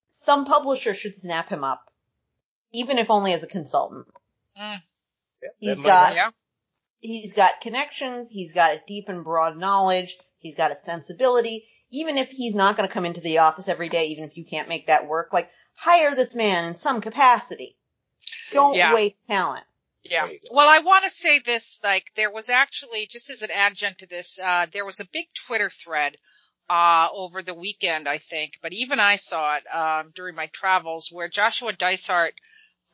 some 0.09 0.45
publisher 0.45 0.93
should 0.93 1.17
snap 1.17 1.49
him 1.49 1.65
up, 1.65 1.91
even 2.73 2.99
if 2.99 3.11
only 3.11 3.33
as 3.33 3.45
a 3.45 3.49
consultant. 3.49 4.07
Mm. 4.61 4.83
Yeah, 5.43 5.49
he's 5.59 5.81
got, 5.81 6.15
yeah 6.15 6.31
he's 7.01 7.33
got 7.33 7.61
connections, 7.61 8.31
he's 8.31 8.53
got 8.53 8.75
a 8.75 8.83
deep 8.87 9.09
and 9.09 9.25
broad 9.25 9.57
knowledge, 9.57 10.17
he's 10.39 10.55
got 10.55 10.73
a 10.73 10.77
sensibility. 10.77 11.67
Even 11.91 12.19
if 12.19 12.31
he's 12.31 12.55
not 12.55 12.77
going 12.77 12.87
to 12.87 12.93
come 12.93 13.07
into 13.07 13.23
the 13.23 13.39
office 13.39 13.69
every 13.69 13.89
day, 13.89 14.09
even 14.09 14.25
if 14.25 14.37
you 14.37 14.45
can't 14.45 14.69
make 14.69 14.89
that 14.89 15.07
work, 15.07 15.33
like 15.33 15.49
hire 15.75 16.15
this 16.15 16.35
man 16.35 16.67
in 16.67 16.75
some 16.75 17.01
capacity. 17.01 17.77
Don't 18.53 18.75
yeah. 18.75 18.93
waste 18.93 19.25
talent. 19.25 19.65
Yeah. 20.03 20.29
Well, 20.51 20.69
I 20.69 20.81
want 20.81 21.05
to 21.05 21.11
say 21.11 21.39
this, 21.39 21.79
like, 21.83 22.11
there 22.15 22.31
was 22.31 22.51
actually, 22.51 23.07
just 23.11 23.31
as 23.31 23.43
an 23.43 23.51
adjunct 23.51 24.01
to 24.01 24.07
this, 24.07 24.39
uh, 24.39 24.67
there 24.71 24.85
was 24.85 25.01
a 25.01 25.09
big 25.13 25.27
Twitter 25.47 25.71
thread, 25.71 26.15
uh, 26.71 27.09
over 27.13 27.43
the 27.43 27.55
weekend, 27.55 28.09
I 28.09 28.19
think, 28.19 28.53
but 28.63 28.73
even 28.73 29.01
I 29.01 29.17
saw 29.17 29.57
it, 29.57 29.65
um, 29.75 30.13
during 30.15 30.35
my 30.35 30.47
travels 30.47 31.09
where 31.11 31.29
Joshua 31.29 31.73
Dysart, 31.73 32.35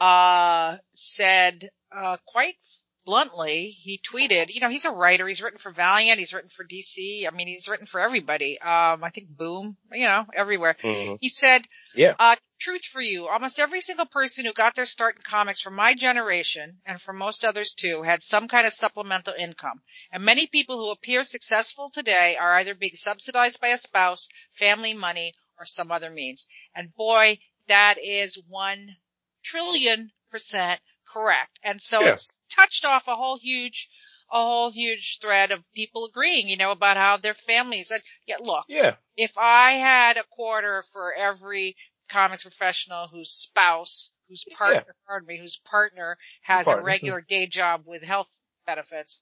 uh, 0.01 0.77
said, 0.95 1.69
uh, 1.95 2.17
quite 2.27 2.57
bluntly, 3.05 3.71
he 3.71 3.99
tweeted, 3.99 4.53
you 4.53 4.61
know, 4.61 4.69
he's 4.69 4.85
a 4.85 4.91
writer. 4.91 5.27
He's 5.27 5.43
written 5.43 5.59
for 5.59 5.71
Valiant. 5.71 6.19
He's 6.19 6.33
written 6.33 6.51
for 6.51 6.65
DC. 6.65 7.27
I 7.27 7.35
mean, 7.35 7.47
he's 7.47 7.69
written 7.69 7.87
for 7.87 8.01
everybody. 8.01 8.59
Um, 8.61 9.05
I 9.05 9.11
think 9.11 9.29
Boom, 9.29 9.77
you 9.93 10.07
know, 10.07 10.27
everywhere. 10.35 10.77
Mm-hmm. 10.83 11.17
He 11.21 11.29
said, 11.29 11.63
yeah. 11.95 12.15
Uh, 12.19 12.37
truth 12.59 12.85
for 12.85 13.01
you. 13.01 13.29
Almost 13.29 13.59
every 13.59 13.81
single 13.81 14.07
person 14.07 14.45
who 14.45 14.53
got 14.53 14.75
their 14.75 14.87
start 14.87 15.17
in 15.17 15.23
comics 15.23 15.61
from 15.61 15.77
my 15.77 15.95
generation 15.95 16.79
and 16.87 17.01
from 17.01 17.19
most 17.19 17.45
others 17.45 17.75
too 17.75 18.03
had 18.03 18.23
some 18.23 18.49
kind 18.49 18.67
of 18.67 18.73
supplemental 18.73 19.35
income. 19.39 19.81
And 20.11 20.25
many 20.25 20.47
people 20.47 20.77
who 20.77 20.91
appear 20.91 21.25
successful 21.25 21.91
today 21.91 22.37
are 22.41 22.55
either 22.55 22.75
being 22.75 22.95
subsidized 22.95 23.61
by 23.61 23.69
a 23.69 23.79
spouse, 23.79 24.29
family 24.53 24.95
money, 24.95 25.35
or 25.59 25.67
some 25.67 25.93
other 25.93 26.11
means. 26.11 26.49
And 26.75 26.91
boy, 26.95 27.39
that 27.69 27.97
is 28.03 28.41
one 28.49 28.97
trillion 29.43 30.11
percent 30.31 30.81
correct. 31.13 31.61
And 31.63 31.81
so 31.81 32.01
yeah. 32.01 32.13
it's 32.13 32.39
touched 32.55 32.85
off 32.85 33.09
a 33.09 33.17
whole 33.17 33.39
huge, 33.39 33.89
a 34.31 34.37
whole 34.37 34.71
huge 34.71 35.19
thread 35.21 35.53
of 35.53 35.63
people 35.75 36.05
agreeing, 36.07 36.49
you 36.49 36.57
know, 36.57 36.71
about 36.71 36.97
how 36.97 37.17
their 37.17 37.35
families. 37.35 37.91
And 37.91 38.03
yeah, 38.27 38.37
look, 38.41 38.65
yeah. 38.69 38.97
if 39.17 39.37
I 39.39 39.73
had 39.73 40.17
a 40.17 40.25
quarter 40.31 40.85
for 40.93 41.13
every 41.15 41.77
comics 42.09 42.43
professional 42.43 43.09
whose 43.09 43.31
spouse, 43.31 44.11
whose 44.29 44.45
partner, 44.57 44.85
yeah. 44.87 44.93
pardon 45.07 45.27
me, 45.27 45.39
whose 45.39 45.57
partner 45.57 46.17
has 46.43 46.67
partner. 46.67 46.83
a 46.83 46.85
regular 46.85 47.21
day 47.29 47.47
job 47.47 47.83
with 47.87 48.03
health 48.03 48.29
benefits, 48.67 49.21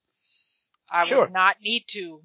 I 0.91 1.07
sure. 1.07 1.23
would 1.23 1.33
not 1.33 1.57
need 1.61 1.85
to 1.89 2.21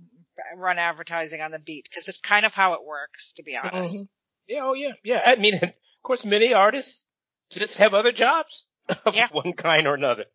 run 0.55 0.77
advertising 0.77 1.41
on 1.41 1.51
the 1.51 1.59
beat 1.59 1.87
because 1.89 2.07
it's 2.07 2.19
kind 2.19 2.45
of 2.45 2.53
how 2.53 2.73
it 2.73 2.85
works, 2.85 3.33
to 3.33 3.43
be 3.43 3.57
honest. 3.57 3.95
Mm-hmm. 3.95 4.05
Yeah, 4.47 4.61
oh 4.63 4.73
yeah, 4.73 4.91
yeah. 5.03 5.21
I 5.25 5.35
mean, 5.35 5.55
of 5.63 5.71
course, 6.03 6.25
many 6.25 6.53
artists 6.53 7.03
just 7.49 7.77
have 7.77 7.93
other 7.93 8.11
jobs 8.11 8.65
of 9.05 9.15
yeah. 9.15 9.27
one 9.31 9.53
kind 9.53 9.87
or 9.87 9.95
another. 9.95 10.25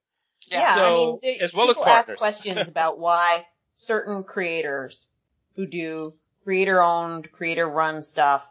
Yeah, 0.52 0.74
so, 0.74 0.82
I 0.82 0.94
mean, 0.94 1.18
they, 1.22 1.38
as 1.38 1.54
well 1.54 1.68
people 1.68 1.84
as 1.86 2.08
ask 2.10 2.16
questions 2.16 2.68
about 2.68 2.98
why 2.98 3.46
certain 3.74 4.24
creators 4.24 5.08
who 5.56 5.66
do 5.66 6.14
creator-owned, 6.44 7.30
creator-run 7.32 8.02
stuff 8.02 8.46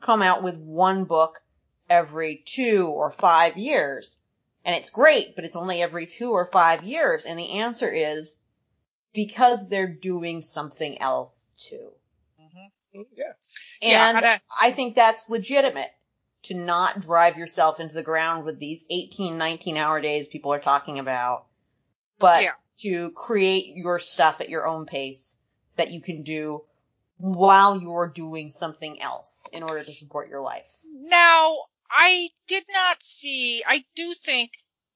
come 0.00 0.22
out 0.22 0.42
with 0.42 0.56
one 0.56 1.04
book 1.04 1.40
every 1.88 2.42
two 2.44 2.88
or 2.88 3.10
five 3.10 3.56
years. 3.56 4.18
And 4.64 4.76
it's 4.76 4.90
great, 4.90 5.34
but 5.34 5.44
it's 5.44 5.56
only 5.56 5.82
every 5.82 6.06
two 6.06 6.32
or 6.32 6.46
five 6.46 6.84
years. 6.84 7.24
And 7.24 7.38
the 7.38 7.60
answer 7.60 7.90
is 7.90 8.38
because 9.12 9.68
they're 9.68 9.92
doing 9.92 10.42
something 10.42 11.00
else 11.00 11.48
too. 11.58 11.90
Mm-hmm. 12.40 13.02
Yeah. 13.16 13.32
And 13.82 14.20
yeah, 14.20 14.38
I 14.60 14.70
think 14.70 14.96
that's 14.96 15.30
legitimate 15.30 15.90
to 16.42 16.54
not 16.54 17.00
drive 17.00 17.36
yourself 17.36 17.80
into 17.80 17.94
the 17.94 18.02
ground 18.02 18.44
with 18.44 18.58
these 18.58 18.84
18, 18.90 19.36
19 19.36 19.76
hour 19.76 20.00
days 20.00 20.26
people 20.26 20.52
are 20.52 20.60
talking 20.60 20.98
about, 20.98 21.46
but 22.18 22.42
yeah. 22.42 22.52
to 22.78 23.10
create 23.12 23.76
your 23.76 23.98
stuff 23.98 24.40
at 24.40 24.48
your 24.48 24.66
own 24.66 24.86
pace 24.86 25.36
that 25.76 25.90
you 25.90 26.00
can 26.00 26.22
do 26.22 26.62
while 27.18 27.80
you're 27.80 28.10
doing 28.14 28.48
something 28.48 29.00
else 29.02 29.46
in 29.52 29.62
order 29.62 29.84
to 29.84 29.92
support 29.92 30.28
your 30.28 30.40
life. 30.40 30.70
Now, 30.84 31.56
I 31.90 32.28
did 32.48 32.64
not 32.72 33.02
see, 33.02 33.62
I 33.66 33.84
do 33.94 34.14
think 34.14 34.52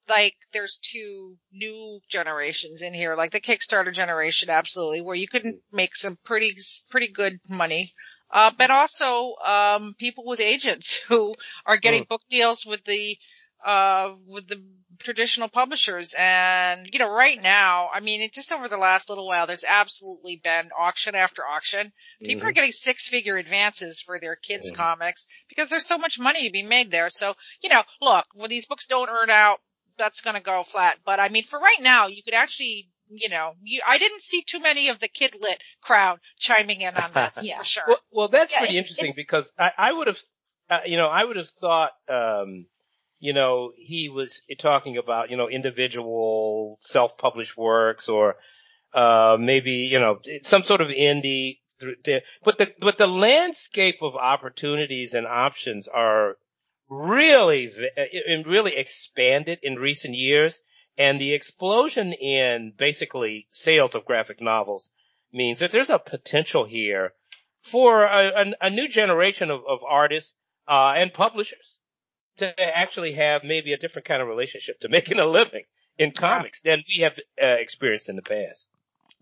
like 0.07 0.35
there's 0.53 0.77
two 0.77 1.35
new 1.51 1.99
generations 2.09 2.81
in 2.81 2.93
here, 2.93 3.15
like 3.15 3.31
the 3.31 3.41
Kickstarter 3.41 3.93
generation, 3.93 4.49
absolutely, 4.49 5.01
where 5.01 5.15
you 5.15 5.27
can 5.27 5.59
make 5.71 5.95
some 5.95 6.17
pretty, 6.23 6.51
pretty 6.89 7.07
good 7.07 7.39
money 7.49 7.93
uh, 8.31 8.51
but 8.57 8.71
also 8.71 9.35
um, 9.45 9.93
people 9.97 10.25
with 10.25 10.39
agents 10.39 10.97
who 11.07 11.33
are 11.65 11.77
getting 11.77 12.03
mm. 12.03 12.07
book 12.07 12.21
deals 12.29 12.65
with 12.65 12.83
the 12.85 13.17
uh, 13.65 14.13
with 14.27 14.47
the 14.47 14.61
traditional 14.99 15.47
publishers. 15.47 16.15
And 16.17 16.87
you 16.91 16.99
know, 16.99 17.11
right 17.13 17.41
now, 17.41 17.89
I 17.93 17.99
mean, 17.99 18.21
it, 18.21 18.33
just 18.33 18.51
over 18.51 18.67
the 18.67 18.77
last 18.77 19.09
little 19.09 19.27
while, 19.27 19.47
there's 19.47 19.63
absolutely 19.67 20.39
been 20.43 20.69
auction 20.77 21.15
after 21.15 21.43
auction. 21.45 21.91
People 22.21 22.41
mm-hmm. 22.41 22.47
are 22.47 22.53
getting 22.53 22.71
six 22.71 23.07
figure 23.07 23.37
advances 23.37 24.01
for 24.01 24.19
their 24.19 24.35
kids' 24.35 24.71
mm-hmm. 24.71 24.81
comics 24.81 25.27
because 25.49 25.69
there's 25.69 25.85
so 25.85 25.97
much 25.97 26.19
money 26.19 26.45
to 26.45 26.51
be 26.51 26.63
made 26.63 26.91
there. 26.91 27.09
So 27.09 27.35
you 27.61 27.69
know, 27.69 27.83
look, 28.01 28.25
when 28.33 28.49
these 28.49 28.67
books 28.67 28.87
don't 28.87 29.09
earn 29.09 29.29
out, 29.29 29.59
that's 29.97 30.21
going 30.21 30.35
to 30.35 30.41
go 30.41 30.63
flat. 30.63 30.97
But 31.05 31.19
I 31.19 31.29
mean, 31.29 31.43
for 31.43 31.59
right 31.59 31.81
now, 31.81 32.07
you 32.07 32.23
could 32.23 32.33
actually 32.33 32.89
you 33.09 33.29
know, 33.29 33.53
you, 33.61 33.81
I 33.87 33.97
didn't 33.97 34.21
see 34.21 34.43
too 34.43 34.59
many 34.59 34.89
of 34.89 34.99
the 34.99 35.07
kid 35.07 35.35
lit 35.39 35.61
crowd 35.81 36.19
chiming 36.39 36.81
in 36.81 36.95
on 36.95 37.11
this 37.13 37.39
yeah. 37.43 37.59
for 37.59 37.63
sure. 37.63 37.83
Well, 37.87 37.99
well 38.11 38.27
that's 38.27 38.51
yeah, 38.51 38.59
pretty 38.59 38.77
it's, 38.77 38.85
interesting 38.85 39.09
it's, 39.09 39.15
because 39.15 39.51
I, 39.57 39.71
I 39.77 39.93
would 39.93 40.07
have, 40.07 40.19
uh, 40.69 40.79
you 40.85 40.97
know, 40.97 41.07
I 41.07 41.23
would 41.23 41.37
have 41.37 41.49
thought, 41.61 41.91
um, 42.09 42.65
you 43.19 43.33
know, 43.33 43.71
he 43.75 44.09
was 44.09 44.41
talking 44.57 44.97
about, 44.97 45.29
you 45.29 45.37
know, 45.37 45.49
individual 45.49 46.77
self-published 46.81 47.57
works 47.57 48.09
or, 48.09 48.35
uh, 48.93 49.37
maybe, 49.39 49.71
you 49.71 49.99
know, 49.99 50.19
some 50.41 50.63
sort 50.63 50.81
of 50.81 50.89
indie. 50.89 51.59
But 52.43 52.57
the, 52.57 52.73
but 52.79 52.97
the 52.97 53.07
landscape 53.07 53.97
of 54.01 54.15
opportunities 54.15 55.13
and 55.13 55.27
options 55.27 55.89
are 55.89 56.37
really, 56.89 57.71
really 58.45 58.75
expanded 58.77 59.59
in 59.61 59.75
recent 59.75 60.13
years. 60.13 60.59
And 60.97 61.19
the 61.19 61.33
explosion 61.33 62.13
in 62.13 62.73
basically 62.77 63.47
sales 63.51 63.95
of 63.95 64.05
graphic 64.05 64.41
novels 64.41 64.91
means 65.33 65.59
that 65.59 65.71
there's 65.71 65.89
a 65.89 65.99
potential 65.99 66.65
here 66.65 67.13
for 67.61 68.03
a, 68.03 68.27
a, 68.27 68.53
a 68.61 68.69
new 68.69 68.87
generation 68.87 69.51
of, 69.51 69.61
of 69.67 69.79
artists 69.87 70.33
uh, 70.67 70.93
and 70.95 71.13
publishers 71.13 71.79
to 72.37 72.59
actually 72.59 73.13
have 73.13 73.43
maybe 73.43 73.73
a 73.73 73.77
different 73.77 74.07
kind 74.07 74.21
of 74.21 74.27
relationship 74.27 74.79
to 74.79 74.89
making 74.97 75.19
a 75.19 75.25
living 75.25 75.63
in 75.97 76.11
comics 76.11 76.61
than 76.61 76.83
we 76.87 77.03
have 77.03 77.19
uh, 77.41 77.45
experienced 77.59 78.09
in 78.09 78.15
the 78.15 78.21
past. 78.21 78.67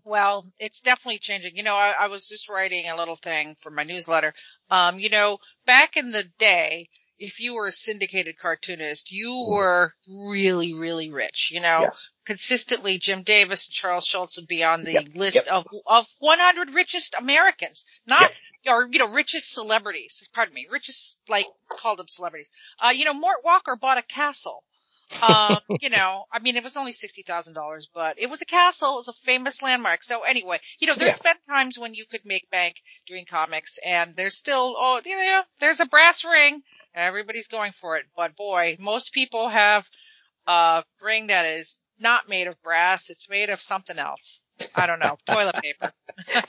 Well, 0.04 0.46
it's 0.58 0.80
definitely 0.80 1.18
changing. 1.18 1.56
You 1.56 1.62
know, 1.62 1.76
I, 1.76 1.94
I 1.98 2.08
was 2.08 2.28
just 2.28 2.50
writing 2.50 2.90
a 2.90 2.96
little 2.96 3.16
thing 3.16 3.56
for 3.58 3.70
my 3.70 3.84
newsletter. 3.84 4.34
Um, 4.70 4.98
you 4.98 5.08
know, 5.08 5.38
back 5.64 5.96
in 5.96 6.12
the 6.12 6.24
day, 6.38 6.90
if 7.18 7.40
you 7.40 7.54
were 7.54 7.66
a 7.66 7.72
syndicated 7.72 8.38
cartoonist, 8.38 9.12
you 9.12 9.30
mm. 9.30 9.48
were 9.48 9.94
really, 10.08 10.74
really 10.74 11.10
rich. 11.10 11.50
You 11.52 11.60
know, 11.60 11.80
yes. 11.82 12.10
consistently 12.26 12.98
Jim 12.98 13.22
Davis 13.22 13.66
and 13.66 13.74
Charles 13.74 14.06
Schulz 14.06 14.36
would 14.36 14.48
be 14.48 14.64
on 14.64 14.84
the 14.84 14.94
yep. 14.94 15.08
list 15.14 15.46
yep. 15.46 15.54
of 15.54 15.66
of 15.86 16.06
100 16.18 16.74
richest 16.74 17.14
Americans, 17.18 17.84
not 18.06 18.32
yep. 18.64 18.74
or 18.74 18.88
you 18.90 18.98
know 18.98 19.08
richest 19.08 19.52
celebrities. 19.52 20.28
Pardon 20.32 20.54
me, 20.54 20.66
richest 20.70 21.20
like 21.28 21.46
called 21.70 21.98
them 21.98 22.08
celebrities. 22.08 22.50
Uh, 22.80 22.90
you 22.90 23.04
know, 23.04 23.14
Mort 23.14 23.38
Walker 23.44 23.76
bought 23.76 23.98
a 23.98 24.02
castle 24.02 24.64
um, 25.22 25.58
you 25.80 25.90
know, 25.90 26.24
I 26.32 26.38
mean, 26.40 26.56
it 26.56 26.64
was 26.64 26.76
only 26.76 26.92
sixty 26.92 27.22
thousand 27.22 27.54
dollars, 27.54 27.88
but 27.92 28.18
it 28.18 28.28
was 28.30 28.42
a 28.42 28.46
castle. 28.46 28.90
It 28.90 29.06
was 29.06 29.08
a 29.08 29.12
famous 29.12 29.62
landmark. 29.62 30.02
So 30.02 30.22
anyway, 30.22 30.58
you 30.78 30.86
know, 30.86 30.94
there's 30.94 31.20
yeah. 31.24 31.32
been 31.32 31.54
times 31.54 31.78
when 31.78 31.94
you 31.94 32.04
could 32.06 32.24
make 32.24 32.50
bank 32.50 32.76
doing 33.06 33.24
comics, 33.28 33.78
and 33.84 34.14
there's 34.16 34.36
still, 34.36 34.74
oh, 34.76 35.00
yeah, 35.04 35.42
there's 35.60 35.80
a 35.80 35.86
brass 35.86 36.24
ring. 36.24 36.62
Everybody's 36.94 37.48
going 37.48 37.72
for 37.72 37.96
it, 37.96 38.06
but 38.16 38.36
boy, 38.36 38.76
most 38.78 39.12
people 39.12 39.48
have 39.48 39.88
a 40.46 40.84
ring 41.02 41.28
that 41.28 41.44
is 41.46 41.78
not 41.98 42.28
made 42.28 42.46
of 42.46 42.60
brass. 42.62 43.10
It's 43.10 43.28
made 43.28 43.50
of 43.50 43.60
something 43.60 43.98
else. 43.98 44.42
I 44.74 44.86
don't 44.86 45.00
know, 45.00 45.16
toilet 45.26 45.56
paper. 45.62 45.92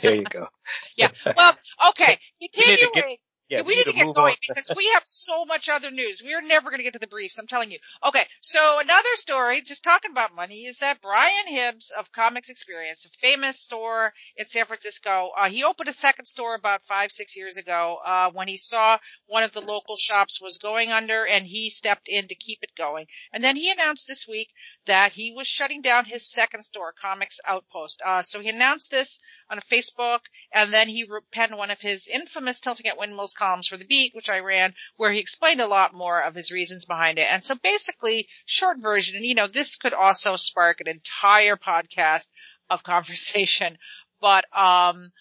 there 0.02 0.16
you 0.16 0.24
go. 0.24 0.48
yeah. 0.98 1.10
Well, 1.26 1.58
okay. 1.90 2.20
Continuing. 2.42 3.18
Yeah, 3.48 3.62
we, 3.62 3.68
we 3.68 3.76
need 3.76 3.84
to, 3.86 3.94
get 3.94 4.16
going 4.16 4.36
because 4.42 4.72
we 4.76 4.90
have 4.96 5.04
so 5.06 5.46
much 5.46 5.70
other 5.70 5.92
news. 5.92 6.24
We 6.26 6.34
are 6.34 6.42
never 6.42 6.72
going 6.72 6.80
to 6.80 6.84
get 6.84 6.94
to 6.94 7.00
the 7.00 7.08
briefs. 7.08 7.38
I'm 7.38 7.46
telling 7.46 7.70
you. 7.70 7.78
Okay. 8.04 8.26
So 8.42 8.80
another 8.80 9.10
story, 9.16 9.62
just 9.62 9.84
talking 9.84 10.10
about 10.10 10.34
money, 10.34 10.62
is 10.62 10.80
that 10.80 11.00
Brian 11.00 11.48
Hibbs 11.48 11.92
of 11.96 12.12
Comix 12.12 12.50
Experience, 12.50 13.06
a 13.06 13.10
famous 13.10 13.60
store 13.60 14.14
in 14.36 14.48
San 14.48 14.66
Francisco, 14.66 15.30
uh, 15.38 15.48
he 15.48 15.64
opened 15.64 15.90
a 15.90 15.94
second 15.94 16.26
store 16.26 16.56
about 16.56 16.86
five, 16.86 17.12
six 17.12 17.38
years 17.38 17.58
ago, 17.58 18.00
uh, 18.04 18.32
when 18.34 18.48
he 18.48 18.58
saw 18.58 18.98
one 19.28 19.44
of 19.44 19.52
the 19.52 19.62
local 19.62 19.96
shops 19.96 20.42
was 20.42 20.58
going 20.58 20.92
under 20.92 21.28
and 21.28 21.46
he 21.46 21.70
stepped 21.70 22.08
in 22.08 22.28
to 22.28 22.36
keep 22.36 22.60
it 22.64 22.72
going. 22.76 23.06
And 23.32 23.44
then 23.44 23.56
he 23.56 23.70
announced 23.70 24.08
this 24.08 24.28
week 24.28 24.50
that 24.88 25.12
he 25.12 25.34
was 25.36 25.46
shutting 25.46 25.82
down 25.82 26.06
his 26.06 26.28
second 26.28 26.64
store, 26.64 26.96
Comix 27.04 27.38
Outpost. 27.48 28.02
Uh, 28.04 28.24
so 28.24 28.40
he 28.40 28.50
announced 28.50 28.90
this 28.90 29.20
on 29.52 29.60
Facebook 29.60 30.22
and 30.52 30.74
then 30.74 30.90
he 30.90 31.08
penned 31.32 31.56
one 31.56 31.70
of 31.70 31.80
his 31.80 32.08
infamous 32.08 32.60
tilting 32.60 32.88
at 32.88 32.98
windmills 32.98 33.35
columns 33.36 33.68
for 33.68 33.78
the 33.78 33.86
beat, 33.86 34.16
which 34.16 34.30
I 34.30 34.40
ran, 34.40 34.74
where 34.98 35.12
he 35.12 35.20
explained 35.20 35.62
a 35.62 35.68
lot 35.68 35.94
more 35.94 36.20
of 36.20 36.36
his 36.36 36.52
reasons 36.52 36.86
behind 36.86 37.20
it. 37.20 37.28
And 37.30 37.44
so 37.44 37.56
basically, 37.56 38.28
short 38.46 38.82
version, 38.82 39.18
and 39.18 39.26
you 39.26 39.36
know, 39.36 39.48
this 39.48 39.76
could 39.76 39.94
also 39.94 40.36
spark 40.36 40.82
an 40.82 40.88
entire 40.88 41.58
podcast 41.58 42.28
of 42.70 42.84
conversation, 42.94 43.78
but, 44.20 44.46
um, 44.58 45.12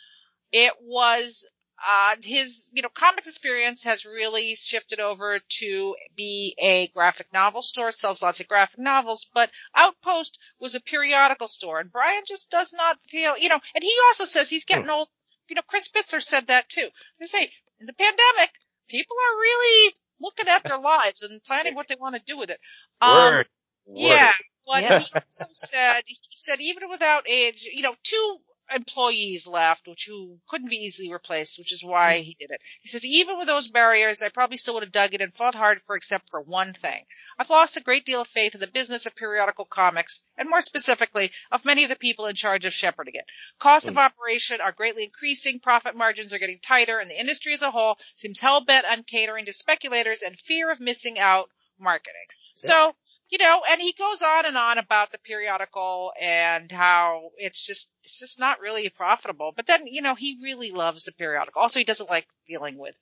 it 0.52 0.72
was 0.80 1.48
uh, 1.86 2.16
his, 2.22 2.70
you 2.72 2.82
know, 2.82 2.88
comic 2.88 3.26
experience 3.26 3.84
has 3.84 4.06
really 4.06 4.54
shifted 4.54 5.00
over 5.00 5.38
to 5.48 5.94
be 6.16 6.54
a 6.58 6.88
graphic 6.88 7.26
novel 7.32 7.62
store. 7.62 7.90
It 7.90 7.98
sells 7.98 8.22
lots 8.22 8.40
of 8.40 8.48
graphic 8.48 8.80
novels, 8.80 9.28
but 9.34 9.50
Outpost 9.74 10.38
was 10.58 10.74
a 10.74 10.80
periodical 10.80 11.48
store 11.48 11.80
and 11.80 11.92
Brian 11.92 12.22
just 12.26 12.50
does 12.50 12.72
not 12.72 12.98
feel, 12.98 13.36
you 13.36 13.48
know, 13.48 13.58
and 13.74 13.84
he 13.84 13.94
also 14.06 14.24
says 14.24 14.48
he's 14.48 14.64
getting 14.64 14.84
hmm. 14.84 14.90
old. 14.90 15.08
You 15.48 15.56
know, 15.56 15.62
Chris 15.66 15.88
Pitzer 15.88 16.22
said 16.22 16.48
that 16.48 16.68
too. 16.68 16.88
They 17.20 17.26
say 17.26 17.50
in 17.80 17.86
the 17.86 17.92
pandemic, 17.92 18.50
people 18.88 19.16
are 19.16 19.38
really 19.38 19.94
looking 20.20 20.48
at 20.48 20.64
their 20.64 20.78
lives 20.78 21.22
and 21.22 21.42
planning 21.42 21.74
what 21.74 21.88
they 21.88 21.96
want 21.98 22.14
to 22.14 22.22
do 22.24 22.38
with 22.38 22.50
it. 22.50 22.58
Um, 23.00 23.34
Word. 23.34 23.46
Yeah. 23.86 24.32
But 24.66 24.82
yeah. 24.82 24.98
he 25.00 25.06
also 25.14 25.44
said, 25.52 26.02
he 26.06 26.16
said 26.30 26.60
even 26.60 26.88
without 26.88 27.28
age, 27.28 27.68
you 27.70 27.82
know, 27.82 27.94
two 28.02 28.36
employees 28.72 29.46
left, 29.46 29.88
which 29.88 30.06
who 30.06 30.38
couldn't 30.48 30.70
be 30.70 30.76
easily 30.76 31.12
replaced, 31.12 31.58
which 31.58 31.72
is 31.72 31.84
why 31.84 32.18
he 32.18 32.36
did 32.38 32.50
it. 32.50 32.60
He 32.80 32.88
says, 32.88 33.04
even 33.04 33.38
with 33.38 33.46
those 33.46 33.68
barriers, 33.68 34.22
I 34.22 34.28
probably 34.28 34.56
still 34.56 34.74
would 34.74 34.82
have 34.82 34.92
dug 34.92 35.14
it 35.14 35.20
and 35.20 35.34
fought 35.34 35.54
hard 35.54 35.80
for 35.82 35.96
except 35.96 36.30
for 36.30 36.40
one 36.40 36.72
thing. 36.72 37.04
I've 37.38 37.50
lost 37.50 37.76
a 37.76 37.82
great 37.82 38.04
deal 38.04 38.20
of 38.20 38.28
faith 38.28 38.54
in 38.54 38.60
the 38.60 38.66
business 38.66 39.06
of 39.06 39.14
periodical 39.14 39.64
comics, 39.64 40.24
and 40.36 40.48
more 40.48 40.62
specifically, 40.62 41.30
of 41.50 41.64
many 41.64 41.84
of 41.84 41.90
the 41.90 41.96
people 41.96 42.26
in 42.26 42.34
charge 42.34 42.64
of 42.64 42.72
shepherding 42.72 43.14
it. 43.16 43.26
Costs 43.58 43.88
of 43.88 43.94
hmm. 43.94 44.00
operation 44.00 44.60
are 44.60 44.72
greatly 44.72 45.04
increasing, 45.04 45.60
profit 45.60 45.96
margins 45.96 46.32
are 46.32 46.38
getting 46.38 46.58
tighter, 46.60 46.98
and 46.98 47.10
the 47.10 47.20
industry 47.20 47.54
as 47.54 47.62
a 47.62 47.70
whole 47.70 47.98
seems 48.16 48.40
hell 48.40 48.64
bent 48.64 48.86
on 48.86 49.02
catering 49.02 49.46
to 49.46 49.52
speculators 49.52 50.22
and 50.22 50.38
fear 50.38 50.70
of 50.70 50.80
missing 50.80 51.18
out 51.18 51.50
marketing. 51.78 52.26
So, 52.54 52.94
you 53.30 53.38
know, 53.38 53.62
and 53.68 53.80
he 53.80 53.92
goes 53.92 54.22
on 54.22 54.46
and 54.46 54.56
on 54.56 54.78
about 54.78 55.10
the 55.10 55.18
periodical 55.18 56.12
and 56.20 56.70
how 56.70 57.30
it's 57.36 57.64
just, 57.64 57.90
it's 58.02 58.20
just 58.20 58.38
not 58.38 58.60
really 58.60 58.88
profitable. 58.90 59.52
But 59.54 59.66
then, 59.66 59.86
you 59.86 60.02
know, 60.02 60.14
he 60.14 60.38
really 60.42 60.70
loves 60.70 61.04
the 61.04 61.12
periodical. 61.12 61.62
Also, 61.62 61.80
he 61.80 61.84
doesn't 61.84 62.10
like 62.10 62.26
dealing 62.46 62.78
with, 62.78 62.96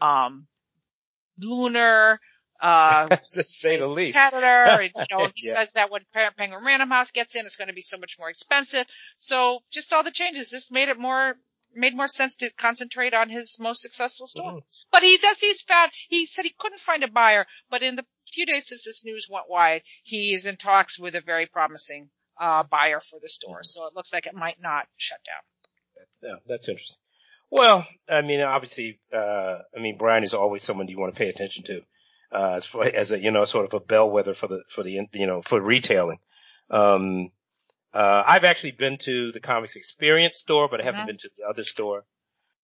um, 0.00 0.46
Lunar, 1.38 2.20
uh, 2.60 3.08
to 3.08 3.42
say 3.42 3.78
the 3.78 3.90
least. 3.90 4.16
Competitor, 4.16 4.46
and, 4.82 4.92
you 4.94 5.16
know, 5.16 5.28
he 5.34 5.48
yeah. 5.48 5.54
says 5.54 5.72
that 5.72 5.90
when 5.90 6.02
Penguin 6.12 6.64
Random 6.64 6.90
House 6.90 7.10
gets 7.10 7.34
in, 7.34 7.44
it's 7.44 7.56
going 7.56 7.68
to 7.68 7.74
be 7.74 7.82
so 7.82 7.98
much 7.98 8.16
more 8.18 8.30
expensive. 8.30 8.86
So 9.16 9.60
just 9.70 9.92
all 9.92 10.04
the 10.04 10.10
changes 10.10 10.50
just 10.50 10.70
made 10.70 10.88
it 10.88 10.98
more 10.98 11.36
made 11.74 11.96
more 11.96 12.08
sense 12.08 12.36
to 12.36 12.50
concentrate 12.50 13.14
on 13.14 13.28
his 13.28 13.58
most 13.58 13.80
successful 13.80 14.26
store. 14.26 14.52
Mm-hmm. 14.52 14.58
But 14.90 15.02
he 15.02 15.16
does, 15.16 15.40
he's 15.40 15.62
found, 15.62 15.90
he 16.08 16.26
said 16.26 16.44
he 16.44 16.54
couldn't 16.56 16.80
find 16.80 17.02
a 17.02 17.08
buyer, 17.08 17.46
but 17.70 17.82
in 17.82 17.96
the 17.96 18.04
few 18.32 18.46
days 18.46 18.66
since 18.68 18.84
this 18.84 19.04
news 19.04 19.28
went 19.30 19.48
wide, 19.48 19.82
he 20.02 20.32
is 20.32 20.46
in 20.46 20.56
talks 20.56 20.98
with 20.98 21.14
a 21.14 21.20
very 21.20 21.46
promising 21.46 22.10
uh, 22.40 22.62
buyer 22.62 23.00
for 23.00 23.18
the 23.20 23.28
store. 23.28 23.58
Mm-hmm. 23.58 23.64
So 23.64 23.86
it 23.86 23.94
looks 23.94 24.12
like 24.12 24.26
it 24.26 24.34
might 24.34 24.60
not 24.60 24.86
shut 24.96 25.18
down. 25.24 25.42
Yeah, 26.22 26.36
that's 26.46 26.68
interesting. 26.68 26.96
Well, 27.50 27.86
I 28.08 28.22
mean, 28.22 28.40
obviously, 28.40 28.98
uh, 29.12 29.58
I 29.76 29.80
mean, 29.80 29.98
Brian 29.98 30.24
is 30.24 30.34
always 30.34 30.62
someone 30.62 30.88
you 30.88 30.98
want 30.98 31.14
to 31.14 31.18
pay 31.18 31.28
attention 31.28 31.64
to, 31.64 31.82
uh, 32.32 32.52
as, 32.54 32.74
as 32.94 33.10
a, 33.12 33.20
you 33.20 33.30
know, 33.30 33.44
sort 33.44 33.66
of 33.66 33.74
a 33.74 33.80
bellwether 33.80 34.34
for 34.34 34.46
the, 34.46 34.62
for 34.68 34.82
the, 34.82 35.06
you 35.12 35.26
know, 35.26 35.42
for 35.42 35.60
retailing. 35.60 36.18
Um, 36.70 37.30
uh, 37.92 38.22
I've 38.26 38.44
actually 38.44 38.70
been 38.72 38.96
to 38.98 39.32
the 39.32 39.40
Comix 39.40 39.76
Experience 39.76 40.38
store, 40.38 40.68
but 40.68 40.80
I 40.80 40.84
haven't 40.84 41.00
mm-hmm. 41.00 41.06
been 41.08 41.16
to 41.18 41.30
the 41.36 41.44
other 41.44 41.62
store. 41.62 42.04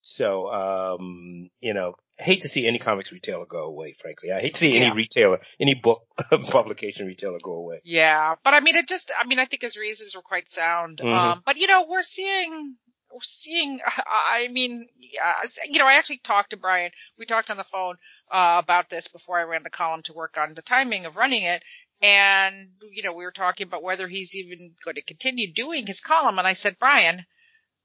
So, 0.09 0.49
um, 0.51 1.51
you 1.61 1.75
know, 1.75 1.95
hate 2.17 2.41
to 2.43 2.49
see 2.49 2.67
any 2.67 2.79
comics 2.79 3.13
retailer 3.13 3.45
go 3.45 3.65
away, 3.65 3.95
frankly. 4.01 4.33
I 4.33 4.41
hate 4.41 4.55
to 4.55 4.61
see 4.61 4.75
yeah. 4.75 4.87
any 4.87 4.97
retailer, 4.97 5.41
any 5.61 5.75
book 5.75 6.03
publication 6.31 7.07
retailer 7.07 7.39
go 7.43 7.53
away. 7.53 7.83
Yeah. 7.85 8.37
But 8.43 8.55
I 8.55 8.61
mean, 8.61 8.77
it 8.77 8.89
just, 8.89 9.13
I 9.17 9.27
mean, 9.27 9.39
I 9.39 9.45
think 9.45 9.61
his 9.61 9.77
reasons 9.77 10.17
were 10.17 10.23
quite 10.23 10.49
sound. 10.49 10.99
Mm-hmm. 10.99 11.13
Um, 11.13 11.43
but 11.45 11.59
you 11.59 11.67
know, 11.67 11.87
we're 11.87 12.03
seeing, 12.03 12.77
we're 13.13 13.21
seeing, 13.21 13.81
I 14.07 14.49
mean, 14.49 14.87
yeah, 14.99 15.35
you 15.69 15.79
know, 15.79 15.87
I 15.87 15.95
actually 15.95 16.21
talked 16.25 16.51
to 16.51 16.57
Brian. 16.57 16.91
We 17.19 17.27
talked 17.27 17.51
on 17.51 17.59
the 17.59 17.65
phone, 17.65 17.97
uh, 18.31 18.63
about 18.65 18.89
this 18.89 19.09
before 19.09 19.39
I 19.39 19.43
ran 19.43 19.63
the 19.63 19.71
column 19.71 20.03
to 20.05 20.15
work 20.15 20.39
on 20.39 20.55
the 20.55 20.63
timing 20.63 21.05
of 21.05 21.17
running 21.17 21.43
it. 21.43 21.63
And, 22.01 22.71
you 22.93 23.03
know, 23.03 23.13
we 23.13 23.25
were 23.25 23.33
talking 23.33 23.67
about 23.67 23.83
whether 23.83 24.09
he's 24.09 24.35
even 24.35 24.73
going 24.83 24.95
to 24.95 25.03
continue 25.03 25.53
doing 25.53 25.87
his 25.87 26.01
column. 26.01 26.39
And 26.39 26.49
I 26.49 26.55
said, 26.55 26.79
Brian, 26.79 27.27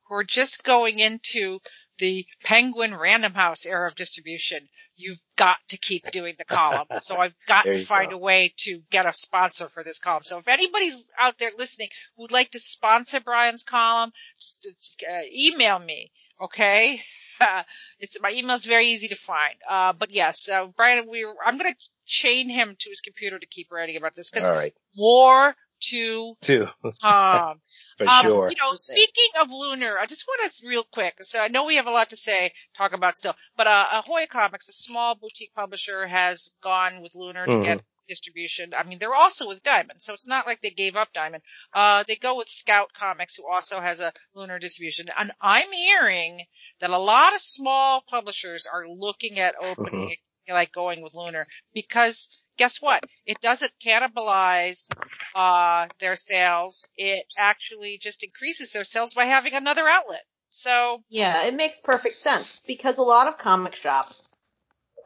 we're 0.09 0.23
just 0.23 0.63
going 0.63 0.99
into 0.99 1.59
the 1.99 2.25
Penguin 2.43 2.95
Random 2.95 3.33
House 3.33 3.65
era 3.65 3.87
of 3.87 3.95
distribution. 3.95 4.67
You've 4.95 5.19
got 5.35 5.57
to 5.69 5.77
keep 5.77 6.11
doing 6.11 6.35
the 6.37 6.45
column. 6.45 6.87
So 6.99 7.17
I've 7.17 7.35
got 7.47 7.63
to 7.63 7.79
find 7.79 8.11
go. 8.11 8.17
a 8.17 8.19
way 8.19 8.53
to 8.57 8.81
get 8.89 9.05
a 9.05 9.13
sponsor 9.13 9.67
for 9.67 9.83
this 9.83 9.99
column. 9.99 10.23
So 10.23 10.37
if 10.37 10.47
anybody's 10.47 11.09
out 11.19 11.37
there 11.37 11.51
listening 11.57 11.89
who'd 12.17 12.31
like 12.31 12.51
to 12.51 12.59
sponsor 12.59 13.19
Brian's 13.19 13.63
column, 13.63 14.11
just 14.39 15.03
uh, 15.07 15.21
email 15.33 15.79
me. 15.79 16.11
Okay. 16.41 17.01
Uh, 17.39 17.63
it's 17.99 18.21
my 18.21 18.31
email's 18.31 18.65
very 18.65 18.87
easy 18.87 19.09
to 19.09 19.15
find. 19.15 19.55
Uh, 19.69 19.93
but 19.93 20.11
yes, 20.11 20.49
uh, 20.49 20.67
Brian, 20.77 21.07
we 21.09 21.25
I'm 21.45 21.57
going 21.57 21.71
to 21.71 21.77
chain 22.05 22.49
him 22.49 22.75
to 22.79 22.89
his 22.89 23.01
computer 23.01 23.39
to 23.39 23.45
keep 23.45 23.71
writing 23.71 23.97
about 23.97 24.15
this 24.15 24.29
because 24.29 24.49
right. 24.49 24.73
war 24.95 25.55
to 25.89 26.35
to 26.41 26.63
um, 27.03 27.55
for 27.97 28.07
um, 28.07 28.21
sure. 28.21 28.49
You 28.49 28.55
know, 28.61 28.73
speaking 28.73 29.29
of 29.39 29.49
Lunar, 29.51 29.97
I 29.99 30.05
just 30.05 30.25
want 30.27 30.51
to 30.51 30.67
real 30.67 30.83
quick. 30.83 31.15
So 31.21 31.39
I 31.39 31.47
know 31.47 31.65
we 31.65 31.75
have 31.75 31.87
a 31.87 31.91
lot 31.91 32.09
to 32.09 32.17
say, 32.17 32.51
talk 32.77 32.93
about 32.93 33.15
still, 33.15 33.35
but 33.57 33.67
uh, 33.67 33.85
Ahoy 33.93 34.25
Comics, 34.29 34.69
a 34.69 34.73
small 34.73 35.15
boutique 35.15 35.53
publisher, 35.55 36.07
has 36.07 36.51
gone 36.63 37.01
with 37.01 37.15
Lunar 37.15 37.45
mm-hmm. 37.45 37.61
to 37.61 37.65
get 37.65 37.83
distribution. 38.07 38.73
I 38.77 38.83
mean, 38.83 38.99
they're 38.99 39.13
also 39.13 39.47
with 39.47 39.63
Diamond, 39.63 40.01
so 40.01 40.13
it's 40.13 40.27
not 40.27 40.45
like 40.45 40.61
they 40.61 40.69
gave 40.69 40.95
up 40.95 41.13
Diamond. 41.13 41.43
Uh, 41.73 42.03
they 42.07 42.15
go 42.15 42.37
with 42.37 42.49
Scout 42.49 42.91
Comics, 42.93 43.35
who 43.35 43.43
also 43.49 43.79
has 43.79 43.99
a 43.99 44.11
Lunar 44.35 44.59
distribution. 44.59 45.07
And 45.17 45.31
I'm 45.41 45.71
hearing 45.71 46.41
that 46.79 46.89
a 46.89 46.97
lot 46.97 47.33
of 47.33 47.41
small 47.41 48.01
publishers 48.01 48.65
are 48.71 48.87
looking 48.87 49.39
at 49.39 49.55
opening, 49.61 50.01
mm-hmm. 50.01 50.11
Like 50.49 50.71
going 50.71 51.01
with 51.01 51.15
Lunar 51.15 51.47
because 51.73 52.29
guess 52.57 52.81
what? 52.81 53.03
It 53.25 53.39
doesn't 53.41 53.71
cannibalize 53.83 54.87
uh, 55.35 55.87
their 55.99 56.15
sales. 56.15 56.87
It 56.97 57.25
actually 57.37 57.97
just 58.01 58.23
increases 58.23 58.71
their 58.71 58.83
sales 58.83 59.13
by 59.13 59.25
having 59.25 59.53
another 59.53 59.87
outlet. 59.87 60.23
So 60.49 61.01
yeah, 61.09 61.47
it 61.47 61.55
makes 61.55 61.79
perfect 61.79 62.15
sense 62.15 62.61
because 62.67 62.97
a 62.97 63.03
lot 63.03 63.27
of 63.27 63.39
comic 63.39 63.75
shops, 63.75 64.27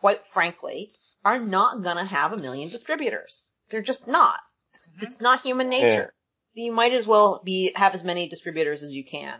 quite 0.01 0.27
frankly, 0.27 0.91
are 1.23 1.39
not 1.39 1.83
gonna 1.83 2.03
have 2.03 2.33
a 2.33 2.37
million 2.37 2.69
distributors. 2.69 3.53
They're 3.69 3.81
just 3.81 4.07
not. 4.07 4.39
Mm-hmm. 4.75 5.05
It's 5.05 5.21
not 5.21 5.41
human 5.41 5.69
nature. 5.69 5.87
Yeah. 5.87 6.07
So 6.47 6.61
you 6.61 6.71
might 6.71 6.93
as 6.93 7.07
well 7.07 7.41
be 7.43 7.71
have 7.75 7.93
as 7.93 8.03
many 8.03 8.29
distributors 8.29 8.83
as 8.83 8.91
you 8.91 9.03
can. 9.03 9.39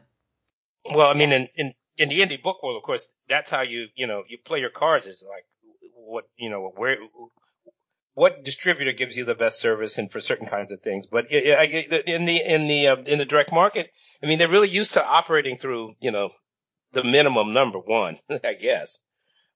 Well, 0.86 1.10
I 1.10 1.14
mean, 1.14 1.32
in, 1.32 1.48
in 1.56 1.74
in 1.98 2.10
the 2.10 2.20
indie 2.20 2.42
book 2.42 2.62
world, 2.64 2.78
of 2.78 2.84
course, 2.84 3.08
that's 3.28 3.52
how 3.52 3.62
you 3.62 3.88
you 3.96 4.08
know 4.08 4.24
you 4.28 4.38
play 4.38 4.60
your 4.60 4.70
cards. 4.70 5.08
Is 5.08 5.26
like 5.28 5.44
what 6.08 6.26
you 6.38 6.50
know 6.50 6.72
where 6.76 6.98
what 8.14 8.44
distributor 8.44 8.94
gives 8.94 9.16
you 9.16 9.26
the 9.26 9.36
best 9.36 9.60
service 9.60 9.98
and 9.98 10.12
for 10.12 10.20
certain 10.20 10.48
kinds 10.48 10.72
of 10.72 10.82
things. 10.82 11.06
But 11.06 11.32
in 11.32 12.26
the 12.26 12.42
in 12.44 12.68
the 12.68 12.88
uh, 12.88 12.96
in 13.06 13.20
the 13.20 13.26
direct 13.26 13.52
market, 13.52 13.92
I 14.24 14.26
mean, 14.26 14.40
they're 14.40 14.50
really 14.50 14.70
used 14.70 14.94
to 14.94 15.06
operating 15.06 15.58
through 15.58 15.94
you 16.00 16.12
know 16.12 16.32
the 16.94 17.04
minimum 17.04 17.54
number 17.54 17.80
one, 17.80 18.18
I 18.30 18.54
guess. 18.54 19.00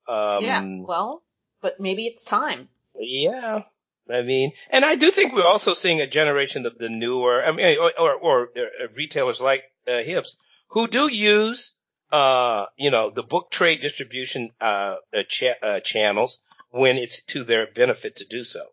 Um, 0.08 0.44
yeah. 0.44 0.64
Well, 0.64 1.24
but 1.62 1.80
maybe 1.80 2.06
it's 2.06 2.24
time. 2.24 2.68
Yeah. 2.96 3.62
I 4.10 4.24
mean, 4.24 4.52
and 4.70 4.84
I 4.84 4.96
do 4.96 5.10
think 5.10 5.34
we're 5.34 5.44
also 5.46 5.74
seeing 5.74 6.02
a 6.02 6.08
generation 6.08 6.66
of 6.66 6.78
the 6.78 6.90
newer, 6.90 7.44
I 7.44 7.52
mean, 7.52 7.78
or, 7.78 7.92
or, 7.98 8.14
or 8.14 8.50
uh, 8.58 8.88
retailers 8.96 9.40
like 9.40 9.64
uh, 9.88 10.02
Hibbs 10.02 10.36
who 10.72 10.88
do 10.88 11.08
use, 11.08 11.74
uh, 12.12 12.66
you 12.78 12.92
know, 12.92 13.10
the 13.10 13.24
book 13.24 13.52
trade 13.52 13.82
distribution 13.82 14.52
uh, 14.60 14.96
uh, 15.16 15.24
cha- 15.28 15.60
uh, 15.62 15.80
channels 15.80 16.40
when 16.70 16.98
it's 16.98 17.24
to 17.26 17.44
their 17.44 17.68
benefit 17.68 18.18
to 18.18 18.26
do 18.26 18.44
so. 18.44 18.66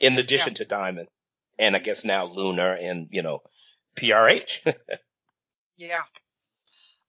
In 0.00 0.18
addition 0.18 0.50
yeah. 0.50 0.56
to 0.56 0.64
Diamond 0.64 1.08
and 1.58 1.76
I 1.76 1.78
guess 1.78 2.04
now 2.04 2.26
Lunar 2.26 2.74
and, 2.74 3.08
you 3.10 3.22
know, 3.22 3.40
PRH. 3.96 4.60
yeah. 5.76 6.02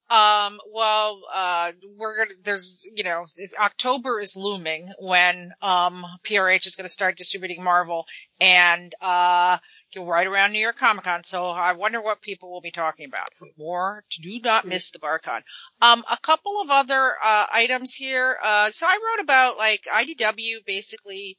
Um, 0.07 0.59
well, 0.71 1.23
uh, 1.33 1.71
we're 1.97 2.17
gonna, 2.17 2.35
there's, 2.43 2.87
you 2.95 3.03
know, 3.03 3.25
October 3.59 4.19
is 4.19 4.35
looming 4.35 4.87
when, 4.99 5.51
um, 5.63 6.05
PRH 6.23 6.67
is 6.67 6.75
gonna 6.75 6.89
start 6.89 7.17
distributing 7.17 7.63
Marvel 7.63 8.05
and, 8.39 8.93
uh, 9.01 9.57
right 10.03 10.25
around 10.25 10.51
New 10.51 10.59
York 10.59 10.77
Comic 10.77 11.03
Con. 11.03 11.23
So 11.23 11.47
I 11.47 11.73
wonder 11.73 12.01
what 12.01 12.21
people 12.21 12.51
will 12.51 12.61
be 12.61 12.71
talking 12.71 13.05
about. 13.05 13.27
More 13.57 14.03
do 14.21 14.39
not 14.43 14.65
miss 14.65 14.91
the 14.91 14.99
BarCon. 14.99 15.41
Um, 15.81 16.03
a 16.11 16.17
couple 16.17 16.59
of 16.59 16.71
other, 16.71 17.13
uh, 17.23 17.45
items 17.51 17.93
here. 17.93 18.37
Uh, 18.41 18.71
so 18.71 18.87
I 18.87 18.97
wrote 18.97 19.23
about 19.23 19.57
like 19.57 19.83
IDW 19.85 20.65
basically, 20.65 21.37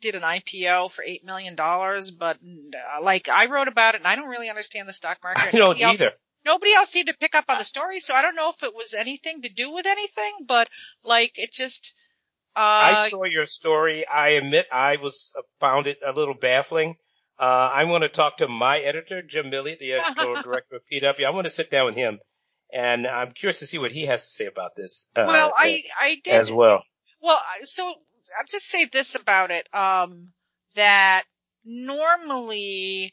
did 0.00 0.14
an 0.14 0.22
IPO 0.22 0.90
for 0.90 1.02
eight 1.02 1.24
million 1.24 1.54
dollars, 1.54 2.10
but 2.10 2.36
uh, 2.36 3.02
like 3.02 3.28
I 3.28 3.46
wrote 3.46 3.68
about 3.68 3.94
it, 3.94 4.02
and 4.02 4.08
I 4.08 4.16
don't 4.16 4.28
really 4.28 4.50
understand 4.50 4.88
the 4.88 4.92
stock 4.92 5.18
market. 5.22 5.54
I 5.54 5.56
don't 5.56 5.80
either 5.80 6.10
nobody 6.46 6.72
else 6.72 6.88
seemed 6.88 7.08
to 7.08 7.14
pick 7.14 7.34
up 7.34 7.46
on 7.48 7.58
the 7.58 7.64
story, 7.64 8.00
so 8.00 8.14
I 8.14 8.22
don't 8.22 8.36
know 8.36 8.50
if 8.50 8.62
it 8.62 8.74
was 8.74 8.94
anything 8.94 9.42
to 9.42 9.48
do 9.48 9.72
with 9.72 9.86
anything, 9.86 10.32
but 10.46 10.68
like 11.04 11.32
it 11.36 11.52
just. 11.52 11.94
Uh, 12.54 13.04
I 13.04 13.08
saw 13.10 13.24
your 13.24 13.44
story. 13.44 14.06
I 14.06 14.30
admit 14.30 14.66
I 14.72 14.96
was 14.96 15.34
uh, 15.36 15.42
found 15.60 15.86
it 15.86 15.98
a 16.06 16.12
little 16.12 16.34
baffling. 16.34 16.96
Uh, 17.38 17.70
I 17.74 17.84
want 17.84 18.02
to 18.02 18.08
talk 18.08 18.38
to 18.38 18.48
my 18.48 18.78
editor, 18.78 19.22
Jim 19.22 19.50
Milliot, 19.50 19.78
the 19.78 19.94
editorial 19.94 20.42
director 20.42 20.76
of 20.76 20.82
PW. 20.90 21.26
I 21.26 21.30
want 21.30 21.46
to 21.46 21.50
sit 21.50 21.70
down 21.70 21.86
with 21.86 21.96
him, 21.96 22.18
and 22.72 23.06
I'm 23.06 23.32
curious 23.32 23.58
to 23.58 23.66
see 23.66 23.78
what 23.78 23.92
he 23.92 24.06
has 24.06 24.24
to 24.24 24.30
say 24.30 24.46
about 24.46 24.74
this. 24.74 25.08
Uh, 25.14 25.24
well, 25.26 25.52
I 25.56 25.82
I 26.00 26.20
did 26.22 26.34
as 26.34 26.50
well. 26.50 26.82
Well, 27.20 27.38
so 27.62 27.86
I'll 27.86 28.46
just 28.48 28.68
say 28.68 28.86
this 28.86 29.14
about 29.16 29.50
it: 29.50 29.68
um, 29.74 30.32
that 30.76 31.24
normally 31.64 33.12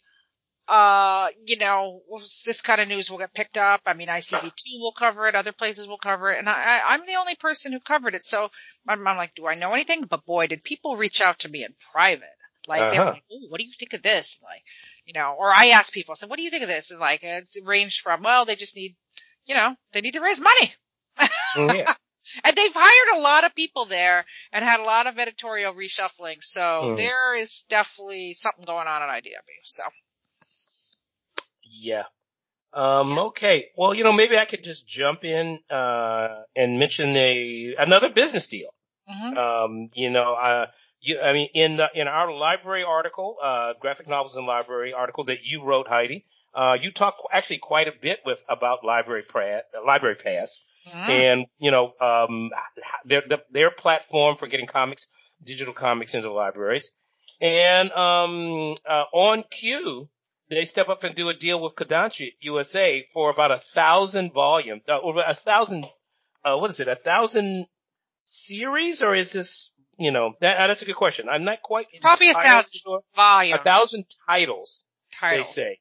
uh, 0.68 1.28
you 1.46 1.58
know, 1.58 2.02
this 2.46 2.62
kind 2.62 2.80
of 2.80 2.88
news 2.88 3.12
will 3.12 3.18
get 3.18 3.34
picked 3.34 3.58
up. 3.58 3.82
I 3.86 3.94
mean, 3.94 4.08
ICV2 4.08 4.80
will 4.80 4.94
cover 4.94 5.28
it, 5.28 5.36
other 5.36 5.52
places 5.52 5.88
will 5.88 5.98
cover 5.98 6.32
it, 6.32 6.40
and 6.40 6.48
I, 6.48 6.80
I, 6.80 6.94
am 6.94 7.06
the 7.06 7.16
only 7.16 7.36
person 7.36 7.74
who 7.74 7.80
covered 7.82 8.16
it. 8.16 8.24
So 8.24 8.50
I'm, 8.88 9.06
I'm, 9.06 9.18
like, 9.18 9.36
do 9.36 9.46
I 9.46 9.56
know 9.56 9.74
anything? 9.74 10.04
But 10.04 10.26
boy, 10.26 10.48
did 10.48 10.64
people 10.64 10.96
reach 10.96 11.22
out 11.22 11.40
to 11.40 11.50
me 11.50 11.64
in 11.64 11.74
private. 11.92 12.30
Like, 12.68 12.82
uh-huh. 12.82 12.92
they 12.92 13.00
were 13.00 13.06
like, 13.06 13.24
what 13.50 13.60
do 13.60 13.66
you 13.66 13.74
think 13.78 13.94
of 13.94 14.02
this? 14.02 14.40
Like, 14.44 14.64
you 15.06 15.14
know, 15.14 15.36
or 15.38 15.52
I 15.54 15.68
asked 15.68 15.94
people, 15.94 16.14
I 16.14 16.16
said, 16.16 16.30
what 16.30 16.38
do 16.38 16.44
you 16.44 16.50
think 16.50 16.64
of 16.64 16.70
this? 16.70 16.92
And 16.92 17.00
like, 17.00 17.22
it's 17.24 17.58
ranged 17.64 18.02
from, 18.02 18.24
well, 18.24 18.46
they 18.46 18.56
just 18.56 18.76
need, 18.76 18.96
you 19.46 19.56
know, 19.56 19.76
they 19.92 20.02
need 20.02 20.14
to 20.14 20.22
raise 20.22 20.40
money. 20.40 20.74
Yeah. 21.56 21.94
and 22.44 22.56
they've 22.56 22.74
hired 22.74 23.20
a 23.20 23.22
lot 23.22 23.44
of 23.44 23.56
people 23.56 23.86
there 23.86 24.26
and 24.52 24.64
had 24.64 24.80
a 24.80 24.84
lot 24.84 25.08
of 25.08 25.20
editorial 25.20 25.74
reshuffling. 25.74 26.42
So 26.42 26.60
mm. 26.62 26.96
there 26.96 27.36
is 27.36 27.66
definitely 27.70 28.34
something 28.34 28.66
going 28.66 28.88
on 28.88 29.02
at 29.02 29.10
IDW. 29.10 29.64
So. 29.64 29.84
Yeah. 31.64 32.04
Um, 32.74 33.20
okay. 33.20 33.70
Well, 33.78 33.94
you 33.94 34.04
know, 34.04 34.14
maybe 34.14 34.38
I 34.38 34.46
could 34.46 34.64
just 34.64 34.88
jump 34.88 35.24
in, 35.24 35.60
uh, 35.70 36.44
and 36.56 36.80
mention 36.80 37.16
a, 37.16 37.76
another 37.78 38.10
business 38.10 38.48
deal. 38.48 38.74
Mm-hmm. 39.10 39.38
Um, 39.38 39.90
you 39.94 40.10
know, 40.10 40.34
uh, 40.34 40.68
you, 41.04 41.20
I 41.20 41.34
mean, 41.34 41.50
in 41.54 41.78
the, 41.78 41.90
in 41.94 42.08
our 42.08 42.34
library 42.34 42.84
article, 42.84 43.36
uh, 43.44 43.74
graphic 43.80 44.08
novels 44.08 44.38
and 44.38 44.48
library 44.48 44.94
article 44.94 45.26
that 45.26 45.44
you 45.44 45.62
wrote, 45.62 45.88
Heidi, 45.88 46.26
uh, 46.56 46.78
you 46.80 46.92
talk 46.92 47.18
actually 47.32 47.58
quite 47.58 47.90
a 47.90 47.92
bit 47.92 48.22
with 48.26 48.42
about 48.48 48.86
library 48.86 49.24
pra- 49.28 49.64
library 49.86 50.16
pass 50.16 50.64
mm-hmm. 50.88 51.12
and, 51.12 51.46
you 51.60 51.72
know, 51.72 51.94
um, 52.00 52.52
their, 53.06 53.24
their 53.52 53.70
platform 53.70 54.38
for 54.38 54.48
getting 54.48 54.66
comics, 54.66 55.08
digital 55.44 55.74
comics 55.74 56.14
into 56.14 56.32
libraries. 56.32 56.90
And, 57.42 57.92
um, 57.92 58.76
uh, 58.90 59.04
on 59.12 59.44
cue, 59.52 60.08
they 60.50 60.64
step 60.64 60.88
up 60.88 61.04
and 61.04 61.16
do 61.16 61.28
a 61.28 61.34
deal 61.34 61.62
with 61.62 61.76
Kodansha 61.76 62.32
USA 62.40 63.06
for 63.14 63.30
about 63.30 63.52
a 63.52 63.58
thousand 63.58 64.34
volumes, 64.34 64.84
uh, 64.88 65.00
over 65.02 65.22
a 65.22 65.36
thousand, 65.36 65.86
uh, 66.46 66.56
what 66.56 66.70
is 66.70 66.80
it, 66.80 66.88
a 66.88 66.96
thousand 66.96 67.66
series, 68.24 69.02
or 69.02 69.14
is 69.14 69.34
this, 69.34 69.72
you 69.98 70.12
know, 70.12 70.34
that, 70.42 70.58
uh, 70.58 70.68
that's 70.68 70.82
a 70.82 70.86
good 70.86 70.96
question. 70.96 71.30
I'm 71.30 71.44
not 71.44 71.62
quite 71.62 71.88
probably 72.02 72.30
a 72.30 72.34
thousand 72.34 72.80
sure. 72.80 73.02
volumes, 73.16 73.60
a 73.60 73.64
thousand 73.64 74.06
titles. 74.28 74.86
Titles. 75.20 75.48
They 75.56 75.62
say. 75.62 75.80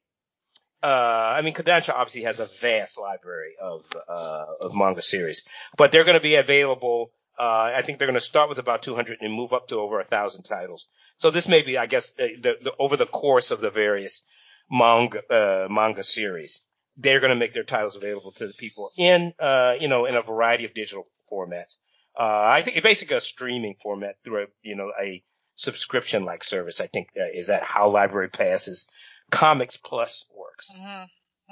Uh, 0.83 1.35
I 1.37 1.41
mean, 1.41 1.53
Kodansha 1.53 1.93
obviously 1.93 2.23
has 2.23 2.41
a 2.41 2.45
vast 2.45 2.99
library 2.99 3.53
of 3.61 3.85
uh, 4.09 4.45
of 4.61 4.75
manga 4.75 5.01
series, 5.01 5.45
but 5.77 5.91
they're 5.91 6.03
going 6.03 6.17
to 6.17 6.21
be 6.21 6.35
available. 6.35 7.11
Uh, 7.39 7.71
I 7.75 7.81
think 7.81 7.97
they're 7.97 8.07
going 8.07 8.19
to 8.19 8.21
start 8.21 8.49
with 8.49 8.59
about 8.59 8.83
200 8.83 9.19
and 9.21 9.33
move 9.33 9.53
up 9.53 9.69
to 9.69 9.77
over 9.77 9.99
a 9.99 10.03
thousand 10.03 10.43
titles. 10.43 10.87
So 11.17 11.31
this 11.31 11.47
may 11.47 11.63
be, 11.63 11.79
I 11.79 11.87
guess, 11.87 12.11
the, 12.11 12.37
the, 12.39 12.57
the, 12.61 12.73
over 12.77 12.95
the 12.95 13.07
course 13.07 13.49
of 13.49 13.59
the 13.59 13.71
various 13.71 14.21
manga 14.69 15.21
uh, 15.29 15.67
manga 15.69 16.03
series. 16.03 16.61
They're 16.97 17.19
going 17.19 17.29
to 17.31 17.35
make 17.35 17.53
their 17.53 17.63
titles 17.63 17.95
available 17.95 18.31
to 18.33 18.47
the 18.47 18.53
people 18.53 18.91
in 18.97 19.33
uh, 19.39 19.75
you 19.79 19.87
know 19.87 20.05
in 20.05 20.15
a 20.15 20.21
variety 20.21 20.65
of 20.65 20.73
digital 20.73 21.07
formats. 21.31 21.77
Uh, 22.17 22.23
I 22.23 22.61
think 22.63 22.77
it 22.77 22.83
basically 22.83 23.17
a 23.17 23.21
streaming 23.21 23.75
format 23.81 24.15
through 24.23 24.43
a 24.43 24.45
you 24.61 24.75
know 24.75 24.91
a 25.01 25.23
subscription 25.55 26.25
like 26.25 26.43
service. 26.43 26.79
I 26.79 26.87
think 26.87 27.09
uh, 27.19 27.25
is 27.33 27.47
that 27.47 27.63
how 27.63 27.89
Library 27.89 28.29
Passes 28.29 28.87
Comics 29.31 29.77
Plus 29.77 30.25
works. 30.35 30.69
Mm-hmm. 30.71 31.03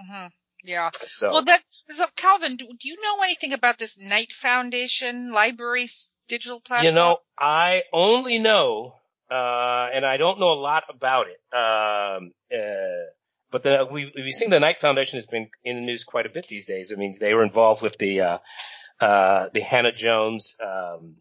Mm-hmm. 0.01 0.27
Yeah. 0.63 0.91
So, 1.07 1.31
well, 1.31 1.45
that 1.45 1.63
so 1.89 2.05
Calvin, 2.15 2.55
do, 2.55 2.67
do, 2.67 2.87
you 2.87 2.97
know 3.01 3.23
anything 3.23 3.53
about 3.53 3.79
this 3.79 3.97
Knight 3.99 4.31
Foundation 4.31 5.31
library 5.31 5.87
digital 6.27 6.59
platform? 6.59 6.85
You 6.85 6.91
know, 6.91 7.17
I 7.39 7.81
only 7.91 8.37
know 8.37 8.93
uh, 9.31 9.87
and 9.93 10.05
I 10.05 10.17
don't 10.17 10.39
know 10.39 10.51
a 10.51 10.59
lot 10.59 10.83
about 10.89 11.27
it. 11.27 11.39
Um, 11.55 12.33
uh, 12.53 13.09
but 13.49 13.63
the, 13.63 13.87
we, 13.89 14.11
we've 14.13 14.33
seen 14.33 14.49
the 14.49 14.59
Knight 14.59 14.79
Foundation 14.79 15.17
has 15.17 15.25
been 15.25 15.49
in 15.63 15.77
the 15.77 15.81
news 15.81 16.03
quite 16.03 16.25
a 16.25 16.29
bit 16.29 16.47
these 16.47 16.65
days. 16.65 16.91
I 16.93 16.99
mean, 16.99 17.15
they 17.17 17.33
were 17.33 17.43
involved 17.43 17.81
with 17.81 17.97
the, 17.97 18.21
uh, 18.21 18.37
uh, 19.01 19.49
the 19.53 19.61
Hannah 19.61 19.91
Jones, 19.91 20.55
um, 20.61 21.15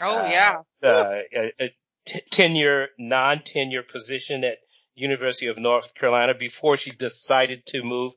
oh 0.00 0.26
yeah, 0.26 0.62
uh, 0.82 1.18
a, 1.34 1.52
a 1.60 1.74
t- 2.06 2.20
tenure, 2.30 2.88
non-tenure 2.98 3.82
position 3.82 4.44
at 4.44 4.58
University 4.94 5.46
of 5.46 5.58
North 5.58 5.94
Carolina 5.94 6.34
before 6.38 6.76
she 6.76 6.90
decided 6.90 7.66
to 7.66 7.82
move, 7.82 8.12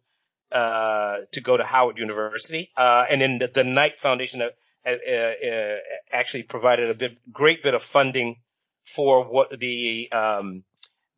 uh, 0.52 1.18
to 1.32 1.42
go 1.42 1.58
to 1.58 1.64
Howard 1.64 1.98
University. 1.98 2.72
Uh, 2.76 3.04
and 3.10 3.22
then 3.22 3.40
the, 3.40 3.48
the 3.48 3.64
Knight 3.64 4.00
Foundation, 4.00 4.42
uh, 4.42 4.50
uh, 4.86 4.90
uh, 4.90 5.78
actually 6.12 6.44
provided 6.44 6.90
a 6.90 6.94
bit, 6.94 7.16
great 7.32 7.64
bit 7.64 7.74
of 7.74 7.84
funding 7.84 8.38
for 8.86 9.24
what 9.26 9.58
the 9.60 10.12
um, 10.12 10.64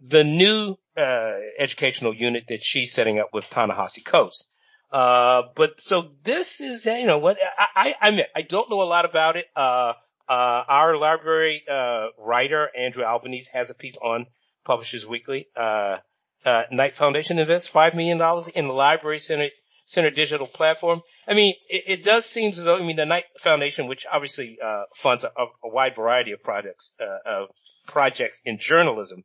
the 0.01 0.23
new 0.23 0.75
uh, 0.97 1.35
educational 1.57 2.13
unit 2.13 2.45
that 2.49 2.61
she's 2.61 2.93
setting 2.93 3.19
up 3.19 3.29
with 3.33 3.49
Ta-Nehisi 3.49 4.03
Coates. 4.03 4.47
Uh, 4.93 5.41
but 5.55 5.81
so 5.81 6.11
this 6.23 6.61
is, 6.61 6.85
you 6.85 7.07
know, 7.07 7.17
what 7.17 7.37
I, 7.75 7.95
I, 7.99 8.09
I, 8.09 8.25
I 8.35 8.41
don't 8.43 8.69
know 8.69 8.81
a 8.81 8.85
lot 8.85 9.05
about 9.05 9.37
it. 9.37 9.45
Uh, 9.55 9.93
uh, 10.29 10.63
our 10.67 10.95
library, 10.95 11.63
uh, 11.69 12.07
writer, 12.19 12.69
Andrew 12.77 13.03
Albanese 13.03 13.49
has 13.53 13.71
a 13.71 13.73
piece 13.73 13.97
on 13.97 14.27
Publishers 14.63 15.05
Weekly. 15.05 15.47
Uh, 15.55 15.97
uh, 16.45 16.63
Knight 16.71 16.95
Foundation 16.95 17.39
invests 17.39 17.69
$5 17.71 17.95
million 17.95 18.21
in 18.55 18.67
the 18.67 18.73
library 18.73 19.19
center 19.19 19.49
Center 19.85 20.11
Digital 20.11 20.47
platform. 20.47 21.01
I 21.27 21.33
mean, 21.33 21.55
it, 21.69 21.83
it, 21.87 22.03
does 22.05 22.25
seem 22.25 22.51
as 22.51 22.63
though, 22.63 22.77
I 22.77 22.83
mean, 22.83 22.95
the 22.95 23.05
Knight 23.05 23.25
Foundation, 23.39 23.87
which 23.87 24.05
obviously, 24.09 24.57
uh, 24.63 24.83
funds 24.95 25.25
a, 25.25 25.27
a, 25.27 25.69
wide 25.69 25.95
variety 25.95 26.31
of 26.31 26.41
projects, 26.41 26.93
uh, 27.01 27.29
of 27.29 27.49
projects 27.85 28.41
in 28.45 28.59
journalism, 28.59 29.23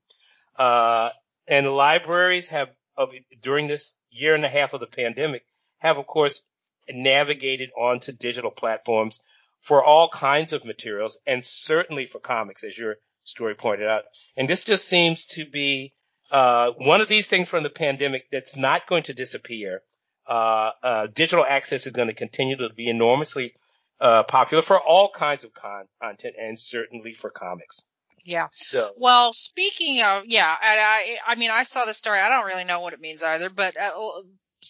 uh, 0.58 1.10
and 1.46 1.68
libraries 1.68 2.48
have, 2.48 2.70
of, 2.96 3.10
during 3.40 3.68
this 3.68 3.92
year 4.10 4.34
and 4.34 4.44
a 4.44 4.48
half 4.48 4.74
of 4.74 4.80
the 4.80 4.86
pandemic, 4.86 5.44
have 5.78 5.98
of 5.98 6.06
course 6.06 6.42
navigated 6.90 7.70
onto 7.76 8.12
digital 8.12 8.50
platforms 8.50 9.20
for 9.60 9.84
all 9.84 10.08
kinds 10.08 10.52
of 10.52 10.64
materials 10.64 11.18
and 11.26 11.44
certainly 11.44 12.06
for 12.06 12.20
comics, 12.20 12.64
as 12.64 12.76
your 12.76 12.96
story 13.24 13.54
pointed 13.54 13.88
out. 13.88 14.04
And 14.36 14.48
this 14.48 14.64
just 14.64 14.86
seems 14.86 15.26
to 15.26 15.44
be 15.44 15.92
uh, 16.30 16.70
one 16.78 17.00
of 17.00 17.08
these 17.08 17.26
things 17.26 17.48
from 17.48 17.62
the 17.62 17.70
pandemic 17.70 18.30
that's 18.30 18.56
not 18.56 18.86
going 18.86 19.04
to 19.04 19.14
disappear. 19.14 19.82
Uh, 20.26 20.70
uh, 20.82 21.06
digital 21.06 21.44
access 21.46 21.86
is 21.86 21.92
going 21.92 22.08
to 22.08 22.14
continue 22.14 22.56
to 22.56 22.68
be 22.70 22.88
enormously 22.88 23.54
uh, 24.00 24.22
popular 24.22 24.62
for 24.62 24.78
all 24.78 25.10
kinds 25.10 25.44
of 25.44 25.52
con- 25.54 25.86
content 26.02 26.34
and 26.38 26.58
certainly 26.58 27.12
for 27.12 27.30
comics. 27.30 27.84
Yeah. 28.24 28.48
So. 28.52 28.92
Well, 28.98 29.32
speaking 29.32 30.02
of, 30.02 30.24
yeah, 30.26 30.54
and 30.62 30.80
I, 30.80 31.16
I 31.26 31.34
mean, 31.36 31.50
I 31.50 31.62
saw 31.62 31.86
the 31.86 31.94
story. 31.94 32.18
I 32.18 32.28
don't 32.28 32.44
really 32.44 32.64
know 32.64 32.80
what 32.80 32.92
it 32.92 33.00
means 33.00 33.22
either, 33.22 33.48
but 33.48 33.74
uh, 33.78 33.90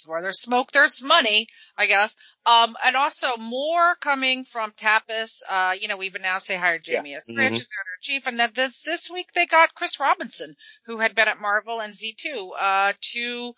where 0.06 0.22
there's 0.22 0.40
smoke, 0.40 0.72
there's 0.72 1.02
money, 1.02 1.46
I 1.76 1.86
guess. 1.86 2.14
Um, 2.46 2.76
and 2.84 2.96
also 2.96 3.36
more 3.36 3.94
coming 3.96 4.44
from 4.44 4.72
Tapas. 4.72 5.40
Uh, 5.48 5.74
you 5.80 5.88
know, 5.88 5.96
we've 5.96 6.14
announced 6.14 6.48
they 6.48 6.56
hired 6.56 6.84
Jamie 6.84 7.10
yeah. 7.10 7.16
S. 7.16 7.28
Rich 7.28 7.36
mm-hmm. 7.36 7.48
editor 7.50 7.98
chief, 8.02 8.26
and 8.26 8.38
that 8.38 8.54
this 8.54 8.82
this 8.82 9.10
week 9.10 9.28
they 9.34 9.46
got 9.46 9.74
Chris 9.74 10.00
Robinson, 10.00 10.54
who 10.86 10.98
had 10.98 11.14
been 11.14 11.28
at 11.28 11.40
Marvel 11.40 11.80
and 11.80 11.92
Z2, 11.92 12.48
uh, 12.58 12.92
to 13.12 13.52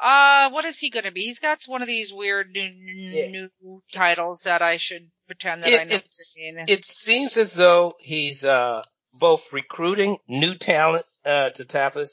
uh, 0.00 0.50
what 0.50 0.64
is 0.64 0.78
he 0.78 0.90
going 0.90 1.04
to 1.04 1.12
be? 1.12 1.22
He's 1.22 1.38
got 1.38 1.62
one 1.66 1.82
of 1.82 1.88
these 1.88 2.12
weird 2.12 2.50
new, 2.52 2.62
yeah. 2.62 3.30
new 3.30 3.82
titles 3.92 4.42
that 4.42 4.60
I 4.60 4.76
should 4.76 5.08
pretend 5.26 5.62
that 5.62 5.72
it, 5.72 5.80
I 5.80 5.84
know. 5.84 6.64
It 6.68 6.84
seems 6.84 7.36
as 7.36 7.54
though 7.54 7.94
he's 8.00 8.44
uh 8.44 8.82
both 9.18 9.52
recruiting 9.52 10.18
new 10.28 10.54
talent 10.54 11.06
uh, 11.24 11.50
to 11.50 11.64
Tapas 11.64 12.10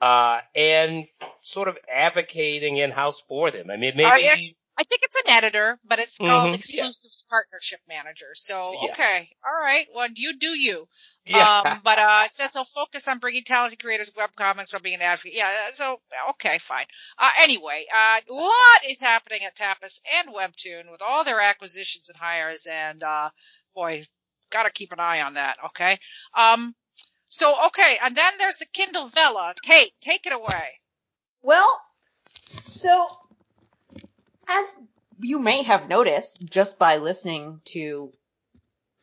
uh, 0.00 0.40
and 0.54 1.06
sort 1.42 1.68
of 1.68 1.76
advocating 1.92 2.76
in 2.76 2.90
house 2.90 3.22
for 3.28 3.50
them. 3.50 3.70
I 3.70 3.76
mean, 3.76 3.92
maybe. 3.96 4.28
Uh, 4.28 4.36
I 4.76 4.82
think 4.82 5.02
it's 5.04 5.14
an 5.24 5.32
editor, 5.32 5.78
but 5.88 6.00
it's 6.00 6.18
called 6.18 6.46
mm-hmm, 6.46 6.54
exclusives 6.54 7.24
yeah. 7.24 7.30
partnership 7.30 7.78
manager. 7.88 8.34
So, 8.34 8.72
yeah. 8.72 8.90
okay. 8.90 9.28
All 9.46 9.64
right. 9.64 9.86
Well, 9.94 10.08
you 10.16 10.36
do 10.36 10.48
you. 10.48 10.88
Yeah. 11.24 11.62
Um, 11.64 11.80
but, 11.84 12.00
uh, 12.00 12.22
it 12.24 12.32
says 12.32 12.54
he'll 12.54 12.64
focus 12.64 13.06
on 13.06 13.18
bringing 13.18 13.44
talented 13.44 13.78
creators 13.78 14.10
webcomics 14.10 14.72
while 14.72 14.82
being 14.82 14.96
an 14.96 15.02
advocate. 15.02 15.36
Yeah. 15.36 15.52
So, 15.74 16.00
okay, 16.30 16.58
fine. 16.58 16.86
Uh, 17.16 17.30
anyway, 17.40 17.86
uh, 17.94 18.20
a 18.28 18.34
lot 18.34 18.90
is 18.90 19.00
happening 19.00 19.40
at 19.46 19.56
Tapas 19.56 20.00
and 20.18 20.34
Webtoon 20.34 20.90
with 20.90 21.02
all 21.02 21.22
their 21.22 21.40
acquisitions 21.40 22.08
and 22.08 22.18
hires 22.18 22.66
and, 22.68 23.00
uh, 23.04 23.30
boy, 23.76 24.04
gotta 24.50 24.70
keep 24.70 24.92
an 24.92 25.00
eye 25.00 25.22
on 25.22 25.34
that. 25.34 25.56
Okay. 25.66 25.98
Um, 26.36 26.74
so, 27.34 27.66
okay. 27.66 27.98
And 28.00 28.16
then 28.16 28.32
there's 28.38 28.58
the 28.58 28.66
Kindle 28.66 29.08
Vella. 29.08 29.54
Kate, 29.60 29.92
take 30.00 30.24
it 30.24 30.32
away. 30.32 30.78
Well, 31.42 31.68
so 32.68 33.08
as 34.48 34.74
you 35.18 35.40
may 35.40 35.64
have 35.64 35.88
noticed 35.88 36.44
just 36.48 36.78
by 36.78 36.98
listening 36.98 37.60
to 37.64 38.12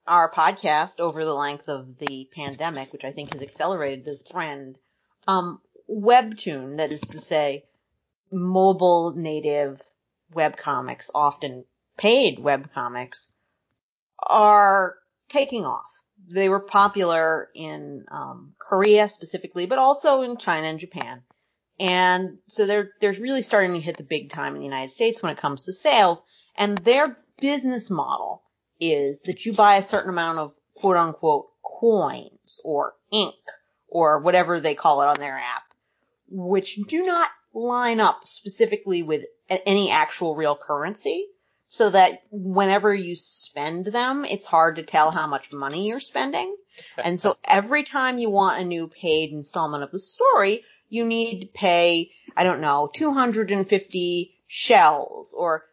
our 0.08 0.32
podcast 0.32 1.02
over 1.02 1.26
the 1.26 1.36
length 1.36 1.68
of 1.68 1.98
the 1.98 2.30
pandemic, 2.34 2.94
which 2.94 3.04
I 3.04 3.12
think 3.12 3.34
has 3.34 3.42
accelerated 3.42 4.06
this 4.06 4.24
trend, 4.24 4.78
um, 5.28 5.60
Webtoon, 5.90 6.78
that 6.78 6.94
is 6.94 7.02
to 7.02 7.18
say, 7.18 7.66
mobile 8.32 9.14
native 9.14 9.82
webcomics, 10.34 11.10
often 11.14 11.66
paid 11.98 12.40
webcomics, 12.40 13.28
are 14.20 14.96
taking 15.28 15.66
off. 15.66 16.01
They 16.30 16.50
were 16.50 16.60
popular 16.60 17.50
in 17.56 18.06
um, 18.10 18.54
Korea 18.58 19.10
specifically, 19.10 19.66
but 19.66 19.80
also 19.80 20.22
in 20.22 20.38
China 20.38 20.68
and 20.68 20.80
Japan. 20.80 21.22
And 21.80 22.38
so 22.48 22.68
they're, 22.68 22.92
they're 23.00 23.14
really 23.14 23.42
starting 23.42 23.74
to 23.74 23.80
hit 23.80 23.98
the 23.98 24.04
big 24.04 24.32
time 24.32 24.54
in 24.54 24.60
the 24.60 24.66
United 24.66 24.92
States 24.92 25.22
when 25.22 25.32
it 25.32 25.40
comes 25.40 25.66
to 25.66 25.74
sales. 25.74 26.24
And 26.56 26.78
their 26.78 27.18
business 27.40 27.90
model 27.90 28.44
is 28.80 29.22
that 29.22 29.46
you 29.46 29.54
buy 29.54 29.76
a 29.76 29.84
certain 29.84 30.10
amount 30.10 30.40
of 30.40 30.54
quote 30.76 30.98
unquote 30.98 31.48
coins 31.64 32.60
or 32.64 32.94
ink 33.12 33.36
or 33.88 34.20
whatever 34.20 34.60
they 34.60 34.76
call 34.76 35.02
it 35.02 35.08
on 35.08 35.20
their 35.20 35.36
app, 35.36 35.64
which 36.30 36.76
do 36.88 37.04
not 37.04 37.28
line 37.54 38.00
up 38.00 38.26
specifically 38.26 39.04
with 39.04 39.26
any 39.50 39.92
actual 39.92 40.36
real 40.36 40.56
currency 40.56 41.28
so 41.74 41.90
that 41.90 42.20
whenever 42.32 42.94
you 42.94 43.16
spend 43.16 43.86
them, 43.86 44.26
it's 44.26 44.46
hard 44.46 44.76
to 44.76 44.84
tell 44.84 45.10
how 45.10 45.26
much 45.26 45.54
money 45.54 45.88
you're 45.88 46.02
spending. 46.02 46.54
And 46.98 47.18
so 47.18 47.38
every 47.46 47.84
time 47.84 48.18
you 48.18 48.30
want 48.30 48.60
a 48.60 48.66
new 48.66 48.90
paid 48.90 49.32
installment 49.32 49.82
of 49.82 49.90
the 49.90 49.98
story, 49.98 50.64
you 50.90 51.06
need 51.06 51.40
to 51.40 51.48
pay, 51.48 52.12
I 52.36 52.44
don't 52.44 52.60
know, 52.60 52.90
250 52.94 54.36
shells 54.48 55.34
or 55.34 55.64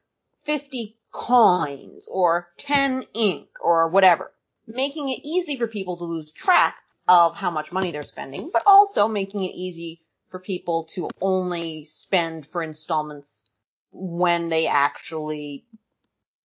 50 0.45 0.97
coins 1.11 2.07
or 2.09 2.49
10 2.59 3.03
ink 3.15 3.49
or 3.61 3.89
whatever, 3.89 4.33
making 4.69 5.09
it 5.09 5.23
easy 5.25 5.57
for 5.57 5.67
people 5.67 5.97
to 5.97 6.05
lose 6.05 6.31
track 6.31 6.77
of 7.09 7.35
how 7.35 7.51
much 7.51 7.73
money 7.73 7.91
they're 7.91 8.05
spending, 8.05 8.51
but 8.53 8.63
also 8.67 9.09
making 9.09 9.43
it 9.43 9.53
easy 9.53 10.01
for 10.29 10.39
people 10.39 10.85
to 10.93 11.11
only 11.21 11.83
spend 11.83 12.47
for 12.47 12.63
installments 12.63 13.45
when 13.91 14.49
they 14.49 14.69
actually 14.69 15.65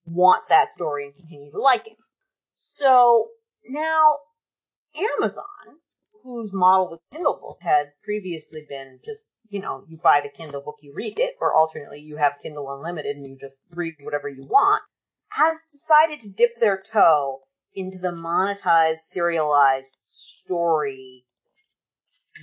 want 0.05 0.49
that 0.49 0.69
story 0.69 1.05
and 1.05 1.15
continue 1.15 1.51
to 1.51 1.59
like 1.59 1.87
it. 1.87 1.97
So 2.55 3.29
now 3.67 4.17
Amazon, 4.95 5.43
whose 6.23 6.53
model 6.53 6.89
with 6.89 7.01
Kindle 7.11 7.39
book 7.41 7.57
had 7.61 7.87
previously 8.03 8.65
been 8.69 8.99
just, 9.03 9.29
you 9.49 9.59
know, 9.59 9.83
you 9.87 9.97
buy 10.01 10.21
the 10.21 10.29
Kindle 10.29 10.61
book, 10.61 10.77
you 10.81 10.93
read 10.95 11.19
it, 11.19 11.35
or 11.41 11.53
alternately 11.53 11.99
you 11.99 12.17
have 12.17 12.39
Kindle 12.41 12.73
Unlimited 12.73 13.15
and 13.15 13.27
you 13.27 13.37
just 13.39 13.55
read 13.71 13.95
whatever 14.01 14.29
you 14.29 14.43
want, 14.47 14.83
has 15.29 15.63
decided 15.71 16.21
to 16.21 16.29
dip 16.29 16.59
their 16.59 16.81
toe 16.91 17.39
into 17.75 17.97
the 17.97 18.11
monetized 18.11 18.99
serialized 18.99 19.97
story 20.01 21.25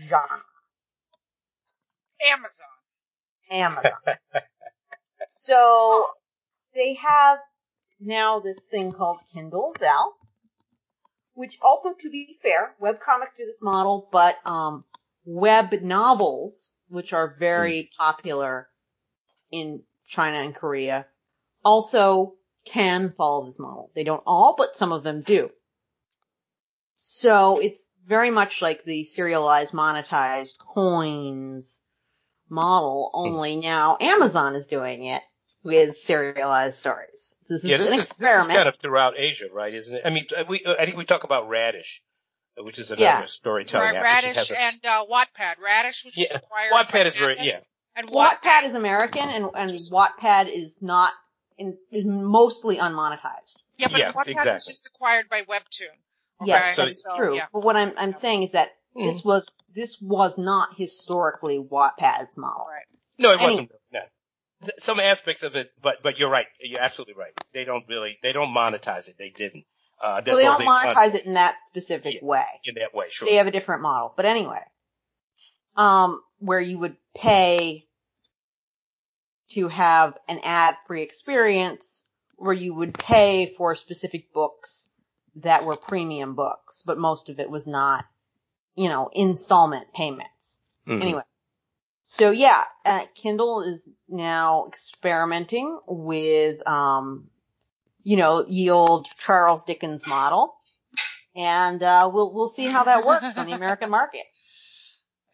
genre. 0.08 0.42
Amazon. 2.32 2.66
Amazon. 3.50 3.92
so 5.28 6.06
they 6.74 6.94
have 6.94 7.38
now 8.00 8.40
this 8.40 8.66
thing 8.66 8.92
called 8.92 9.18
Kindle 9.32 9.74
Vella, 9.78 10.12
which 11.34 11.58
also, 11.62 11.94
to 11.98 12.10
be 12.10 12.36
fair, 12.42 12.74
webcomics 12.80 13.36
do 13.36 13.46
this 13.46 13.62
model, 13.62 14.08
but 14.10 14.36
um, 14.46 14.84
web 15.24 15.72
novels, 15.82 16.70
which 16.88 17.12
are 17.12 17.34
very 17.38 17.82
mm. 17.82 17.96
popular 17.96 18.68
in 19.50 19.82
China 20.06 20.38
and 20.38 20.54
Korea, 20.54 21.06
also 21.64 22.34
can 22.64 23.10
follow 23.10 23.46
this 23.46 23.58
model. 23.58 23.90
They 23.94 24.04
don't 24.04 24.22
all, 24.26 24.54
but 24.56 24.76
some 24.76 24.92
of 24.92 25.02
them 25.02 25.22
do. 25.22 25.50
So 26.94 27.60
it's 27.60 27.90
very 28.06 28.30
much 28.30 28.60
like 28.60 28.84
the 28.84 29.04
serialized 29.04 29.72
monetized 29.72 30.58
coins 30.58 31.80
model, 32.48 33.10
hmm. 33.14 33.18
only 33.18 33.56
now 33.56 33.96
Amazon 34.00 34.54
is 34.54 34.66
doing 34.66 35.06
it 35.06 35.22
with 35.62 35.96
serialized 35.98 36.76
stories. 36.76 37.19
This 37.50 37.64
yeah, 37.64 37.78
this 37.78 37.90
is, 37.90 38.10
this 38.10 38.42
is 38.42 38.46
kind 38.46 38.68
of 38.68 38.76
throughout 38.76 39.14
Asia, 39.16 39.46
right? 39.52 39.74
Isn't 39.74 39.96
it? 39.96 40.02
I 40.04 40.10
mean, 40.10 40.24
we 40.48 40.64
I 40.64 40.84
think 40.84 40.96
we 40.96 41.04
talk 41.04 41.24
about 41.24 41.48
Radish, 41.48 42.00
which 42.56 42.78
is 42.78 42.92
another 42.92 43.02
yeah. 43.02 43.24
storytelling 43.24 43.96
app. 43.96 44.04
Radish 44.04 44.52
a, 44.52 44.60
and 44.60 44.86
uh, 44.86 45.04
Wattpad. 45.10 45.58
Radish, 45.60 46.04
which 46.04 46.16
yeah, 46.16 46.28
acquired 46.32 46.72
Wattpad 46.72 47.06
is 47.06 47.16
very 47.16 47.38
yeah. 47.40 47.58
And 47.96 48.06
Wattpad 48.06 48.62
is 48.66 48.76
American, 48.76 49.28
and 49.28 49.50
and 49.56 49.72
Wattpad 49.72 50.46
is 50.46 50.80
not 50.80 51.12
in, 51.58 51.76
is 51.90 52.04
mostly 52.04 52.76
unmonetized. 52.76 53.60
Yeah, 53.78 53.88
but 53.90 53.98
yeah, 53.98 54.12
Wattpad 54.12 54.28
exactly. 54.28 54.52
was 54.52 54.66
just 54.66 54.86
acquired 54.86 55.28
by 55.28 55.42
Webtoon. 55.42 55.90
Okay? 56.42 56.50
Yes, 56.52 56.76
so, 56.76 56.84
that's 56.84 57.02
so, 57.02 57.16
true. 57.16 57.34
Yeah. 57.34 57.46
But 57.52 57.64
what 57.64 57.74
I'm 57.74 57.94
I'm 57.98 58.12
saying 58.12 58.44
is 58.44 58.52
that 58.52 58.68
mm. 58.96 59.06
this 59.06 59.24
was 59.24 59.52
this 59.74 60.00
was 60.00 60.38
not 60.38 60.76
historically 60.76 61.58
Wattpad's 61.58 62.36
model. 62.36 62.68
Right. 62.70 62.86
No, 63.18 63.32
it 63.32 63.40
wasn't. 63.40 63.72
No 63.92 64.02
some 64.78 65.00
aspects 65.00 65.42
of 65.42 65.56
it, 65.56 65.72
but 65.82 66.02
but 66.02 66.18
you're 66.18 66.30
right. 66.30 66.46
You're 66.60 66.80
absolutely 66.80 67.14
right. 67.14 67.32
They 67.52 67.64
don't 67.64 67.84
really 67.88 68.18
they 68.22 68.32
don't 68.32 68.54
monetize 68.54 69.08
it. 69.08 69.16
They 69.18 69.30
didn't. 69.30 69.64
Uh, 70.02 70.22
well, 70.26 70.36
they 70.36 70.44
don't 70.44 70.62
monetize 70.62 71.14
it 71.14 71.26
in 71.26 71.34
that 71.34 71.62
specific 71.62 72.14
yeah, 72.14 72.26
way. 72.26 72.46
In 72.64 72.76
that 72.76 72.94
way, 72.94 73.06
sure. 73.10 73.28
They 73.28 73.34
have 73.34 73.46
a 73.46 73.50
different 73.50 73.82
model. 73.82 74.14
But 74.16 74.24
anyway, 74.24 74.62
um, 75.76 76.22
where 76.38 76.60
you 76.60 76.78
would 76.78 76.96
pay 77.14 77.86
to 79.50 79.68
have 79.68 80.16
an 80.28 80.40
ad-free 80.42 81.02
experience, 81.02 82.04
where 82.36 82.54
you 82.54 82.72
would 82.74 82.98
pay 82.98 83.52
for 83.58 83.74
specific 83.74 84.32
books 84.32 84.88
that 85.36 85.64
were 85.64 85.76
premium 85.76 86.34
books, 86.34 86.82
but 86.86 86.98
most 86.98 87.28
of 87.28 87.38
it 87.38 87.50
was 87.50 87.66
not, 87.66 88.04
you 88.76 88.88
know, 88.88 89.10
installment 89.12 89.92
payments. 89.92 90.58
Mm-hmm. 90.88 91.02
Anyway, 91.02 91.22
so 92.12 92.32
yeah, 92.32 92.64
uh, 92.84 93.04
Kindle 93.14 93.62
is 93.62 93.88
now 94.08 94.66
experimenting 94.66 95.78
with, 95.86 96.66
um, 96.66 97.28
you 98.02 98.16
know, 98.16 98.42
the 98.42 98.70
old 98.70 99.06
Charles 99.16 99.62
Dickens 99.62 100.04
model, 100.08 100.56
and 101.36 101.80
uh, 101.80 102.10
we'll 102.12 102.34
we'll 102.34 102.48
see 102.48 102.66
how 102.66 102.82
that 102.82 103.06
works 103.06 103.38
on 103.38 103.46
the 103.46 103.52
American 103.52 103.90
market. 103.98 104.24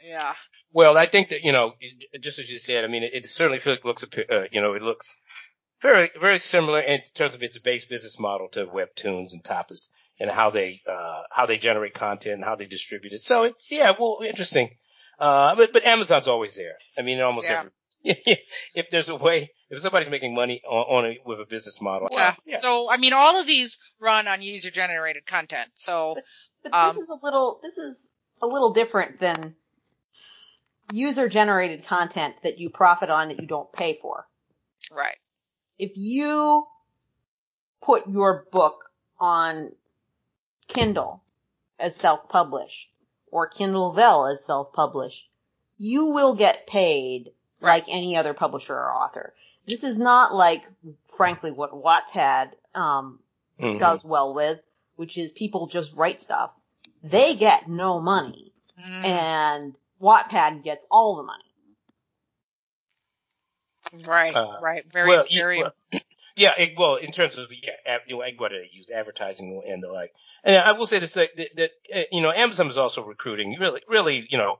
Yeah. 0.04 0.34
Well, 0.70 0.98
I 0.98 1.06
think 1.06 1.30
that 1.30 1.44
you 1.44 1.52
know, 1.52 1.72
just 2.20 2.38
as 2.38 2.50
you 2.50 2.58
said, 2.58 2.84
I 2.84 2.88
mean, 2.88 3.04
it, 3.04 3.14
it 3.14 3.26
certainly 3.26 3.58
feels 3.58 3.78
looks, 3.82 4.04
uh, 4.04 4.44
you 4.52 4.60
know, 4.60 4.74
it 4.74 4.82
looks 4.82 5.16
very 5.80 6.10
very 6.20 6.38
similar 6.38 6.80
in 6.80 7.00
terms 7.14 7.34
of 7.34 7.42
its 7.42 7.58
base 7.58 7.86
business 7.86 8.20
model 8.20 8.48
to 8.48 8.66
Webtoons 8.66 9.32
and 9.32 9.42
Tapas 9.42 9.88
and 10.20 10.28
how 10.28 10.50
they 10.50 10.82
uh, 10.86 11.22
how 11.30 11.46
they 11.46 11.56
generate 11.56 11.94
content 11.94 12.34
and 12.34 12.44
how 12.44 12.54
they 12.54 12.66
distribute 12.66 13.14
it. 13.14 13.24
So 13.24 13.44
it's 13.44 13.70
yeah, 13.70 13.94
well, 13.98 14.18
interesting. 14.22 14.76
Uh, 15.18 15.54
but 15.54 15.72
but 15.72 15.84
Amazon's 15.84 16.28
always 16.28 16.54
there. 16.54 16.76
I 16.98 17.02
mean, 17.02 17.20
almost 17.20 17.48
yeah. 17.48 17.60
every 17.60 17.70
if 18.74 18.90
there's 18.90 19.08
a 19.08 19.16
way, 19.16 19.50
if 19.68 19.80
somebody's 19.80 20.10
making 20.10 20.34
money 20.34 20.62
on, 20.64 21.04
on 21.04 21.16
with 21.24 21.40
a 21.40 21.44
business 21.44 21.80
model. 21.80 22.08
Yeah. 22.10 22.34
Yeah. 22.44 22.58
So 22.58 22.90
I 22.90 22.98
mean, 22.98 23.12
all 23.12 23.40
of 23.40 23.46
these 23.46 23.78
run 23.98 24.28
on 24.28 24.42
user 24.42 24.70
generated 24.70 25.26
content. 25.26 25.70
So, 25.74 26.14
but, 26.14 26.24
but 26.62 26.74
um, 26.74 26.88
this 26.88 26.98
is 26.98 27.08
a 27.10 27.24
little 27.24 27.58
this 27.62 27.78
is 27.78 28.14
a 28.42 28.46
little 28.46 28.72
different 28.72 29.18
than 29.18 29.56
user 30.92 31.28
generated 31.28 31.86
content 31.86 32.36
that 32.42 32.58
you 32.58 32.70
profit 32.70 33.10
on 33.10 33.28
that 33.28 33.40
you 33.40 33.46
don't 33.46 33.72
pay 33.72 33.98
for. 34.00 34.26
Right. 34.92 35.16
If 35.78 35.92
you 35.96 36.64
put 37.82 38.08
your 38.08 38.46
book 38.52 38.90
on 39.18 39.72
Kindle 40.68 41.22
as 41.78 41.96
self-published 41.96 42.88
or 43.30 43.48
Kindle 43.48 43.92
Vella 43.92 44.32
as 44.32 44.44
self-published, 44.44 45.28
you 45.78 46.06
will 46.06 46.34
get 46.34 46.66
paid 46.66 47.30
like 47.60 47.84
any 47.88 48.16
other 48.16 48.34
publisher 48.34 48.74
or 48.74 48.94
author. 48.94 49.34
This 49.66 49.82
is 49.84 49.98
not 49.98 50.34
like, 50.34 50.64
frankly, 51.16 51.50
what 51.50 51.72
Wattpad 51.72 52.52
um, 52.74 53.20
mm-hmm. 53.60 53.78
does 53.78 54.04
well 54.04 54.34
with, 54.34 54.60
which 54.96 55.18
is 55.18 55.32
people 55.32 55.66
just 55.66 55.96
write 55.96 56.20
stuff. 56.20 56.52
They 57.02 57.36
get 57.36 57.68
no 57.68 58.00
money, 58.00 58.52
mm. 58.80 59.04
and 59.04 59.74
Wattpad 60.00 60.64
gets 60.64 60.86
all 60.90 61.16
the 61.16 61.22
money. 61.24 61.42
Right, 64.06 64.34
uh, 64.34 64.58
right, 64.60 64.84
very, 64.90 65.08
well, 65.08 65.24
very. 65.32 65.62
Well, 65.62 65.74
yeah, 66.36 66.52
it, 66.58 66.74
well, 66.76 66.96
in 66.96 67.12
terms 67.12 67.38
of 67.38 67.50
yeah, 67.50 67.98
you 68.06 68.18
know, 68.18 68.24
what 68.36 68.52
they 68.52 68.68
use? 68.70 68.90
Advertising 68.90 69.62
and 69.66 69.82
the 69.82 69.90
like. 69.90 70.12
And 70.44 70.56
I 70.56 70.72
will 70.72 70.86
say 70.86 70.98
this 70.98 71.14
that, 71.14 71.30
that, 71.36 71.48
that 71.56 71.70
uh, 71.94 72.02
you 72.12 72.22
know, 72.22 72.30
Amazon 72.30 72.68
is 72.68 72.76
also 72.76 73.02
recruiting 73.02 73.56
really, 73.58 73.80
really, 73.88 74.26
you 74.28 74.38
know, 74.38 74.58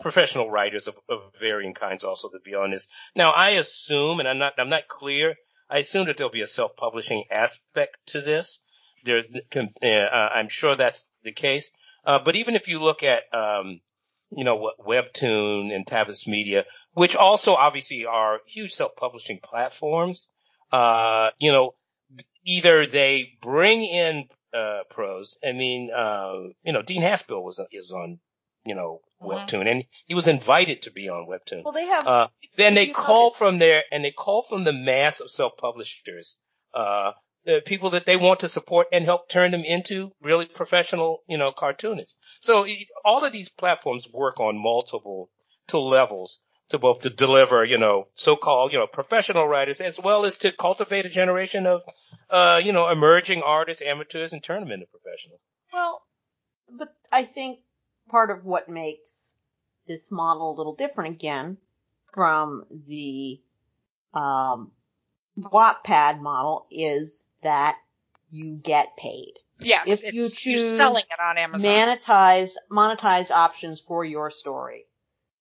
professional 0.00 0.50
writers 0.50 0.86
of, 0.86 0.96
of, 1.08 1.20
varying 1.38 1.74
kinds 1.74 2.04
also 2.04 2.28
to 2.28 2.40
be 2.40 2.54
honest. 2.54 2.88
Now 3.14 3.30
I 3.30 3.50
assume, 3.50 4.20
and 4.20 4.28
I'm 4.28 4.38
not, 4.38 4.54
I'm 4.58 4.70
not 4.70 4.88
clear, 4.88 5.36
I 5.70 5.78
assume 5.78 6.06
that 6.06 6.16
there'll 6.16 6.32
be 6.32 6.40
a 6.40 6.46
self-publishing 6.46 7.24
aspect 7.30 7.98
to 8.08 8.20
this. 8.20 8.60
There, 9.04 9.24
uh, 9.82 10.28
I'm 10.34 10.48
sure 10.48 10.74
that's 10.74 11.06
the 11.22 11.32
case. 11.32 11.70
Uh, 12.04 12.18
but 12.24 12.36
even 12.36 12.56
if 12.56 12.68
you 12.68 12.80
look 12.80 13.02
at, 13.02 13.22
um, 13.32 13.80
you 14.30 14.44
know, 14.44 14.72
Webtoon 14.86 15.74
and 15.74 15.86
Tapas 15.86 16.26
Media, 16.26 16.64
which 16.98 17.16
also 17.16 17.54
obviously 17.54 18.06
are 18.06 18.40
huge 18.46 18.72
self-publishing 18.72 19.40
platforms, 19.42 20.30
uh, 20.72 21.30
you 21.38 21.52
know, 21.52 21.74
either 22.44 22.86
they 22.86 23.38
bring 23.40 23.84
in, 23.84 24.24
uh, 24.52 24.80
pros. 24.90 25.38
I 25.46 25.52
mean, 25.52 25.90
uh, 25.90 26.32
you 26.64 26.72
know, 26.72 26.82
Dean 26.82 27.02
Haspiel 27.02 27.42
was, 27.42 27.62
is 27.72 27.92
on 27.92 28.18
you 28.64 28.74
know, 28.74 29.00
uh-huh. 29.20 29.46
Webtoon, 29.46 29.70
and 29.70 29.84
he 30.06 30.14
was 30.14 30.26
invited 30.26 30.82
to 30.82 30.90
be 30.90 31.08
on 31.08 31.26
Webtoon. 31.26 31.64
Well, 31.64 31.72
they 31.72 31.86
have. 31.86 32.06
Uh, 32.06 32.28
then 32.56 32.74
they 32.74 32.88
call 32.88 33.26
notice. 33.26 33.38
from 33.38 33.58
there, 33.58 33.82
and 33.90 34.04
they 34.04 34.10
call 34.10 34.42
from 34.42 34.64
the 34.64 34.72
mass 34.72 35.20
of 35.20 35.30
self-publishers, 35.30 36.36
uh, 36.74 37.12
the 37.44 37.62
people 37.64 37.90
that 37.90 38.04
they 38.04 38.16
want 38.16 38.40
to 38.40 38.48
support 38.48 38.88
and 38.92 39.04
help 39.04 39.28
turn 39.28 39.52
them 39.52 39.64
into 39.64 40.12
really 40.20 40.44
professional, 40.44 41.22
you 41.28 41.38
know, 41.38 41.50
cartoonists. 41.50 42.16
So 42.40 42.66
all 43.04 43.24
of 43.24 43.32
these 43.32 43.48
platforms 43.48 44.06
work 44.12 44.38
on 44.38 44.62
multiple 44.62 45.30
to 45.68 45.78
levels 45.78 46.40
to 46.70 46.78
both 46.78 47.02
to 47.02 47.10
deliver, 47.10 47.64
you 47.64 47.78
know, 47.78 48.08
so-called, 48.14 48.72
you 48.72 48.78
know, 48.78 48.86
professional 48.86 49.46
writers 49.46 49.80
as 49.80 49.98
well 49.98 50.24
as 50.24 50.36
to 50.38 50.52
cultivate 50.52 51.06
a 51.06 51.08
generation 51.08 51.66
of, 51.66 51.82
uh, 52.30 52.60
you 52.62 52.72
know, 52.72 52.88
emerging 52.88 53.42
artists, 53.42 53.82
amateurs, 53.82 54.32
and 54.32 54.42
turn 54.42 54.60
them 54.60 54.72
into 54.72 54.86
professionals. 54.86 55.40
Well, 55.72 56.02
but 56.70 56.94
I 57.12 57.22
think 57.22 57.60
part 58.08 58.30
of 58.30 58.44
what 58.44 58.68
makes 58.68 59.34
this 59.86 60.10
model 60.10 60.54
a 60.54 60.56
little 60.56 60.74
different 60.74 61.16
again 61.16 61.56
from 62.12 62.64
the 62.70 63.40
um, 64.14 64.72
Wattpad 65.38 66.20
model 66.20 66.66
is 66.70 67.28
that 67.42 67.76
you 68.30 68.56
get 68.56 68.96
paid. 68.96 69.34
Yes, 69.60 70.04
if 70.04 70.14
you 70.14 70.28
choose 70.28 70.76
selling 70.76 71.02
it 71.10 71.20
on 71.20 71.36
Amazon, 71.36 71.70
monetize 71.70 72.52
monetize 72.70 73.30
options 73.30 73.80
for 73.80 74.04
your 74.04 74.30
story, 74.30 74.86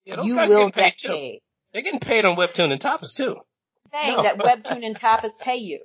yeah, 0.07 0.23
you 0.23 0.35
will 0.35 0.69
get 0.69 0.97
paid, 0.97 1.09
paid. 1.09 1.41
They're 1.73 1.81
getting 1.81 1.99
paid 1.99 2.25
on 2.25 2.35
Webtoon 2.35 2.71
and 2.71 2.81
Tapas 2.81 3.15
too. 3.15 3.37
Saying 3.85 4.17
no. 4.17 4.23
that 4.23 4.37
Webtoon 4.39 4.85
and 4.85 4.95
Tapas 4.95 5.37
pay 5.39 5.57
you. 5.57 5.79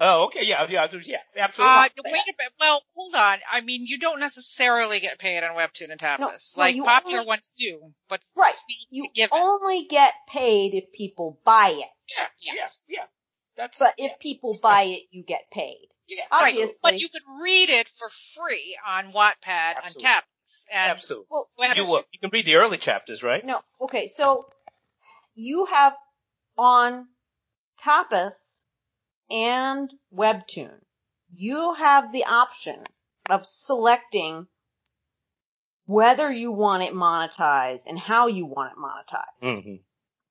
Oh, 0.00 0.26
okay, 0.26 0.44
yeah, 0.44 0.64
yeah, 0.68 0.86
yeah, 1.04 1.14
absolutely. 1.44 1.74
Uh, 1.74 1.88
wait 2.04 2.04
a 2.06 2.08
minute. 2.08 2.52
Well, 2.60 2.80
hold 2.94 3.14
on. 3.16 3.38
I 3.50 3.62
mean, 3.62 3.84
you 3.84 3.98
don't 3.98 4.20
necessarily 4.20 5.00
get 5.00 5.18
paid 5.18 5.42
on 5.42 5.56
Webtoon 5.56 5.90
and 5.90 5.98
Tapas. 5.98 6.20
No, 6.56 6.62
like 6.62 6.76
no, 6.76 6.84
popular 6.84 7.18
only, 7.18 7.28
ones 7.28 7.52
do, 7.56 7.80
but 8.08 8.20
right. 8.36 8.54
You 8.90 9.08
only 9.32 9.86
get 9.86 10.12
paid 10.28 10.74
if 10.74 10.92
people 10.92 11.40
buy 11.44 11.70
it. 11.70 11.90
Yeah, 12.16 12.26
yes, 12.54 12.86
yeah, 12.88 13.00
yeah. 13.00 13.04
That's. 13.56 13.78
But 13.78 13.94
if 13.98 14.20
people 14.20 14.56
buy 14.62 14.82
it, 14.82 15.02
you 15.10 15.24
get 15.24 15.50
paid. 15.50 15.88
Yeah, 16.06 16.22
obviously. 16.30 16.62
Right. 16.62 16.74
But 16.82 17.00
you 17.00 17.08
could 17.08 17.22
read 17.42 17.68
it 17.68 17.88
for 17.88 18.08
free 18.36 18.78
on 18.86 19.10
Wattpad 19.10 19.78
absolutely. 19.78 20.06
and 20.06 20.14
Tapas. 20.14 20.22
And 20.72 20.92
absolutely. 20.92 21.26
Well, 21.30 21.76
you 21.76 21.86
will. 21.86 22.02
You 22.12 22.18
can 22.20 22.30
read 22.32 22.46
the 22.46 22.56
early 22.56 22.78
chapters, 22.78 23.22
right? 23.22 23.44
No. 23.44 23.60
Okay, 23.82 24.08
so 24.08 24.42
you 25.34 25.66
have 25.66 25.94
on 26.56 27.06
Tapas 27.80 28.62
and 29.30 29.92
Webtoon, 30.14 30.80
you 31.32 31.74
have 31.74 32.12
the 32.12 32.24
option 32.24 32.82
of 33.30 33.44
selecting 33.44 34.46
whether 35.86 36.30
you 36.30 36.52
want 36.52 36.82
it 36.82 36.92
monetized 36.92 37.84
and 37.86 37.98
how 37.98 38.26
you 38.26 38.46
want 38.46 38.72
it 38.72 38.78
monetized. 38.78 39.42
Mm-hmm. 39.42 39.74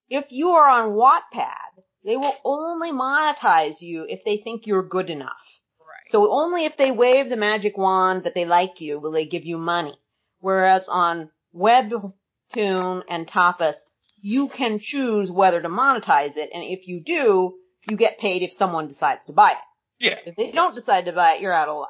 If 0.08 0.30
you 0.30 0.50
are 0.50 0.68
on 0.68 0.92
Wattpad, 0.92 1.82
they 2.04 2.16
will 2.16 2.34
only 2.44 2.92
monetize 2.92 3.80
you 3.80 4.06
if 4.08 4.24
they 4.24 4.36
think 4.36 4.66
you're 4.66 4.86
good 4.86 5.10
enough. 5.10 5.60
Right. 5.80 6.04
So 6.04 6.30
only 6.30 6.64
if 6.64 6.76
they 6.76 6.90
wave 6.90 7.28
the 7.28 7.36
magic 7.36 7.76
wand 7.76 8.24
that 8.24 8.34
they 8.34 8.44
like 8.44 8.80
you 8.80 8.98
will 8.98 9.10
they 9.10 9.26
give 9.26 9.44
you 9.44 9.58
money. 9.58 9.98
Whereas 10.40 10.88
on 10.88 11.30
Webtoon 11.54 13.02
and 13.08 13.26
Tapas, 13.26 13.76
you 14.20 14.48
can 14.48 14.78
choose 14.78 15.30
whether 15.30 15.60
to 15.60 15.68
monetize 15.68 16.36
it, 16.36 16.50
and 16.52 16.64
if 16.64 16.88
you 16.88 17.02
do, 17.04 17.54
you 17.88 17.96
get 17.96 18.18
paid 18.18 18.42
if 18.42 18.52
someone 18.52 18.88
decides 18.88 19.24
to 19.26 19.32
buy 19.32 19.50
it. 19.50 20.04
Yeah. 20.04 20.18
If 20.26 20.36
they 20.36 20.50
don't 20.50 20.74
decide 20.74 21.06
to 21.06 21.12
buy 21.12 21.34
it, 21.36 21.40
you're 21.40 21.52
out 21.52 21.68
of 21.68 21.76
luck. 21.76 21.88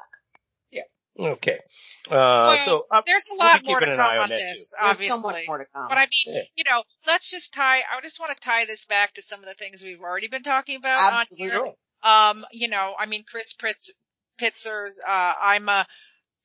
Yeah. 0.70 0.82
Okay. 1.18 1.58
Uh, 2.06 2.10
well, 2.10 2.56
so 2.58 2.86
uh, 2.90 3.02
there's 3.04 3.28
a 3.30 3.34
lot 3.34 3.60
we'll 3.62 3.72
more 3.72 3.80
to 3.80 3.86
come 3.86 4.00
on, 4.00 4.18
on 4.18 4.28
this, 4.30 4.70
too. 4.70 4.76
obviously. 4.80 5.08
There's 5.08 5.20
so 5.20 5.28
much 5.28 5.42
more 5.46 5.58
to 5.58 5.64
come. 5.72 5.88
But 5.88 5.98
I 5.98 6.02
mean, 6.02 6.36
yeah. 6.36 6.42
you 6.56 6.64
know, 6.70 6.82
let's 7.06 7.30
just 7.30 7.52
tie. 7.52 7.78
I 7.78 8.00
just 8.02 8.20
want 8.20 8.34
to 8.34 8.40
tie 8.40 8.64
this 8.64 8.84
back 8.86 9.14
to 9.14 9.22
some 9.22 9.40
of 9.40 9.46
the 9.46 9.54
things 9.54 9.82
we've 9.82 10.00
already 10.00 10.28
been 10.28 10.42
talking 10.42 10.76
about 10.76 11.12
Absolutely. 11.12 11.58
on 11.58 11.64
here. 11.64 11.72
Um, 12.02 12.44
you 12.52 12.68
know, 12.68 12.94
I 12.98 13.06
mean, 13.06 13.24
Chris 13.28 13.52
Pitz, 13.54 13.92
Pitzer's. 14.38 15.00
Uh, 15.06 15.34
I'm 15.40 15.68
a 15.68 15.86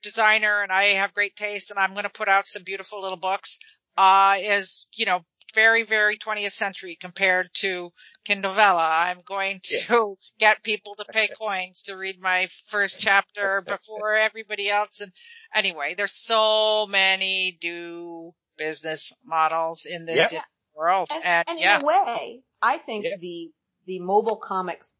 designer 0.03 0.61
and 0.61 0.71
I 0.71 0.85
have 0.95 1.13
great 1.13 1.35
taste, 1.35 1.71
and 1.71 1.79
I'm 1.79 1.93
going 1.93 2.03
to 2.03 2.09
put 2.09 2.27
out 2.27 2.47
some 2.47 2.63
beautiful 2.63 3.01
little 3.01 3.17
books. 3.17 3.59
Uh, 3.95 4.37
is 4.39 4.87
you 4.93 5.05
know 5.05 5.23
very, 5.53 5.83
very 5.83 6.17
20th 6.17 6.53
century 6.53 6.97
compared 6.99 7.47
to 7.53 7.91
Kindle 8.25 8.51
Vella. 8.51 8.89
I'm 8.91 9.21
going 9.25 9.61
to 9.63 9.77
yeah. 9.89 10.13
get 10.39 10.63
people 10.63 10.95
to 10.95 11.05
pay 11.05 11.27
coins 11.27 11.83
to 11.83 11.95
read 11.95 12.19
my 12.19 12.47
first 12.67 12.99
chapter 12.99 13.61
before 13.67 14.15
everybody 14.15 14.69
else. 14.69 15.01
And 15.01 15.11
anyway, 15.53 15.95
there's 15.95 16.13
so 16.13 16.87
many 16.87 17.57
do 17.61 18.33
business 18.57 19.13
models 19.25 19.85
in 19.85 20.05
this 20.05 20.31
yeah. 20.31 20.41
world. 20.75 21.09
And, 21.13 21.25
and, 21.25 21.49
and 21.49 21.59
yeah. 21.59 21.75
in 21.77 21.83
a 21.83 21.85
way, 21.85 22.41
I 22.61 22.77
think 22.77 23.05
yeah. 23.05 23.15
the, 23.19 23.51
the 23.85 23.99
mobile 23.99 24.37
comics, 24.37 24.95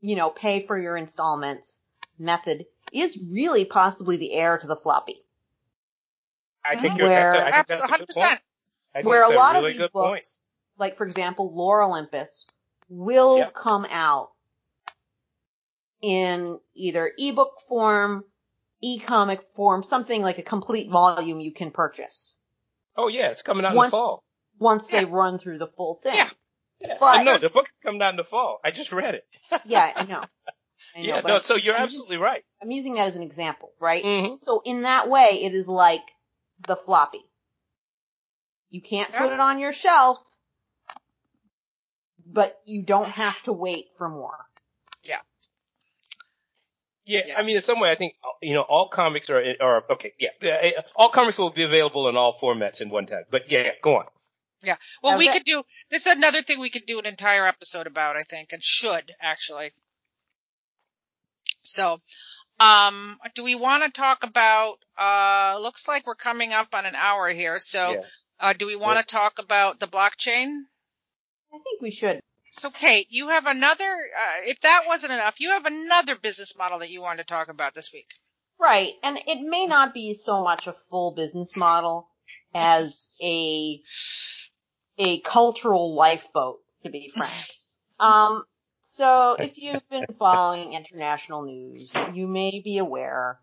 you 0.00 0.16
know, 0.16 0.30
pay 0.30 0.60
for 0.66 0.78
your 0.78 0.96
installments 0.96 1.80
method 2.18 2.66
is 2.92 3.30
really 3.32 3.64
possibly 3.64 4.16
the 4.16 4.34
heir 4.34 4.58
to 4.58 4.66
the 4.66 4.76
floppy. 4.76 5.16
I 6.64 6.76
think, 6.76 6.98
where, 6.98 7.32
that's, 7.32 7.80
I 7.80 7.86
think 7.86 8.08
that's 8.08 8.40
100% 8.94 9.04
where 9.04 9.24
a 9.24 9.34
lot 9.34 9.54
really 9.54 9.70
of 9.70 9.78
these 9.78 9.88
books, 9.88 9.92
point. 9.92 10.24
like 10.78 10.96
for 10.96 11.06
example, 11.06 11.54
Lore 11.54 11.82
Olympus, 11.82 12.46
will 12.88 13.50
come 13.50 13.86
out 13.90 14.30
in 16.02 16.58
either 16.74 17.10
ebook 17.16 17.58
form, 17.68 18.24
e-comic 18.82 19.42
form, 19.42 19.82
something 19.82 20.22
like 20.22 20.38
a 20.38 20.42
complete 20.42 20.90
volume 20.90 21.40
you 21.40 21.52
can 21.52 21.70
purchase. 21.70 22.36
Oh 22.96 23.08
yeah, 23.08 23.30
it's 23.30 23.42
coming 23.42 23.64
out 23.64 23.74
once, 23.74 23.88
in 23.88 23.90
the 23.90 23.96
fall. 23.96 24.24
Once 24.58 24.92
yeah. 24.92 25.00
they 25.00 25.04
run 25.06 25.38
through 25.38 25.58
the 25.58 25.66
full 25.66 25.94
thing. 25.94 26.14
Yeah. 26.14 26.28
yeah. 26.80 26.96
But 27.00 27.20
oh, 27.20 27.22
no, 27.22 27.38
the 27.38 27.48
book 27.48 27.68
is 27.68 27.78
coming 27.78 28.02
out 28.02 28.10
in 28.10 28.16
the 28.16 28.24
fall. 28.24 28.60
I 28.62 28.70
just 28.70 28.92
read 28.92 29.14
it. 29.14 29.24
yeah, 29.64 29.90
I 29.96 30.04
know. 30.08 30.24
I 30.94 31.00
know 31.00 31.06
yeah, 31.06 31.20
no, 31.22 31.40
so 31.40 31.56
you're 31.56 31.74
I'm 31.74 31.82
absolutely 31.82 32.16
just, 32.16 32.24
right. 32.24 32.44
I'm 32.62 32.70
using 32.70 32.94
that 32.94 33.06
as 33.06 33.16
an 33.16 33.22
example, 33.22 33.72
right? 33.80 34.04
Mm-hmm. 34.04 34.36
So 34.36 34.62
in 34.64 34.82
that 34.82 35.08
way, 35.08 35.28
it 35.42 35.52
is 35.52 35.66
like 35.68 36.02
the 36.66 36.76
floppy. 36.76 37.22
You 38.70 38.80
can't 38.80 39.12
put 39.12 39.32
it 39.32 39.40
on 39.40 39.58
your 39.58 39.72
shelf. 39.72 40.18
but 42.26 42.58
you 42.66 42.82
don't 42.82 43.10
have 43.10 43.42
to 43.42 43.52
wait 43.52 43.86
for 43.96 44.08
more. 44.08 44.38
Yeah. 45.02 45.18
Yeah, 47.04 47.22
yes. 47.26 47.36
I 47.38 47.42
mean, 47.42 47.56
in 47.56 47.62
some 47.62 47.80
way, 47.80 47.90
I 47.90 47.94
think 47.96 48.14
you 48.40 48.54
know 48.54 48.62
all 48.62 48.88
comics 48.88 49.28
are 49.28 49.42
are 49.60 49.84
okay. 49.90 50.12
Yeah, 50.18 50.70
all 50.94 51.08
comics 51.08 51.38
will 51.38 51.50
be 51.50 51.64
available 51.64 52.08
in 52.08 52.16
all 52.16 52.32
formats 52.32 52.80
in 52.80 52.90
one 52.90 53.06
tag. 53.06 53.24
But 53.30 53.50
yeah, 53.50 53.70
go 53.82 53.96
on. 53.96 54.04
Yeah. 54.62 54.76
Well, 55.02 55.18
we 55.18 55.28
could 55.28 55.44
do 55.44 55.64
this 55.90 56.06
is 56.06 56.16
another 56.16 56.42
thing 56.42 56.60
we 56.60 56.70
could 56.70 56.86
do 56.86 56.98
an 56.98 57.06
entire 57.06 57.46
episode 57.46 57.86
about, 57.88 58.16
I 58.16 58.22
think, 58.22 58.52
and 58.52 58.62
should 58.62 59.12
actually. 59.20 59.72
So, 61.62 61.98
um, 62.60 63.18
do 63.34 63.44
we 63.44 63.54
want 63.54 63.84
to 63.84 63.90
talk 63.90 64.24
about? 64.24 64.76
Uh, 64.98 65.58
looks 65.60 65.88
like 65.88 66.06
we're 66.06 66.14
coming 66.14 66.52
up 66.52 66.74
on 66.74 66.86
an 66.86 66.94
hour 66.94 67.28
here. 67.28 67.58
So, 67.58 67.92
yeah. 67.92 68.00
uh, 68.40 68.52
do 68.52 68.66
we 68.66 68.76
want 68.76 68.96
to 68.96 69.14
yeah. 69.14 69.20
talk 69.20 69.38
about 69.38 69.80
the 69.80 69.86
blockchain? 69.86 70.48
I 71.52 71.58
think 71.58 71.80
we 71.80 71.90
should. 71.90 72.20
So, 72.50 72.70
Kate, 72.70 73.06
you 73.10 73.28
have 73.28 73.46
another. 73.46 73.84
Uh, 73.84 74.40
if 74.44 74.60
that 74.60 74.84
wasn't 74.86 75.12
enough, 75.14 75.40
you 75.40 75.50
have 75.50 75.66
another 75.66 76.16
business 76.16 76.56
model 76.56 76.80
that 76.80 76.90
you 76.90 77.00
wanted 77.00 77.26
to 77.26 77.34
talk 77.34 77.48
about 77.48 77.74
this 77.74 77.92
week. 77.92 78.08
Right, 78.60 78.92
and 79.02 79.18
it 79.26 79.40
may 79.40 79.66
not 79.66 79.92
be 79.92 80.14
so 80.14 80.44
much 80.44 80.66
a 80.66 80.72
full 80.72 81.12
business 81.12 81.56
model 81.56 82.08
as 82.54 83.08
a 83.20 83.80
a 84.98 85.18
cultural 85.20 85.94
lifeboat, 85.94 86.60
to 86.84 86.90
be 86.90 87.10
frank. 87.14 87.32
Um, 88.00 88.42
so 88.96 89.36
if 89.38 89.56
you've 89.56 89.88
been 89.88 90.06
following 90.18 90.74
international 90.74 91.44
news, 91.44 91.92
you 92.12 92.26
may 92.26 92.60
be 92.60 92.76
aware 92.76 93.40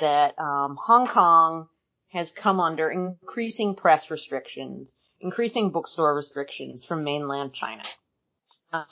that 0.00 0.38
um, 0.38 0.78
Hong 0.80 1.08
Kong 1.08 1.68
has 2.12 2.30
come 2.30 2.60
under 2.60 2.88
increasing 2.88 3.74
press 3.74 4.12
restrictions, 4.12 4.94
increasing 5.20 5.70
bookstore 5.70 6.14
restrictions 6.14 6.84
from 6.84 7.02
mainland 7.02 7.52
China. 7.52 7.82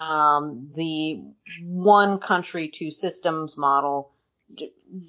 Um, 0.01 0.73
the 0.75 1.23
one 1.63 2.19
country, 2.19 2.69
two 2.69 2.91
systems 2.91 3.57
model 3.57 4.13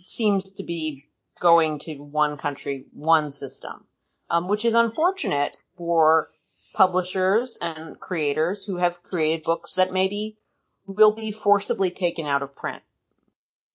seems 0.06 0.52
to 0.54 0.64
be 0.64 1.06
going 1.39 1.80
to 1.80 1.95
one 1.95 2.38
country, 2.38 2.86
one 2.93 3.32
system, 3.32 3.86
um, 4.30 4.47
which 4.47 4.66
is 4.66 4.76
unfortunate 4.76 5.58
for 5.78 6.28
publishers 6.74 7.58
and 7.60 7.99
creators 7.99 8.64
who 8.64 8.78
have 8.78 9.02
created 9.04 9.43
books 9.43 9.76
that 9.76 9.91
maybe 9.91 10.38
will 10.86 11.14
be 11.14 11.32
forcibly 11.32 11.92
taken 11.92 12.26
out 12.26 12.42
of 12.42 12.56
print 12.56 12.82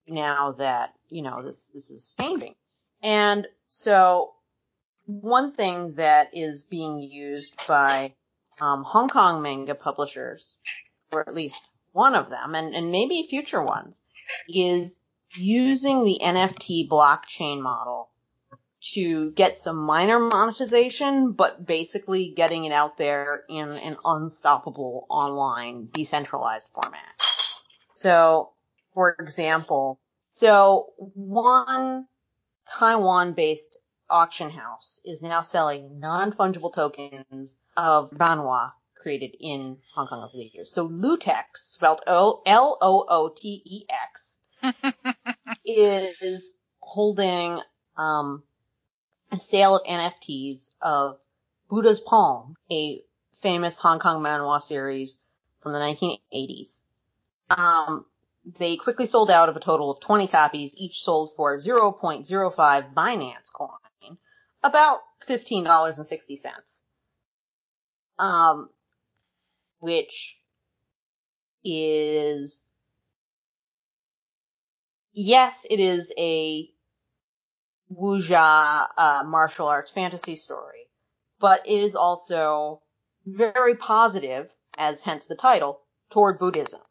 now 0.07 0.53
that, 0.53 0.93
you 1.09 1.21
know, 1.21 1.41
this, 1.43 1.71
this 1.73 1.89
is 1.89 2.15
changing. 2.19 2.55
And 3.01 3.47
so 3.67 4.33
one 5.05 5.53
thing 5.53 5.95
that 5.95 6.29
is 6.33 6.63
being 6.63 6.99
used 6.99 7.53
by 7.67 8.13
um, 8.59 8.83
Hong 8.83 9.09
Kong 9.09 9.41
manga 9.41 9.75
publishers, 9.75 10.55
or 11.11 11.27
at 11.27 11.33
least 11.33 11.61
one 11.91 12.15
of 12.15 12.29
them, 12.29 12.55
and, 12.55 12.75
and 12.75 12.91
maybe 12.91 13.27
future 13.29 13.61
ones, 13.61 14.01
is 14.49 14.99
using 15.35 16.03
the 16.03 16.19
NFT 16.21 16.87
blockchain 16.87 17.61
model 17.61 18.09
to 18.93 19.31
get 19.31 19.57
some 19.57 19.77
minor 19.77 20.19
monetization, 20.19 21.33
but 21.33 21.65
basically 21.65 22.33
getting 22.35 22.65
it 22.65 22.71
out 22.71 22.97
there 22.97 23.43
in 23.49 23.69
an 23.69 23.97
unstoppable 24.05 25.05
online 25.09 25.89
decentralized 25.91 26.67
format. 26.69 27.21
So, 27.95 28.51
for 28.93 29.15
example, 29.19 29.99
so 30.29 30.93
one 30.97 32.07
Taiwan 32.77 33.33
based 33.33 33.77
auction 34.09 34.49
house 34.49 35.01
is 35.03 35.21
now 35.21 35.41
selling 35.41 35.99
non-fungible 35.99 36.73
tokens 36.73 37.55
of 37.75 38.11
manhua 38.11 38.73
created 38.95 39.35
in 39.39 39.77
Hong 39.93 40.07
Kong 40.07 40.23
over 40.23 40.35
the 40.35 40.49
years. 40.53 40.71
So 40.71 40.87
Lootex, 40.87 41.55
spelled 41.55 42.01
L-O-O-T-E-X, 42.45 42.77
is 45.65 46.55
holding 46.79 47.61
um, 47.95 48.43
a 49.31 49.39
sale 49.39 49.77
of 49.77 49.83
NFTs 49.85 50.75
of 50.81 51.19
Buddha's 51.69 51.99
Palm, 51.99 52.55
a 52.71 53.01
famous 53.41 53.77
Hong 53.77 53.99
Kong 53.99 54.21
manhua 54.21 54.61
series 54.61 55.17
from 55.59 55.73
the 55.73 55.79
1980s. 55.79 56.81
Um, 57.49 58.05
they 58.57 58.77
quickly 58.77 59.05
sold 59.05 59.29
out 59.29 59.49
of 59.49 59.55
a 59.55 59.59
total 59.59 59.91
of 59.91 59.99
20 59.99 60.27
copies, 60.27 60.75
each 60.77 61.03
sold 61.03 61.35
for 61.35 61.57
0.05 61.57 62.93
Binance 62.93 63.51
coin, 63.51 64.17
about 64.63 65.01
$15.60. 65.27 66.81
Um, 68.19 68.69
which 69.79 70.39
is, 71.63 72.63
yes, 75.13 75.67
it 75.69 75.79
is 75.79 76.13
a 76.17 76.69
wuxia 77.93 78.87
uh, 78.97 79.23
martial 79.25 79.67
arts 79.67 79.91
fantasy 79.91 80.35
story, 80.35 80.89
but 81.39 81.65
it 81.67 81.81
is 81.81 81.95
also 81.95 82.81
very 83.25 83.75
positive, 83.75 84.53
as 84.77 85.01
hence 85.01 85.25
the 85.27 85.35
title, 85.35 85.81
toward 86.09 86.39
Buddhism, 86.39 86.81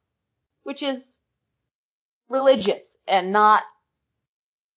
which 0.63 0.83
is 0.83 1.19
religious 2.29 2.97
and 3.07 3.33
not 3.33 3.63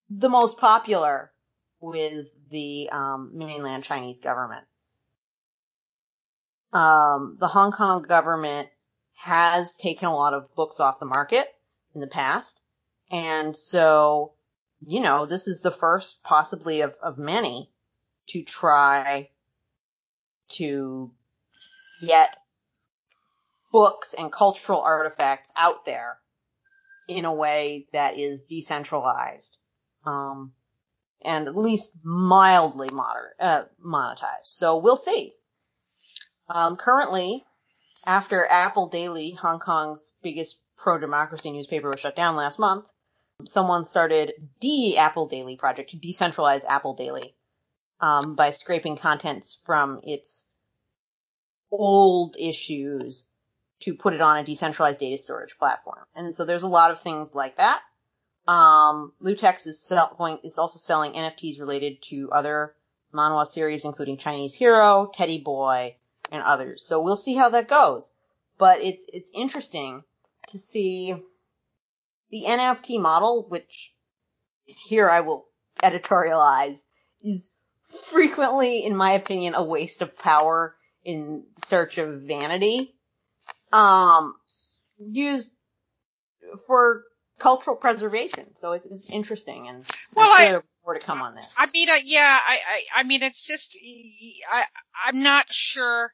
the 0.08 0.28
most 0.28 0.58
popular 0.58 1.30
with 1.80 2.26
the 2.50 2.88
um, 2.90 3.30
mainland 3.34 3.84
Chinese 3.84 4.20
government. 4.20 4.64
Um, 6.72 7.36
the 7.40 7.48
Hong 7.48 7.72
Kong 7.72 8.02
government 8.02 8.68
has 9.16 9.76
taken 9.76 10.08
a 10.08 10.14
lot 10.14 10.34
of 10.34 10.54
books 10.54 10.80
off 10.80 10.98
the 10.98 11.06
market 11.06 11.46
in 11.94 12.00
the 12.00 12.06
past, 12.06 12.60
and 13.10 13.56
so 13.56 14.34
you 14.86 15.00
know, 15.00 15.26
this 15.26 15.46
is 15.46 15.60
the 15.60 15.70
first 15.70 16.22
possibly 16.22 16.80
of, 16.82 16.94
of 17.02 17.18
many 17.18 17.70
to 18.28 18.42
try 18.42 19.28
to 20.50 21.10
get 22.04 22.36
books 23.72 24.14
and 24.14 24.32
cultural 24.32 24.80
artifacts 24.80 25.52
out 25.56 25.84
there 25.84 26.18
in 27.08 27.24
a 27.24 27.34
way 27.34 27.86
that 27.92 28.18
is 28.18 28.42
decentralized, 28.42 29.56
um, 30.06 30.52
and 31.24 31.46
at 31.46 31.56
least 31.56 31.98
mildly 32.04 32.88
moder- 32.92 33.34
uh, 33.38 33.64
monetized. 33.84 34.44
So 34.44 34.78
we'll 34.78 34.96
see. 34.96 35.34
Um, 36.48 36.76
currently, 36.76 37.42
after 38.06 38.46
Apple 38.46 38.88
Daily, 38.88 39.32
Hong 39.32 39.58
Kong's 39.58 40.14
biggest 40.22 40.58
pro-democracy 40.76 41.50
newspaper 41.50 41.90
was 41.90 42.00
shut 42.00 42.16
down 42.16 42.36
last 42.36 42.58
month, 42.58 42.86
someone 43.46 43.84
started 43.84 44.32
the 44.60 44.98
Apple 44.98 45.26
Daily 45.26 45.56
project 45.56 45.90
to 45.90 45.96
decentralize 45.96 46.64
Apple 46.68 46.94
Daily 46.94 47.34
um, 48.00 48.34
by 48.34 48.50
scraping 48.50 48.96
contents 48.96 49.60
from 49.64 50.00
its 50.02 50.46
old 51.70 52.36
issues 52.38 53.26
to 53.80 53.94
put 53.94 54.14
it 54.14 54.20
on 54.20 54.38
a 54.38 54.44
decentralized 54.44 55.00
data 55.00 55.18
storage 55.18 55.56
platform. 55.58 56.04
And 56.14 56.34
so 56.34 56.44
there's 56.44 56.62
a 56.62 56.68
lot 56.68 56.90
of 56.90 57.00
things 57.00 57.34
like 57.34 57.56
that. 57.56 57.80
Um, 58.46 59.12
Lootex 59.22 59.66
is, 59.66 59.80
sell- 59.80 60.14
going, 60.18 60.38
is 60.44 60.58
also 60.58 60.78
selling 60.78 61.12
NFTs 61.12 61.60
related 61.60 62.02
to 62.02 62.30
other 62.32 62.74
manhua 63.12 63.46
series, 63.46 63.84
including 63.84 64.18
Chinese 64.18 64.54
Hero, 64.54 65.10
Teddy 65.12 65.40
Boy, 65.40 65.96
and 66.30 66.42
others. 66.42 66.84
So 66.84 67.00
we'll 67.00 67.16
see 67.16 67.34
how 67.34 67.50
that 67.50 67.68
goes. 67.68 68.12
But 68.58 68.82
it's, 68.82 69.06
it's 69.12 69.30
interesting 69.34 70.02
to 70.48 70.58
see 70.58 71.14
the 72.30 72.44
NFT 72.46 73.00
model, 73.00 73.46
which 73.48 73.92
here 74.64 75.08
I 75.08 75.20
will 75.20 75.46
editorialize, 75.82 76.78
is 77.22 77.52
frequently, 78.10 78.84
in 78.84 78.96
my 78.96 79.12
opinion, 79.12 79.54
a 79.54 79.62
waste 79.62 80.02
of 80.02 80.16
power 80.18 80.76
in 81.04 81.44
search 81.64 81.98
of 81.98 82.22
vanity. 82.22 82.94
Um, 83.72 84.34
used 84.98 85.52
for 86.66 87.04
cultural 87.38 87.76
preservation. 87.76 88.54
So 88.54 88.72
it's, 88.72 89.10
interesting 89.10 89.68
and 89.68 89.84
well, 90.14 90.30
I'm 90.32 90.48
sure 90.48 90.58
I, 90.58 90.62
more 90.84 90.94
to 90.94 91.00
come 91.00 91.22
on 91.22 91.34
this. 91.34 91.52
I 91.58 91.68
mean, 91.72 91.88
uh, 91.88 91.94
yeah, 92.04 92.38
I, 92.46 92.58
I, 92.68 93.00
I 93.00 93.02
mean, 93.04 93.22
it's 93.22 93.46
just, 93.46 93.76
I, 94.50 94.64
I'm 95.04 95.22
not 95.22 95.52
sure, 95.52 96.12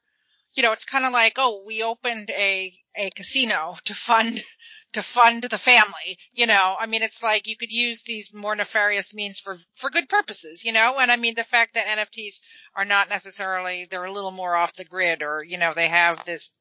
you 0.57 0.63
know, 0.63 0.71
it's 0.71 0.85
kind 0.85 1.05
of 1.05 1.13
like, 1.13 1.33
oh, 1.37 1.63
we 1.65 1.83
opened 1.83 2.31
a, 2.31 2.73
a 2.95 3.09
casino 3.11 3.75
to 3.85 3.93
fund 3.93 4.43
to 4.93 5.01
fund 5.03 5.43
the 5.43 5.57
family. 5.57 6.17
You 6.33 6.47
know, 6.47 6.75
I 6.79 6.87
mean, 6.87 7.03
it's 7.03 7.21
like 7.21 7.47
you 7.47 7.55
could 7.55 7.71
use 7.71 8.01
these 8.03 8.33
more 8.33 8.55
nefarious 8.55 9.13
means 9.13 9.39
for, 9.39 9.57
for 9.75 9.89
good 9.89 10.09
purposes, 10.09 10.65
you 10.65 10.73
know, 10.73 10.97
and 10.99 11.11
I 11.11 11.15
mean, 11.17 11.35
the 11.35 11.43
fact 11.43 11.75
that 11.75 11.85
NFTs 11.85 12.39
are 12.75 12.85
not 12.85 13.09
necessarily, 13.09 13.87
they're 13.89 14.05
a 14.05 14.11
little 14.11 14.31
more 14.31 14.55
off 14.55 14.73
the 14.73 14.85
grid 14.85 15.21
or, 15.21 15.43
you 15.43 15.57
know, 15.57 15.73
they 15.75 15.87
have 15.87 16.25
this, 16.25 16.59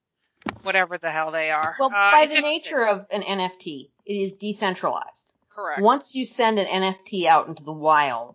whatever 0.62 0.98
the 0.98 1.10
hell 1.10 1.30
they 1.30 1.50
are. 1.50 1.76
Well, 1.78 1.88
uh, 1.88 2.12
by 2.12 2.26
the 2.26 2.42
nature 2.42 2.86
of 2.86 3.06
an 3.12 3.22
NFT, 3.22 3.88
it 4.04 4.12
is 4.12 4.34
decentralized. 4.34 5.30
Correct. 5.48 5.80
Once 5.80 6.14
you 6.14 6.26
send 6.26 6.58
an 6.58 6.66
NFT 6.66 7.26
out 7.26 7.48
into 7.48 7.62
the 7.62 7.72
wild, 7.72 8.34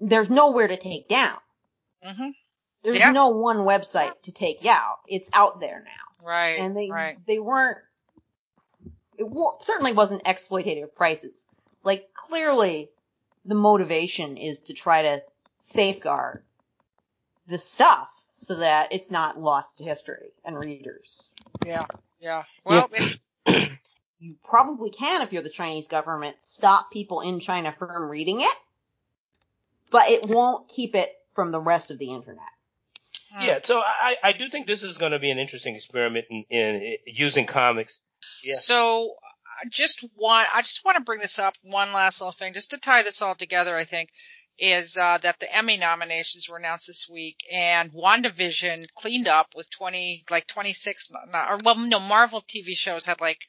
there's 0.00 0.30
nowhere 0.30 0.68
to 0.68 0.76
take 0.76 1.08
down. 1.08 1.38
Mm-hmm. 2.06 2.28
There's 2.84 2.96
Yeah. 2.96 3.10
no 3.10 3.28
one 3.30 3.58
website 3.58 4.12
to 4.22 4.30
take 4.32 4.64
out. 4.66 4.98
It's 5.08 5.28
out 5.32 5.58
there 5.58 5.82
now. 5.84 6.26
Right. 6.28 6.60
and 6.60 6.74
they 6.76 6.88
right. 6.90 7.18
they 7.26 7.38
weren't 7.38 7.76
it 9.18 9.28
wa- 9.28 9.58
certainly 9.60 9.92
wasn't 9.92 10.24
exploitative 10.24 10.94
prices 10.94 11.46
like 11.82 12.14
clearly 12.14 12.88
the 13.44 13.54
motivation 13.54 14.38
is 14.38 14.60
to 14.62 14.72
try 14.72 15.02
to 15.02 15.22
safeguard 15.60 16.42
the 17.46 17.58
stuff 17.58 18.08
so 18.36 18.54
that 18.54 18.92
it's 18.92 19.10
not 19.10 19.38
lost 19.38 19.76
to 19.78 19.84
history 19.84 20.32
and 20.46 20.58
readers 20.58 21.22
Yeah. 21.66 21.84
Yeah. 22.20 22.44
Well, 22.64 22.88
it- 23.46 23.70
you 24.18 24.36
probably 24.44 24.88
can 24.90 25.20
if 25.20 25.32
you're 25.34 25.42
the 25.42 25.50
chinese 25.50 25.88
government 25.88 26.36
stop 26.40 26.90
people 26.90 27.20
in 27.20 27.38
china 27.40 27.70
from 27.70 28.08
reading 28.08 28.40
it 28.40 28.56
but 29.90 30.08
it 30.08 30.26
won't 30.26 30.68
keep 30.68 30.94
it 30.94 31.10
from 31.34 31.50
the 31.52 31.60
rest 31.60 31.90
of 31.90 31.98
the 31.98 32.10
internet 32.12 32.48
Yeah, 33.40 33.58
so 33.62 33.80
I, 33.80 34.16
I 34.22 34.32
do 34.32 34.48
think 34.48 34.66
this 34.66 34.82
is 34.82 34.98
going 34.98 35.12
to 35.12 35.18
be 35.18 35.30
an 35.30 35.38
interesting 35.38 35.74
experiment 35.74 36.26
in, 36.30 36.44
in 36.50 36.96
using 37.06 37.46
comics. 37.46 38.00
Yeah. 38.42 38.54
So 38.54 39.14
I 39.62 39.68
just 39.68 40.04
want 40.16 40.48
I 40.54 40.62
just 40.62 40.84
want 40.84 40.96
to 40.98 41.04
bring 41.04 41.20
this 41.20 41.38
up 41.38 41.54
one 41.62 41.92
last 41.92 42.20
little 42.20 42.32
thing 42.32 42.54
just 42.54 42.70
to 42.70 42.78
tie 42.78 43.02
this 43.02 43.22
all 43.22 43.34
together. 43.34 43.76
I 43.76 43.84
think 43.84 44.10
is 44.58 44.96
uh, 44.96 45.18
that 45.18 45.40
the 45.40 45.52
Emmy 45.52 45.76
nominations 45.76 46.48
were 46.48 46.58
announced 46.58 46.86
this 46.86 47.08
week, 47.10 47.38
and 47.52 47.92
WandaVision 47.92 48.86
cleaned 48.96 49.26
up 49.26 49.48
with 49.56 49.68
20 49.70 50.24
like 50.30 50.46
26 50.46 51.10
no- 51.10 51.20
no- 51.32 51.46
or 51.48 51.58
well 51.64 51.76
no 51.76 51.98
Marvel 51.98 52.40
TV 52.40 52.76
shows 52.76 53.04
had 53.04 53.20
like 53.20 53.40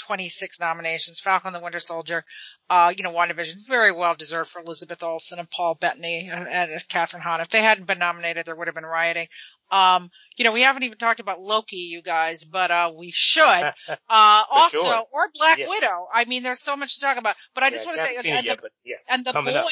26 0.00 0.60
nominations. 0.60 1.20
Falcon 1.20 1.52
the 1.52 1.60
Winter 1.60 1.80
Soldier, 1.80 2.24
uh, 2.68 2.92
you 2.96 3.04
know, 3.04 3.12
WandaVision, 3.12 3.56
is 3.56 3.66
very 3.68 3.92
well 3.92 4.14
deserved 4.14 4.50
for 4.50 4.60
Elizabeth 4.60 5.02
Olsen 5.02 5.38
and 5.38 5.50
Paul 5.50 5.76
Bettany 5.76 6.28
and, 6.32 6.48
and 6.48 6.70
Kathryn 6.88 7.20
Hahn. 7.20 7.40
If 7.40 7.48
they 7.50 7.62
hadn't 7.62 7.86
been 7.86 7.98
nominated, 7.98 8.46
there 8.46 8.56
would 8.56 8.68
have 8.68 8.74
been 8.74 8.84
rioting. 8.84 9.28
Um, 9.70 10.10
you 10.36 10.44
know, 10.44 10.52
we 10.52 10.62
haven't 10.62 10.82
even 10.82 10.98
talked 10.98 11.20
about 11.20 11.40
Loki, 11.40 11.76
you 11.76 12.02
guys, 12.02 12.44
but, 12.44 12.70
uh, 12.70 12.92
we 12.96 13.10
should. 13.12 13.72
Uh, 14.12 14.42
also, 14.50 14.78
sure. 14.82 15.02
or 15.12 15.30
Black 15.34 15.58
Yeah. 15.58 15.68
Widow. 15.68 16.08
I 16.12 16.24
mean, 16.24 16.42
there's 16.42 16.60
so 16.60 16.76
much 16.76 16.96
to 16.96 17.00
talk 17.00 17.16
about, 17.16 17.36
but 17.54 17.62
I 17.62 17.70
just 17.70 17.86
Yeah, 17.86 17.92
want 17.92 18.00
to 18.00 18.06
say, 18.06 18.16
and 18.30 18.44
the, 18.44 18.48
yet, 18.50 18.58
but 18.60 18.72
yeah. 18.84 18.96
and 19.08 19.24
the 19.24 19.32
coming 19.32 19.54
up. 19.54 19.66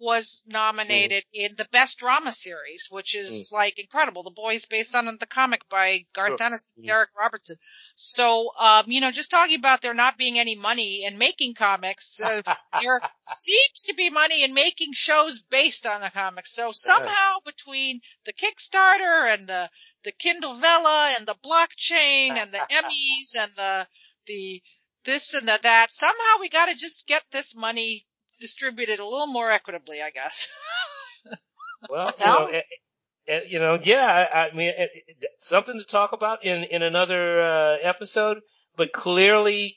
Was 0.00 0.44
nominated 0.46 1.24
in 1.32 1.56
the 1.56 1.66
best 1.72 1.98
drama 1.98 2.30
series, 2.30 2.86
which 2.88 3.16
is 3.16 3.50
like 3.52 3.78
incredible. 3.78 4.22
The 4.22 4.30
boys 4.30 4.66
based 4.66 4.94
on 4.94 5.06
the 5.06 5.26
comic 5.26 5.68
by 5.68 6.06
Garth. 6.12 6.40
Ennis 6.40 6.74
and 6.76 6.84
Mhm. 6.86 6.88
Darick 6.88 7.06
Robertson. 7.16 7.56
So, 7.96 8.52
um, 8.56 8.90
you 8.90 9.00
know, 9.00 9.10
just 9.10 9.30
talking 9.30 9.56
about 9.58 9.82
there 9.82 9.94
not 9.94 10.16
being 10.16 10.38
any 10.38 10.54
money 10.54 11.04
in 11.04 11.18
making 11.18 11.54
comics, 11.54 12.20
uh, 12.20 12.42
there 12.80 13.00
seems 13.28 13.82
to 13.86 13.94
be 13.94 14.08
money 14.10 14.44
in 14.44 14.54
making 14.54 14.92
shows 14.92 15.40
based 15.42 15.84
on 15.84 16.00
the 16.00 16.10
comics. 16.10 16.52
So 16.52 16.70
somehow 16.72 17.40
between 17.44 18.00
the 18.24 18.32
Kickstarter 18.32 19.34
and 19.34 19.48
the, 19.48 19.70
the 20.04 20.12
Kindle 20.12 20.54
Vella 20.54 21.14
and 21.18 21.26
the 21.26 21.34
blockchain 21.34 22.38
and 22.38 22.52
the 22.52 22.64
Emmys 22.70 23.36
and 23.36 23.52
the, 23.56 23.88
the, 24.26 24.62
this 25.04 25.34
and 25.34 25.48
the 25.48 25.58
that, 25.62 25.90
somehow 25.90 26.38
we 26.40 26.48
gotta 26.48 26.74
just 26.74 27.06
get 27.06 27.22
this 27.32 27.56
money 27.56 28.06
distributed 28.38 28.98
a 29.00 29.04
little 29.04 29.26
more 29.26 29.50
equitably, 29.50 30.00
I 30.02 30.10
guess. 30.10 30.48
Well, 31.88 32.12
you 32.18 32.26
know, 32.26 32.46
eh, 32.46 32.62
eh, 33.28 33.40
you 33.48 33.58
know, 33.60 33.78
yeah, 33.80 34.04
I, 34.04 34.48
I 34.48 34.54
mean, 34.54 34.72
eh, 34.76 34.86
something 35.38 35.78
to 35.78 35.86
talk 35.86 36.12
about 36.12 36.44
in 36.44 36.64
in 36.64 36.82
another 36.82 37.40
uh, 37.40 37.76
episode. 37.82 38.40
But 38.76 38.92
clearly, 38.92 39.76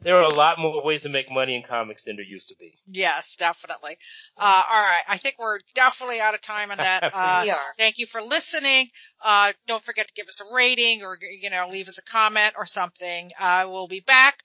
there 0.00 0.16
are 0.16 0.22
a 0.22 0.34
lot 0.34 0.58
more 0.58 0.84
ways 0.84 1.02
to 1.02 1.08
make 1.08 1.30
money 1.30 1.54
in 1.56 1.62
comics 1.62 2.04
than 2.04 2.16
there 2.16 2.24
used 2.24 2.48
to 2.48 2.56
be. 2.58 2.78
yes, 2.86 3.36
definitely. 3.36 3.96
Uh, 4.36 4.62
all 4.70 4.82
right. 4.82 5.02
I 5.08 5.16
think 5.16 5.36
we're 5.38 5.58
definitely 5.74 6.20
out 6.20 6.34
of 6.34 6.40
time 6.40 6.70
on 6.70 6.78
that. 6.78 7.02
Uh, 7.12 7.42
we 7.44 7.50
are 7.50 7.74
Thank 7.76 7.98
you 7.98 8.06
for 8.06 8.22
listening. 8.22 8.88
Uh, 9.22 9.52
don't 9.66 9.82
forget 9.82 10.06
to 10.06 10.14
give 10.14 10.28
us 10.28 10.40
a 10.40 10.54
rating 10.54 11.02
or, 11.02 11.18
you 11.40 11.50
know, 11.50 11.68
leave 11.68 11.88
us 11.88 11.98
a 11.98 12.02
comment 12.02 12.54
or 12.56 12.64
something. 12.64 13.30
Uh, 13.38 13.64
we'll 13.66 13.88
be 13.88 14.00
back 14.00 14.38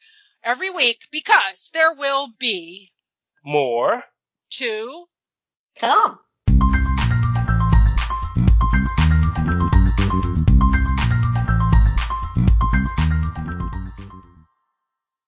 every 0.44 0.70
week 0.70 1.00
because 1.12 1.70
there 1.74 1.94
will 1.94 2.30
be 2.40 2.90
More. 3.46 4.04
two 4.50 5.06
come 5.80 6.20